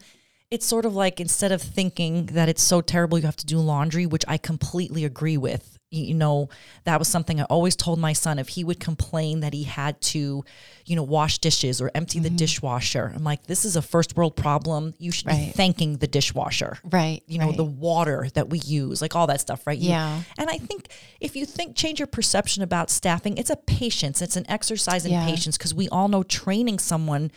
it's 0.51 0.65
sort 0.67 0.85
of 0.85 0.95
like 0.95 1.21
instead 1.21 1.51
of 1.53 1.61
thinking 1.61 2.27
that 2.27 2.49
it's 2.49 2.63
so 2.63 2.81
terrible 2.81 3.19
you 3.19 3.25
have 3.27 3.37
to 3.37 3.47
do 3.47 3.59
laundry 3.59 4.07
which 4.07 4.25
i 4.29 4.39
completely 4.39 5.05
agree 5.05 5.37
with 5.37 5.73
you 5.91 6.15
know 6.15 6.49
that 6.85 6.99
was 6.99 7.09
something 7.09 7.41
i 7.41 7.45
always 7.45 7.75
told 7.77 7.99
my 7.99 8.13
son 8.13 8.39
if 8.39 8.49
he 8.49 8.63
would 8.65 8.79
complain 8.81 9.41
that 9.41 9.53
he 9.55 9.63
had 9.63 10.01
to 10.01 10.45
you 10.85 10.97
know 10.97 11.03
wash 11.03 11.39
dishes 11.39 11.81
or 11.81 11.91
empty 11.95 12.19
the 12.19 12.29
dishwasher 12.31 13.13
i'm 13.15 13.23
like 13.25 13.47
this 13.47 13.65
is 13.65 13.77
a 13.77 13.83
first 13.83 14.17
world 14.17 14.37
problem 14.37 14.95
you 14.99 15.11
should 15.11 15.27
be 15.27 15.33
Mm-hmm. 15.33 15.51
Thanking 15.53 15.97
the 15.99 16.07
dishwasher 16.09 16.79
right. 16.85 17.23
you 17.27 17.39
know 17.39 17.47
right. 17.49 17.57
the 17.57 17.65
water 17.65 18.29
that 18.35 18.49
we 18.49 18.59
use 18.61 19.01
like 19.03 19.15
all 19.17 19.27
that 19.29 19.41
stuff 19.41 19.67
right 19.67 19.79
You- 19.79 19.91
Yeah. 19.91 20.23
and 20.39 20.51
i 20.51 20.59
think 20.59 20.89
if 21.21 21.35
you 21.37 21.47
think 21.47 21.77
change 21.77 21.99
your 22.01 22.07
perception 22.09 22.63
about 22.63 22.91
staffing 22.91 23.37
it's 23.39 23.51
a 23.51 23.57
patience 23.57 24.21
it's 24.23 24.37
an 24.37 24.45
exercise 24.49 25.05
in 25.07 25.13
Yeah. 25.13 25.25
patience 25.27 25.57
because 25.57 25.73
we 25.75 25.89
all 25.89 26.09
know 26.09 26.23
training 26.25 26.79
someone 26.81 27.31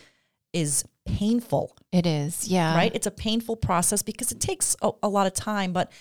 is 0.54 0.84
painful 1.18 1.76
It 1.92 2.06
is, 2.06 2.48
yeah. 2.48 2.76
right 2.76 2.92
it's 2.94 3.08
a 3.08 3.12
painful 3.12 3.56
process 3.56 4.02
because 4.04 4.32
it 4.32 4.40
takes 4.40 4.76
a, 4.82 4.92
a 5.04 5.10
lot 5.10 5.28
of 5.28 5.34
time 5.34 5.74
but 5.74 5.92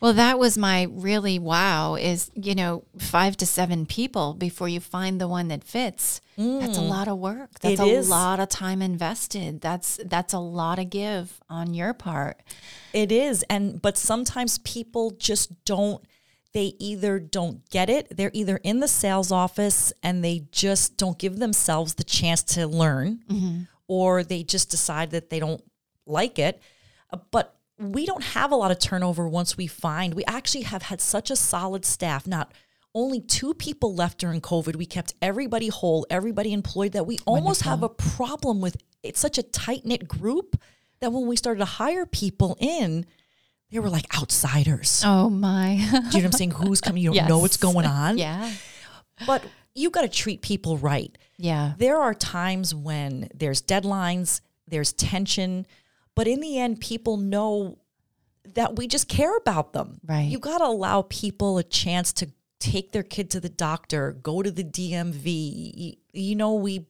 Well, 0.00 0.12
that 0.14 0.38
was 0.38 0.56
my 0.56 0.86
really 0.92 1.40
wow 1.40 1.96
is, 1.96 2.30
you 2.34 2.54
know, 2.54 2.84
five 2.98 3.36
to 3.38 3.46
seven 3.46 3.84
people 3.84 4.34
before 4.34 4.68
you 4.68 4.78
find 4.80 5.20
the 5.20 5.26
one 5.26 5.48
that 5.48 5.64
fits. 5.64 6.20
That's 6.36 6.78
a 6.78 6.80
lot 6.96 7.08
of 7.08 7.18
work. 7.18 7.58
That's 7.58 7.80
Mm. 7.80 7.86
It 7.88 7.94
a 7.94 7.98
is. 7.98 8.08
lot 8.08 8.38
of 8.38 8.48
time 8.48 8.80
invested. 8.80 9.60
That's 9.60 9.98
that's 10.06 10.32
a 10.32 10.38
lot 10.38 10.78
of 10.78 10.88
give 10.90 11.40
on 11.50 11.74
your 11.74 11.94
part. 11.94 12.36
It 12.92 13.10
is. 13.10 13.44
And 13.50 13.82
but 13.82 13.96
sometimes 13.98 14.58
people 14.58 15.10
just 15.18 15.64
don't 15.64 16.00
they 16.52 16.74
either 16.78 17.18
don't 17.18 17.68
get 17.70 17.90
it, 17.90 18.16
they're 18.16 18.30
either 18.32 18.58
in 18.62 18.78
the 18.80 18.88
sales 18.88 19.30
office 19.32 19.92
and 20.02 20.22
they 20.24 20.46
just 20.52 20.96
don't 20.96 21.18
give 21.18 21.38
themselves 21.40 21.94
the 21.94 22.04
chance 22.04 22.42
to 22.54 22.66
learn, 22.68 23.18
or 23.88 24.22
they 24.22 24.42
just 24.44 24.70
decide 24.70 25.10
that 25.10 25.30
they 25.30 25.40
don't 25.40 25.62
like 26.06 26.38
it. 26.38 26.62
Uh, 27.12 27.18
But 27.32 27.56
we 27.78 28.06
don't 28.06 28.22
have 28.22 28.52
a 28.52 28.56
lot 28.56 28.70
of 28.70 28.78
turnover 28.78 29.28
once 29.28 29.56
we 29.56 29.66
find. 29.66 30.14
We 30.14 30.24
actually 30.26 30.62
have 30.64 30.82
had 30.82 31.00
such 31.00 31.30
a 31.30 31.36
solid 31.36 31.84
staff, 31.84 32.26
not 32.26 32.52
only 32.94 33.20
two 33.20 33.54
people 33.54 33.94
left 33.94 34.18
during 34.18 34.40
COVID. 34.40 34.76
We 34.76 34.86
kept 34.86 35.14
everybody 35.22 35.68
whole, 35.68 36.06
everybody 36.10 36.52
employed 36.52 36.92
that 36.92 37.06
we 37.06 37.18
almost 37.26 37.62
have 37.62 37.82
a 37.82 37.88
problem 37.88 38.60
with 38.60 38.76
it's 39.02 39.20
such 39.20 39.38
a 39.38 39.42
tight 39.42 39.84
knit 39.84 40.08
group 40.08 40.60
that 41.00 41.12
when 41.12 41.28
we 41.28 41.36
started 41.36 41.60
to 41.60 41.64
hire 41.66 42.04
people 42.06 42.56
in, 42.58 43.06
they 43.70 43.78
were 43.78 43.90
like 43.90 44.06
outsiders. 44.18 45.02
Oh 45.06 45.30
my. 45.30 45.76
Do 45.76 45.84
you 45.84 45.92
know 45.92 46.08
what 46.10 46.24
I'm 46.24 46.32
saying? 46.32 46.50
Who's 46.52 46.80
coming? 46.80 47.02
You 47.02 47.12
don't 47.14 47.28
know 47.28 47.38
what's 47.44 47.58
going 47.58 47.86
on. 47.86 48.18
yeah. 48.18 48.50
But 49.26 49.44
you 49.74 49.90
got 49.90 50.02
to 50.02 50.08
treat 50.08 50.42
people 50.42 50.78
right. 50.78 51.16
Yeah. 51.36 51.74
There 51.78 51.98
are 51.98 52.14
times 52.14 52.74
when 52.74 53.28
there's 53.34 53.62
deadlines, 53.62 54.40
there's 54.66 54.92
tension, 54.92 55.66
but 56.14 56.26
in 56.26 56.40
the 56.40 56.58
end, 56.58 56.80
people 56.80 57.16
know 57.16 57.78
that 58.54 58.76
we 58.76 58.86
just 58.86 59.08
care 59.08 59.36
about 59.36 59.72
them. 59.72 60.00
Right. 60.04 60.22
You 60.22 60.38
got 60.38 60.58
to 60.58 60.64
allow 60.64 61.02
people 61.02 61.58
a 61.58 61.62
chance 61.62 62.12
to 62.14 62.30
take 62.58 62.92
their 62.92 63.02
kid 63.02 63.30
to 63.30 63.40
the 63.40 63.48
doctor, 63.48 64.12
go 64.12 64.42
to 64.42 64.50
the 64.50 64.64
DMV. 64.64 65.98
You 66.12 66.34
know, 66.34 66.54
we 66.54 66.86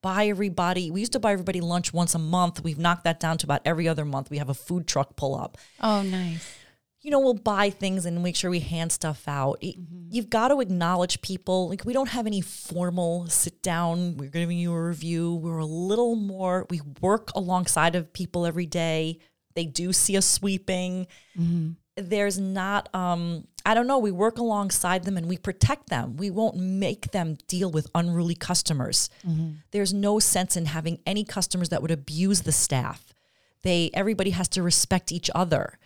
buy 0.00 0.26
everybody. 0.28 0.90
We 0.90 1.00
used 1.00 1.12
to 1.12 1.20
buy 1.20 1.32
everybody 1.32 1.60
lunch 1.60 1.92
once 1.92 2.14
a 2.14 2.18
month. 2.18 2.62
We've 2.62 2.78
knocked 2.78 3.04
that 3.04 3.18
down 3.18 3.38
to 3.38 3.46
about 3.46 3.62
every 3.64 3.88
other 3.88 4.04
month. 4.04 4.30
We 4.30 4.38
have 4.38 4.48
a 4.48 4.54
food 4.54 4.86
truck 4.86 5.16
pull 5.16 5.34
up. 5.34 5.58
Oh, 5.80 6.02
nice. 6.02 6.48
You 7.00 7.12
know, 7.12 7.20
we'll 7.20 7.34
buy 7.34 7.70
things 7.70 8.06
and 8.06 8.22
make 8.22 8.34
sure 8.34 8.50
we 8.50 8.60
hand 8.60 8.90
stuff 8.90 9.28
out. 9.28 9.60
Mm-hmm. 9.62 10.08
You've 10.10 10.30
got 10.30 10.48
to 10.48 10.60
acknowledge 10.60 11.22
people. 11.22 11.68
Like, 11.68 11.84
we 11.84 11.92
don't 11.92 12.08
have 12.08 12.26
any 12.26 12.40
formal 12.40 13.28
sit 13.28 13.62
down, 13.62 14.16
we're 14.16 14.30
giving 14.30 14.58
you 14.58 14.72
a 14.72 14.82
review. 14.82 15.34
We're 15.34 15.58
a 15.58 15.66
little 15.66 16.16
more, 16.16 16.66
we 16.70 16.80
work 17.00 17.30
alongside 17.34 17.94
of 17.94 18.12
people 18.12 18.46
every 18.46 18.66
day. 18.66 19.20
They 19.54 19.66
do 19.66 19.92
see 19.92 20.16
us 20.16 20.26
sweeping. 20.26 21.06
Mm-hmm. 21.38 21.70
There's 21.96 22.38
not, 22.38 22.92
um, 22.94 23.46
I 23.66 23.74
don't 23.74 23.86
know, 23.86 23.98
we 23.98 24.12
work 24.12 24.38
alongside 24.38 25.04
them 25.04 25.16
and 25.16 25.28
we 25.28 25.36
protect 25.36 25.90
them. 25.90 26.16
We 26.16 26.30
won't 26.30 26.56
make 26.56 27.10
them 27.10 27.36
deal 27.48 27.70
with 27.70 27.88
unruly 27.94 28.34
customers. 28.34 29.10
Mm-hmm. 29.26 29.50
There's 29.72 29.92
no 29.92 30.18
sense 30.20 30.56
in 30.56 30.66
having 30.66 31.00
any 31.06 31.24
customers 31.24 31.68
that 31.68 31.82
would 31.82 31.90
abuse 31.90 32.42
the 32.42 32.52
staff. 32.52 33.12
They 33.62 33.90
everybody 33.94 34.30
has 34.30 34.48
to 34.50 34.62
respect 34.62 35.12
each 35.12 35.30
other. 35.34 35.78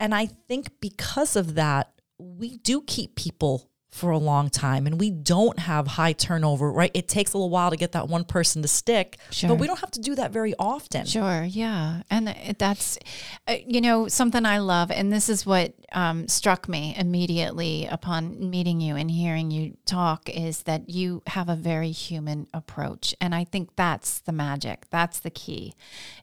And 0.00 0.14
I 0.14 0.26
think 0.26 0.68
because 0.80 1.36
of 1.36 1.54
that, 1.54 1.92
we 2.18 2.58
do 2.58 2.82
keep 2.82 3.16
people 3.16 3.70
for 3.94 4.10
a 4.10 4.18
long 4.18 4.50
time 4.50 4.88
and 4.88 4.98
we 4.98 5.08
don't 5.08 5.56
have 5.60 5.86
high 5.86 6.12
turnover, 6.12 6.72
right? 6.72 6.90
It 6.94 7.06
takes 7.06 7.32
a 7.32 7.38
little 7.38 7.48
while 7.48 7.70
to 7.70 7.76
get 7.76 7.92
that 7.92 8.08
one 8.08 8.24
person 8.24 8.60
to 8.62 8.66
stick, 8.66 9.18
sure. 9.30 9.48
but 9.48 9.54
we 9.54 9.68
don't 9.68 9.78
have 9.78 9.92
to 9.92 10.00
do 10.00 10.16
that 10.16 10.32
very 10.32 10.52
often. 10.58 11.06
Sure, 11.06 11.44
yeah. 11.44 12.02
And 12.10 12.34
that's, 12.58 12.98
uh, 13.46 13.54
you 13.64 13.80
know, 13.80 14.08
something 14.08 14.44
I 14.44 14.58
love. 14.58 14.90
And 14.90 15.12
this 15.12 15.28
is 15.28 15.46
what 15.46 15.74
um, 15.92 16.26
struck 16.26 16.68
me 16.68 16.96
immediately 16.98 17.86
upon 17.88 18.50
meeting 18.50 18.80
you 18.80 18.96
and 18.96 19.08
hearing 19.08 19.52
you 19.52 19.76
talk 19.86 20.28
is 20.28 20.64
that 20.64 20.90
you 20.90 21.22
have 21.28 21.48
a 21.48 21.54
very 21.54 21.92
human 21.92 22.48
approach. 22.52 23.14
And 23.20 23.32
I 23.32 23.44
think 23.44 23.76
that's 23.76 24.18
the 24.18 24.32
magic. 24.32 24.86
That's 24.90 25.20
the 25.20 25.30
key 25.30 25.72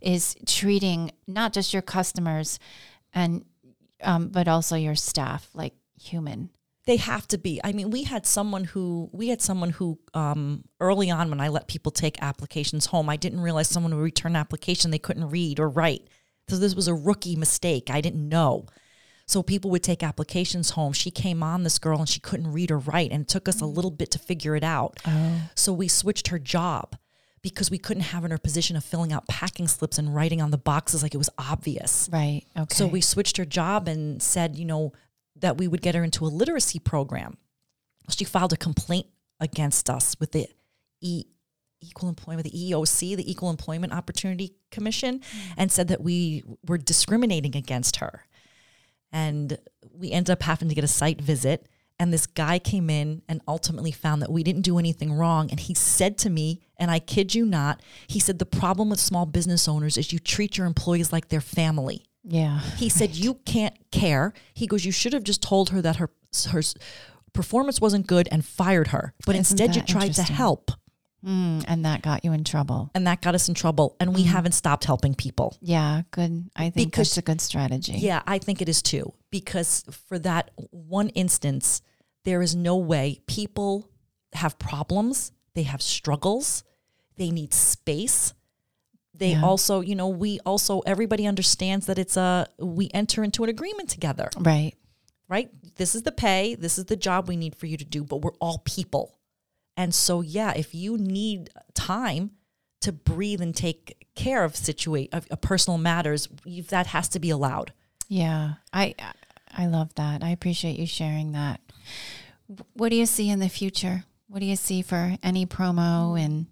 is 0.02 0.36
treating 0.46 1.14
not 1.26 1.54
just 1.54 1.72
your 1.72 1.82
customers 1.82 2.60
and, 3.14 3.46
um, 4.04 4.30
but 4.30 4.48
also 4.48 4.76
your 4.76 4.96
staff 4.96 5.50
like 5.54 5.74
human 6.00 6.50
they 6.86 6.98
have 6.98 7.28
to 7.28 7.38
be. 7.38 7.62
I 7.64 7.74
mean, 7.74 7.92
we 7.92 8.04
had 8.04 8.26
someone 8.26 8.64
who 8.64 9.10
we 9.12 9.28
had 9.30 9.42
someone 9.42 9.70
who 9.70 10.00
um, 10.14 10.64
early 10.80 11.12
on 11.12 11.30
when 11.30 11.40
I 11.40 11.48
let 11.50 11.68
people 11.68 11.92
take 11.92 12.22
applications 12.22 12.88
home, 12.88 13.10
I 13.10 13.18
didn't 13.18 13.42
realize 13.42 13.68
someone 13.68 13.96
would 13.96 14.02
return 14.02 14.34
an 14.34 14.38
application 14.38 14.92
they 14.92 14.98
couldn't 15.00 15.30
read 15.30 15.60
or 15.60 15.70
write. 15.70 16.08
So 16.48 16.58
this 16.58 16.76
was 16.76 16.88
a 16.88 16.94
rookie 16.94 17.36
mistake. 17.36 17.90
I 17.90 18.02
didn't 18.02 18.28
know. 18.28 18.66
So 19.28 19.44
people 19.44 19.72
would 19.72 19.84
take 19.84 20.04
applications 20.04 20.72
home. 20.72 20.92
She 20.92 21.12
came 21.12 21.44
on 21.44 21.64
this 21.64 21.80
girl 21.80 22.00
and 22.00 22.10
she 22.10 22.20
couldn't 22.20 22.52
read 22.52 22.72
or 22.72 22.80
write, 22.80 23.12
and 23.12 23.22
it 23.22 23.28
took 23.30 23.48
us 23.48 23.62
a 23.62 23.66
little 23.66 23.92
bit 23.92 24.12
to 24.12 24.20
figure 24.20 24.56
it 24.56 24.64
out. 24.64 25.00
Oh. 25.06 25.50
So 25.56 25.72
we 25.72 25.88
switched 25.88 26.30
her 26.30 26.40
job 26.40 26.96
because 27.42 27.72
we 27.72 27.78
couldn't 27.78 28.04
have 28.04 28.24
in 28.24 28.32
her 28.32 28.38
position 28.38 28.76
of 28.76 28.84
filling 28.84 29.12
out 29.12 29.28
packing 29.28 29.68
slips 29.68 29.98
and 29.98 30.14
writing 30.14 30.42
on 30.42 30.52
the 30.52 30.58
boxes 30.58 31.02
like 31.02 31.16
it 31.16 31.18
was 31.18 31.30
obvious. 31.38 32.10
Right. 32.12 32.44
Okay. 32.58 32.76
So 32.76 32.88
we 32.88 33.02
switched 33.02 33.38
her 33.38 33.46
job 33.46 33.88
and 33.88 34.22
said, 34.22 34.56
you 34.56 34.66
know, 34.66 34.94
that 35.38 35.58
we 35.58 35.68
would 35.68 35.82
get 35.82 35.96
her 35.96 36.04
into 36.04 36.26
a 36.26 36.28
literacy 36.28 36.80
program. 36.80 37.38
She 38.10 38.26
filed 38.26 38.54
a 38.54 38.58
complaint 38.58 39.08
against 39.40 39.90
us 39.90 40.16
with 40.20 40.32
the 40.34 40.48
e- 41.02 41.26
equal 41.82 42.10
employment, 42.10 42.44
with 42.44 42.54
the 42.54 42.72
EEOC, 42.72 43.18
the 43.18 43.30
Equal 43.30 43.50
Employment 43.50 43.92
Opportunity 43.92 44.54
Commission, 44.70 45.20
mm-hmm. 45.20 45.54
and 45.58 45.72
said 45.72 45.88
that 45.88 46.02
we 46.02 46.44
were 46.68 46.78
discriminating 46.78 47.56
against 47.56 47.98
her. 47.98 48.26
And 49.12 49.58
we 49.94 50.12
ended 50.12 50.32
up 50.32 50.44
having 50.44 50.70
to 50.70 50.76
get 50.76 50.84
a 50.84 50.88
site 50.88 51.20
visit. 51.20 51.68
And 52.00 52.14
this 52.14 52.26
guy 52.26 52.60
came 52.60 52.90
in 52.90 53.24
and 53.28 53.42
ultimately 53.48 53.92
found 53.92 54.22
that 54.22 54.32
we 54.32 54.44
didn't 54.44 54.62
do 54.62 54.80
anything 54.80 55.14
wrong. 55.14 55.50
And 55.52 55.60
he 55.60 55.74
said 55.74 56.18
to 56.20 56.30
me, 56.30 56.62
and 56.82 56.92
I 56.92 57.00
kid 57.00 57.34
you 57.34 57.46
not, 57.46 57.82
he 58.08 58.20
said, 58.20 58.40
the 58.40 58.46
problem 58.46 58.90
with 58.90 59.00
small 59.00 59.26
business 59.26 59.68
owners 59.68 59.98
is 59.98 60.12
you 60.12 60.20
treat 60.20 60.58
your 60.58 60.66
employees 60.66 61.14
like 61.14 61.30
their 61.30 61.40
family. 61.40 62.04
Yeah. 62.24 62.60
He 62.78 62.86
right. 62.86 62.92
said, 62.92 63.16
You 63.16 63.36
can't 63.46 63.76
care. 63.92 64.34
He 64.54 64.68
goes, 64.68 64.84
You 64.84 64.92
should 64.92 65.14
have 65.14 65.24
just 65.24 65.42
told 65.42 65.70
her 65.70 65.82
that 65.82 65.98
her 65.98 66.10
her 66.50 66.62
performance 67.34 67.80
wasn't 67.80 68.08
good 68.08 68.28
and 68.32 68.44
fired 68.44 68.88
her. 68.88 69.14
But 69.26 69.36
Isn't 69.36 69.60
instead, 69.60 69.76
you 69.76 69.82
tried 69.84 70.14
to 70.16 70.24
help. 70.24 70.72
Mm, 71.26 71.66
and 71.68 71.86
that 71.86 72.02
got 72.02 72.26
you 72.26 72.34
in 72.34 72.44
trouble. 72.44 72.90
And 72.96 73.06
that 73.06 73.22
got 73.22 73.36
us 73.36 73.48
in 73.48 73.54
trouble. 73.54 73.96
And 74.00 74.16
we 74.16 74.24
mm. 74.24 74.28
haven't 74.28 74.54
stopped 74.54 74.86
helping 74.86 75.14
people. 75.14 75.56
Yeah, 75.62 76.02
good. 76.10 76.50
I 76.56 76.72
think 76.72 76.92
because, 76.92 77.10
that's 77.10 77.18
a 77.20 77.22
good 77.22 77.42
strategy. 77.42 77.94
Yeah, 77.94 78.24
I 78.26 78.40
think 78.40 78.62
it 78.62 78.70
is 78.70 78.82
too. 78.82 79.14
Because 79.30 79.84
for 80.08 80.18
that 80.20 80.50
one 80.72 81.10
instance, 81.10 81.82
there 82.24 82.42
is 82.42 82.56
no 82.56 82.78
way 82.78 83.22
people 83.28 83.88
have 84.34 84.58
problems, 84.58 85.32
they 85.54 85.64
have 85.64 85.82
struggles, 85.82 86.64
they 87.18 87.32
need 87.32 87.54
space, 87.54 88.34
they 89.14 89.34
yeah. 89.34 89.44
also, 89.44 89.82
you 89.82 89.96
know, 89.96 90.08
we 90.08 90.40
also 90.46 90.80
everybody 90.80 91.28
understands 91.28 91.86
that 91.86 92.00
it's 92.00 92.18
a 92.18 92.48
we 92.58 92.90
enter 92.94 93.24
into 93.24 93.44
an 93.44 93.50
agreement 93.50 93.90
together. 93.90 94.30
Right. 94.38 94.74
Right? 95.30 95.52
This 95.76 95.96
is 95.96 96.02
the 96.02 96.12
pay, 96.12 96.56
this 96.56 96.78
is 96.78 96.86
the 96.86 96.96
job 96.96 97.28
we 97.28 97.38
need 97.38 97.56
for 97.56 97.68
you 97.68 97.78
to 97.78 97.86
do, 97.86 98.04
but 98.04 98.18
we're 98.18 98.34
all 98.42 98.64
people. 98.66 99.16
And 99.78 99.94
so 99.94 100.22
yeah, 100.22 100.54
if 100.56 100.74
you 100.74 100.98
need 100.98 101.52
time 101.74 102.32
to 102.82 102.92
breathe 102.92 103.42
and 103.42 103.56
take 103.56 104.08
care 104.16 104.44
of 104.44 104.56
situate 104.56 105.14
of, 105.14 105.28
of 105.30 105.40
personal 105.40 105.78
matters, 105.78 106.28
that 106.70 106.88
has 106.88 107.08
to 107.10 107.20
be 107.20 107.30
allowed. 107.30 107.74
Yeah. 108.08 108.56
I 108.74 108.96
I 109.56 109.68
love 109.68 109.94
that. 109.96 110.24
I 110.24 110.30
appreciate 110.30 110.80
you 110.80 110.88
sharing 110.88 111.34
that. 111.34 111.62
What 112.74 112.90
do 112.90 112.96
you 112.96 113.06
see 113.06 113.30
in 113.30 113.40
the 113.40 113.50
future? 113.50 114.06
What 114.28 114.40
do 114.40 114.46
you 114.46 114.56
see 114.56 114.82
for 114.82 115.16
NE 115.24 115.46
Promo 115.46 116.20
and 116.20 116.48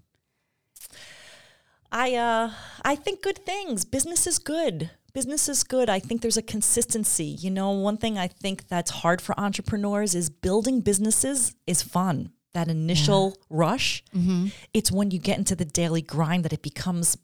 I 1.91 2.15
uh 2.15 2.51
I 2.83 2.95
think 2.95 3.21
good 3.21 3.37
things. 3.45 3.85
Business 3.85 4.27
is 4.27 4.39
good. 4.39 4.91
Business 5.13 5.49
is 5.49 5.63
good. 5.63 5.89
I 5.89 5.99
think 5.99 6.21
there's 6.21 6.37
a 6.37 6.43
consistency. 6.43 7.25
You 7.25 7.49
know, 7.49 7.71
one 7.71 7.97
thing 7.97 8.17
I 8.17 8.27
think 8.27 8.67
that's 8.67 8.91
hard 8.91 9.21
for 9.21 9.39
entrepreneurs 9.39 10.13
is 10.13 10.29
building 10.29 10.81
businesses 10.81 11.55
is 11.65 11.81
fun. 11.81 12.31
That 12.53 12.67
initial 12.67 13.35
yeah. 13.35 13.45
rush. 13.49 14.03
Mm-hmm. 14.15 14.47
It's 14.73 14.91
when 14.91 15.11
you 15.11 15.19
get 15.19 15.37
into 15.37 15.55
the 15.55 15.65
daily 15.65 16.01
grind 16.01 16.45
that 16.45 16.53
it 16.53 16.61
becomes 16.61 17.17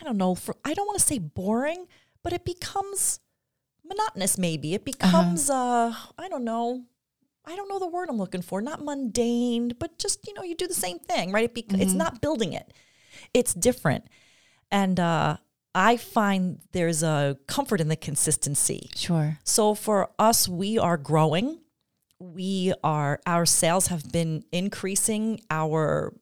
I 0.00 0.04
don't 0.04 0.18
know, 0.18 0.34
for 0.34 0.56
I 0.64 0.74
don't 0.74 0.86
want 0.86 0.98
to 0.98 1.04
say 1.04 1.18
boring, 1.18 1.86
but 2.22 2.32
it 2.32 2.44
becomes 2.44 3.20
monotonous 3.84 4.36
maybe. 4.36 4.74
It 4.74 4.84
becomes 4.84 5.48
uh-huh. 5.48 5.88
uh 5.88 5.94
I 6.18 6.28
don't 6.28 6.44
know, 6.44 6.84
I 7.46 7.56
don't 7.56 7.68
know 7.68 7.78
the 7.78 7.88
word 7.88 8.10
I'm 8.10 8.18
looking 8.18 8.42
for. 8.42 8.60
Not 8.60 8.84
mundane, 8.84 9.72
but 9.78 9.98
just 9.98 10.26
you 10.26 10.34
know, 10.34 10.42
you 10.42 10.54
do 10.54 10.68
the 10.68 10.74
same 10.74 10.98
thing, 10.98 11.32
right? 11.32 11.44
It 11.44 11.54
be- 11.54 11.62
mm-hmm. 11.62 11.80
It's 11.80 11.94
not 11.94 12.20
building 12.20 12.52
it 12.52 12.74
it's 13.34 13.54
different. 13.54 14.06
And 14.70 14.98
uh, 14.98 15.36
I 15.74 15.96
find 15.96 16.60
there's 16.72 17.02
a 17.02 17.38
comfort 17.46 17.80
in 17.80 17.88
the 17.88 17.96
consistency. 17.96 18.90
Sure. 18.94 19.38
So 19.44 19.74
for 19.74 20.10
us, 20.18 20.48
we 20.48 20.78
are 20.78 20.96
growing. 20.96 21.60
We 22.18 22.72
are 22.84 23.20
our 23.26 23.46
sales 23.46 23.88
have 23.88 24.10
been 24.12 24.44
increasing. 24.52 25.40
Our 25.50 26.14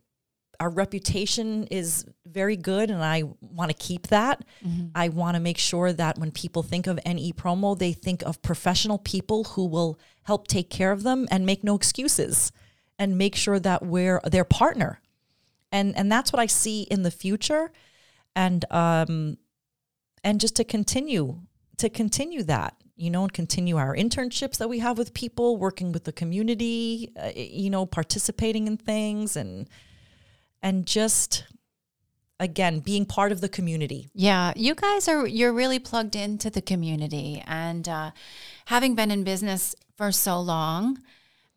our 0.61 0.69
reputation 0.69 1.65
is 1.65 2.05
very 2.27 2.57
good 2.57 2.91
and 2.91 3.03
I 3.03 3.23
want 3.41 3.71
to 3.71 3.77
keep 3.77 4.09
that. 4.09 4.45
Mm-hmm. 4.65 4.89
I 4.95 5.09
want 5.09 5.37
to 5.37 5.41
make 5.41 5.57
sure 5.57 5.91
that 5.91 6.19
when 6.19 6.31
people 6.31 6.63
think 6.63 6.87
of 6.87 7.01
NE 7.07 7.33
promo, 7.33 7.77
they 7.77 7.95
think 7.95 8.23
of 8.23 8.43
professional 8.43 8.99
people 8.99 9.45
who 9.45 9.65
will 9.65 9.99
help 10.25 10.47
take 10.47 10.69
care 10.69 10.93
of 10.93 11.03
them 11.03 11.27
and 11.31 11.47
make 11.47 11.65
no 11.65 11.75
excuses 11.75 12.53
and 12.99 13.17
make 13.17 13.35
sure 13.35 13.59
that 13.59 13.87
we're 13.87 14.21
their 14.31 14.45
partner 14.45 15.00
and 15.73 15.97
and 15.97 16.11
that's 16.11 16.33
what 16.33 16.41
I 16.41 16.47
see 16.47 16.83
in 16.83 17.03
the 17.03 17.11
future, 17.11 17.73
and 18.35 18.65
um, 18.71 19.39
and 20.25 20.41
just 20.41 20.57
to 20.57 20.65
continue 20.65 21.41
to 21.79 21.89
continue 21.89 22.43
that, 22.43 22.77
you 22.97 23.11
know, 23.11 23.23
and 23.23 23.33
continue 23.33 23.77
our 23.77 23.97
internships 23.97 24.59
that 24.59 24.69
we 24.69 24.81
have 24.81 24.99
with 24.99 25.15
people, 25.15 25.57
working 25.57 25.93
with 25.93 26.05
the 26.05 26.13
community, 26.13 27.11
uh, 27.19 27.31
you 27.35 27.71
know, 27.71 27.87
participating 27.87 28.67
in 28.67 28.77
things, 28.77 29.37
and 29.37 29.69
and 30.63 30.87
just 30.87 31.45
again 32.39 32.81
being 32.81 33.05
part 33.05 33.33
of 33.33 33.41
the 33.41 33.49
community. 33.49 34.09
Yeah 34.15 34.53
you 34.57 34.75
guys 34.75 35.09
are 35.09 35.27
you're 35.27 35.53
really 35.53 35.79
plugged 35.79 36.17
into 36.17 36.51
the 36.51 36.63
community. 36.63 37.43
And 37.47 37.89
uh, 37.89 38.11
having 38.67 38.95
been 38.95 39.11
in 39.11 39.25
business 39.25 39.75
for 39.97 40.11
so 40.11 40.41
long 40.41 40.99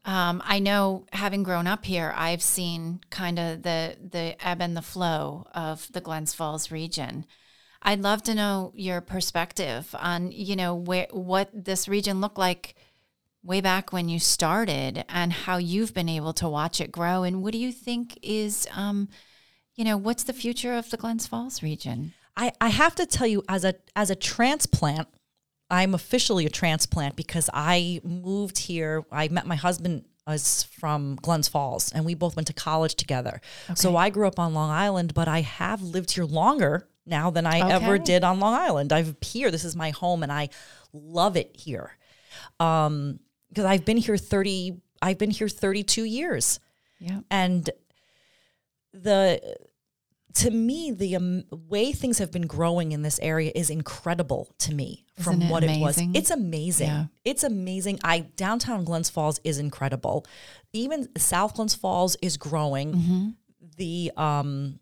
um, 0.05 0.41
I 0.45 0.59
know, 0.59 1.05
having 1.13 1.43
grown 1.43 1.67
up 1.67 1.85
here, 1.85 2.13
I've 2.15 2.41
seen 2.41 3.01
kind 3.09 3.39
of 3.39 3.63
the 3.63 3.95
the 4.11 4.35
ebb 4.45 4.61
and 4.61 4.75
the 4.75 4.81
flow 4.81 5.47
of 5.53 5.91
the 5.93 6.01
Glens 6.01 6.33
Falls 6.33 6.71
region. 6.71 7.25
I'd 7.81 8.01
love 8.01 8.23
to 8.23 8.35
know 8.35 8.71
your 8.75 9.01
perspective 9.01 9.93
on, 9.99 10.31
you 10.31 10.55
know, 10.55 10.73
where 10.73 11.07
what 11.11 11.49
this 11.53 11.87
region 11.87 12.21
looked 12.21 12.37
like 12.37 12.75
way 13.43 13.59
back 13.59 13.91
when 13.91 14.07
you 14.07 14.19
started, 14.19 15.03
and 15.09 15.33
how 15.33 15.57
you've 15.57 15.93
been 15.93 16.07
able 16.07 16.33
to 16.33 16.47
watch 16.47 16.79
it 16.79 16.93
grow. 16.93 17.23
And 17.23 17.43
what 17.43 17.51
do 17.51 17.57
you 17.57 17.73
think 17.73 18.17
is, 18.21 18.67
um, 18.73 19.09
you 19.75 19.83
know, 19.83 19.97
what's 19.97 20.23
the 20.23 20.31
future 20.31 20.73
of 20.73 20.89
the 20.89 20.97
Glens 20.97 21.27
Falls 21.27 21.61
region? 21.61 22.13
I, 22.37 22.53
I 22.61 22.69
have 22.69 22.95
to 22.95 23.05
tell 23.05 23.27
you, 23.27 23.43
as 23.49 23.65
a 23.65 23.75
as 23.95 24.09
a 24.09 24.15
transplant, 24.15 25.07
I'm 25.69 25.93
officially 25.93 26.45
a 26.45 26.49
transplant 26.49 27.15
because 27.15 27.49
I 27.53 28.01
moved 28.03 28.57
here. 28.57 29.03
I 29.11 29.27
met 29.29 29.45
my 29.47 29.55
husband 29.55 30.05
is 30.27 30.63
from 30.63 31.15
Glens 31.21 31.47
Falls, 31.49 31.91
and 31.91 32.05
we 32.05 32.13
both 32.13 32.35
went 32.35 32.47
to 32.47 32.53
college 32.53 32.95
together. 32.95 33.41
So 33.75 33.97
I 33.97 34.09
grew 34.09 34.25
up 34.27 34.39
on 34.39 34.53
Long 34.53 34.69
Island, 34.69 35.13
but 35.13 35.27
I 35.27 35.41
have 35.41 35.81
lived 35.81 36.11
here 36.11 36.23
longer 36.25 36.87
now 37.05 37.29
than 37.29 37.45
I 37.45 37.59
ever 37.69 37.97
did 37.97 38.23
on 38.23 38.39
Long 38.39 38.53
Island. 38.53 38.93
I've 38.93 39.17
here. 39.21 39.51
This 39.51 39.65
is 39.65 39.75
my 39.75 39.89
home, 39.89 40.23
and 40.23 40.31
I 40.31 40.49
love 40.93 41.35
it 41.35 41.55
here. 41.57 41.91
Um, 42.59 43.19
because 43.49 43.65
I've 43.65 43.83
been 43.83 43.97
here 43.97 44.15
thirty. 44.17 44.81
I've 45.01 45.17
been 45.17 45.31
here 45.31 45.49
thirty-two 45.49 46.05
years 46.05 46.59
Yeah. 46.99 47.19
and 47.29 47.69
the 48.93 49.57
to 50.35 50.49
me 50.51 50.91
the 50.91 51.15
um, 51.15 51.43
way 51.51 51.91
things 51.91 52.17
have 52.17 52.31
been 52.31 52.47
growing 52.47 52.91
in 52.91 53.01
this 53.03 53.19
area 53.21 53.51
is 53.53 53.69
incredible 53.69 54.53
to 54.59 54.73
me 54.73 55.05
from 55.19 55.35
Isn't 55.35 55.47
it 55.47 55.51
what 55.51 55.63
it 55.63 55.79
was. 55.79 55.99
it's 56.13 56.31
amazing. 56.31 56.87
Yeah. 56.87 57.05
it's 57.23 57.43
amazing. 57.43 57.99
I 58.03 58.21
downtown 58.35 58.83
glens 58.83 59.09
falls 59.09 59.39
is 59.43 59.59
incredible. 59.59 60.25
Even 60.71 61.07
south 61.17 61.53
glens 61.55 61.75
falls 61.75 62.17
is 62.21 62.37
growing. 62.37 62.93
Mm-hmm. 62.93 63.29
the 63.77 64.11
um 64.17 64.79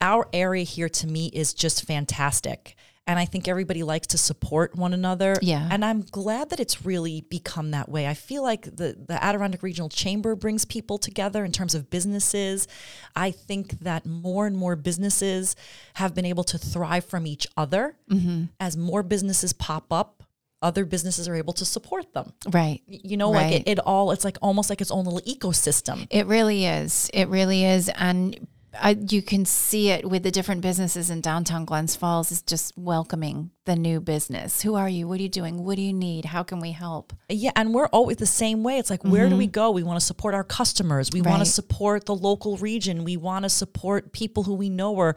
our 0.00 0.28
area 0.32 0.62
here 0.64 0.88
to 0.88 1.06
me 1.06 1.26
is 1.26 1.52
just 1.54 1.84
fantastic 1.84 2.76
and 3.08 3.18
i 3.18 3.24
think 3.24 3.48
everybody 3.48 3.82
likes 3.82 4.06
to 4.06 4.18
support 4.18 4.76
one 4.76 4.92
another 4.92 5.34
Yeah. 5.42 5.66
and 5.72 5.84
i'm 5.84 6.02
glad 6.02 6.50
that 6.50 6.60
it's 6.60 6.84
really 6.84 7.22
become 7.22 7.72
that 7.72 7.88
way 7.88 8.06
i 8.06 8.14
feel 8.14 8.42
like 8.44 8.62
the 8.64 8.96
the 9.08 9.18
adirondack 9.24 9.62
regional 9.64 9.88
chamber 9.88 10.36
brings 10.36 10.64
people 10.64 10.98
together 10.98 11.44
in 11.44 11.50
terms 11.50 11.74
of 11.74 11.90
businesses 11.90 12.68
i 13.16 13.30
think 13.32 13.80
that 13.80 14.06
more 14.06 14.46
and 14.46 14.56
more 14.56 14.76
businesses 14.76 15.56
have 15.94 16.14
been 16.14 16.26
able 16.26 16.44
to 16.44 16.58
thrive 16.58 17.04
from 17.04 17.26
each 17.26 17.46
other 17.56 17.96
Mm-hmm. 18.10 18.44
as 18.60 18.76
more 18.76 19.02
businesses 19.02 19.52
pop 19.52 19.92
up 19.92 20.22
other 20.60 20.84
businesses 20.84 21.28
are 21.28 21.36
able 21.36 21.52
to 21.52 21.64
support 21.64 22.12
them 22.14 22.32
Right. 22.50 22.82
You 22.88 23.16
know 23.16 23.30
like 23.30 23.52
it, 23.54 23.62
it 23.68 23.78
all 23.78 24.10
it's 24.12 24.24
like 24.24 24.38
almost 24.42 24.68
like 24.70 24.80
its 24.80 24.90
own 24.90 25.04
little 25.04 25.20
ecosystem 25.20 26.06
It 26.10 26.26
really 26.26 26.66
is. 26.66 27.08
It 27.14 27.28
really 27.28 27.64
is. 27.64 27.88
And 27.90 28.46
I, 28.74 28.90
you 28.90 29.22
can 29.22 29.44
see 29.44 29.90
it 29.90 30.08
with 30.08 30.22
the 30.22 30.30
different 30.30 30.60
businesses 30.60 31.10
in 31.10 31.20
downtown 31.20 31.64
Glens 31.64 31.96
Falls. 31.96 32.30
Is 32.30 32.42
just 32.42 32.76
welcoming 32.76 33.50
the 33.68 33.76
new 33.76 34.00
business. 34.00 34.62
Who 34.62 34.74
are 34.74 34.88
you? 34.88 35.06
What 35.06 35.20
are 35.20 35.22
you 35.22 35.28
doing? 35.28 35.62
What 35.62 35.76
do 35.76 35.82
you 35.82 35.92
need? 35.92 36.24
How 36.24 36.42
can 36.42 36.58
we 36.58 36.72
help? 36.72 37.12
Yeah, 37.28 37.52
and 37.54 37.74
we're 37.74 37.86
always 37.88 38.16
the 38.16 38.26
same 38.44 38.62
way. 38.62 38.78
It's 38.78 38.88
like, 38.90 39.04
where 39.04 39.28
do 39.28 39.36
we 39.36 39.46
go? 39.46 39.70
We 39.70 39.82
want 39.82 40.00
to 40.00 40.06
support 40.12 40.32
our 40.34 40.44
customers. 40.44 41.10
We 41.12 41.20
want 41.20 41.28
Mm-hmm. 41.38 41.44
To 41.44 41.50
support 41.60 42.06
the 42.06 42.16
local 42.16 42.56
region. 42.56 43.04
We 43.04 43.16
want 43.16 43.44
to 43.44 43.50
support 43.50 44.12
people 44.12 44.42
who 44.42 44.54
we 44.54 44.70
know 44.70 44.98
are, 44.98 45.14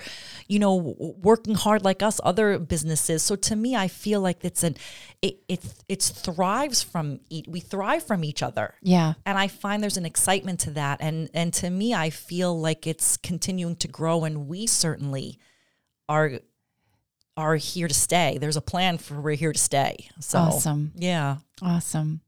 you 0.48 0.60
know, 0.60 0.76
working 1.30 1.56
hard 1.56 1.84
like 1.84 2.04
us, 2.04 2.20
other 2.24 2.60
businesses. 2.60 3.24
So 3.24 3.36
to 3.38 3.56
me, 3.56 3.76
I 3.76 3.88
feel 3.88 4.22
like 4.22 4.46
it's 4.46 4.64
an, 4.64 4.76
it 5.22 5.36
it 5.48 5.62
it 5.88 6.02
thrives 6.04 6.84
from 6.84 7.22
e- 7.30 7.46
we 7.48 7.60
thrive 7.62 8.04
from 8.04 8.24
each 8.24 8.44
other. 8.44 8.76
Yeah. 8.82 9.14
And 9.26 9.38
I 9.38 9.48
find 9.48 9.82
there's 9.82 9.98
an 9.98 10.06
excitement 10.06 10.60
to 10.66 10.72
that, 10.72 11.00
and 11.02 11.30
and 11.34 11.54
to 11.62 11.70
me, 11.70 11.94
I 11.96 12.10
feel 12.12 12.60
like 12.60 12.86
it's 12.86 13.18
continuing 13.18 13.78
to 13.78 13.88
grow, 13.88 14.26
and 14.26 14.48
we 14.48 14.68
certainly 14.68 15.40
are 16.10 16.42
are 17.38 17.56
here 17.56 17.88
to 17.88 17.94
stay. 17.94 18.38
There's 18.40 18.58
a 18.58 18.62
plan 18.62 18.98
for 18.98 19.20
we're 19.22 19.36
here 19.36 19.54
to 19.54 19.60
stay. 19.60 20.10
So 20.20 20.40
Awesome. 20.40 20.92
yeah. 20.96 21.38
Awesome. 21.62 22.22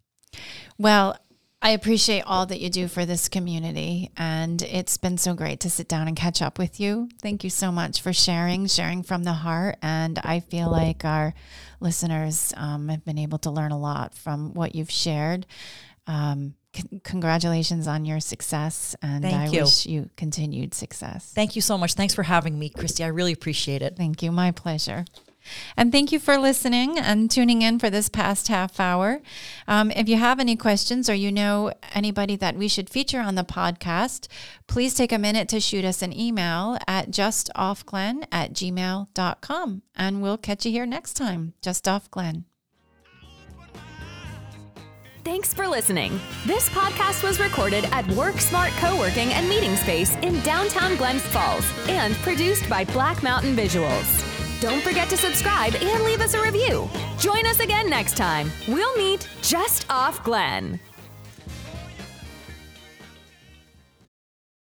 Well, 0.78 1.18
I 1.62 1.70
appreciate 1.70 2.24
all 2.26 2.45
that 2.47 2.60
you 2.60 2.70
do 2.70 2.89
for 2.89 3.06
this 3.06 3.30
community, 3.30 4.12
and 4.18 4.62
it's 4.62 4.97
been 4.97 5.18
so 5.18 5.34
great 5.34 5.62
to 5.62 5.70
sit 5.70 5.88
down 5.88 6.10
and 6.10 6.18
catch 6.18 6.41
up 6.41 6.60
with 6.60 6.78
you. 6.80 7.08
Thank 7.22 7.45
you 7.45 7.49
so 7.49 7.72
much 7.72 8.01
for 8.01 8.12
sharing, 8.12 8.68
sharing 8.68 9.01
from 9.01 9.24
the 9.24 9.32
heart. 9.32 9.78
And 9.82 10.20
I 10.20 10.41
feel 10.41 10.70
like 10.70 11.06
our 11.06 11.34
listeners 11.80 12.54
um, 12.58 12.89
have 12.89 13.06
been 13.06 13.18
able 13.18 13.38
to 13.39 13.49
learn 13.51 13.72
a 13.72 13.80
lot 13.80 14.14
from 14.14 14.54
what 14.54 14.76
you've 14.76 14.91
shared. 14.91 15.45
Um, 16.06 16.56
c- 16.76 17.01
congratulations 17.03 17.88
on 17.88 18.05
your 18.05 18.19
success, 18.19 18.95
and 19.01 19.24
Thank 19.24 19.36
I 19.36 19.45
you. 19.47 19.61
wish 19.61 19.86
you 19.86 20.09
continued 20.17 20.74
success. 20.74 21.32
Thank 21.34 21.55
you 21.55 21.61
so 21.61 21.78
much. 21.78 21.93
Thanks 21.93 22.13
for 22.13 22.24
having 22.24 22.57
me, 22.59 22.69
Christy. 22.69 23.03
I 23.03 23.07
really 23.07 23.32
appreciate 23.34 23.82
it. 23.82 23.95
Thank 23.95 24.21
you. 24.24 24.32
My 24.32 24.51
pleasure. 24.51 25.05
And 25.76 25.91
thank 25.91 26.11
you 26.13 26.19
for 26.19 26.38
listening 26.38 26.97
and 26.97 27.30
tuning 27.30 27.61
in 27.61 27.78
for 27.80 27.89
this 27.89 28.07
past 28.07 28.47
half 28.47 28.80
hour. 28.80 29.21
Um, 29.67 29.91
if 29.91 30.07
you 30.07 30.15
have 30.17 30.39
any 30.39 30.55
questions 30.55 31.09
or 31.09 31.13
you 31.13 31.32
know 31.34 31.74
anybody 31.93 32.36
that 32.38 32.55
we 32.55 32.69
should 32.69 32.89
feature 32.89 33.19
on 33.19 33.36
the 33.36 33.43
podcast, 33.43 34.28
please 34.67 34.93
take 34.95 35.11
a 35.11 35.19
minute 35.19 35.49
to 35.49 35.59
shoot 35.59 35.84
us 35.84 36.01
an 36.01 36.17
email 36.17 36.78
at 36.88 37.11
justoffglen 37.11 38.26
at 38.32 38.53
gmail.com. 38.53 39.82
And 39.95 40.21
we'll 40.21 40.38
catch 40.38 40.65
you 40.65 40.71
here 40.71 40.86
next 40.86 41.15
time. 41.15 41.53
Just 41.61 41.88
Off 41.88 42.09
Glen. 42.09 42.45
Thanks 45.24 45.53
for 45.53 45.67
listening. 45.67 46.19
This 46.45 46.67
podcast 46.69 47.24
was 47.24 47.39
recorded 47.39 47.86
at 47.93 48.03
WorkSmart 48.07 48.78
Co-working 48.78 49.32
and 49.32 49.47
Meeting 49.47 49.78
Space 49.78 50.17
in 50.17 50.38
downtown 50.41 50.97
Glens 50.97 51.21
Falls 51.21 51.63
and 51.88 52.13
produced 52.15 52.69
by 52.69 52.84
Black 52.84 53.24
Mountain 53.24 53.55
Visuals. 53.55 54.21
Don't 54.59 54.84
forget 54.84 55.09
to 55.09 55.17
subscribe 55.17 55.76
and 55.76 56.03
leave 56.03 56.19
us 56.19 56.34
a 56.34 56.41
review. 56.41 56.89
Join 57.19 57.45
us 57.45 57.61
again 57.61 57.89
next 57.89 58.17
time. 58.17 58.51
We'll 58.67 58.95
meet 58.97 59.30
just 59.41 59.86
off 59.89 60.21
Glen. 60.26 60.78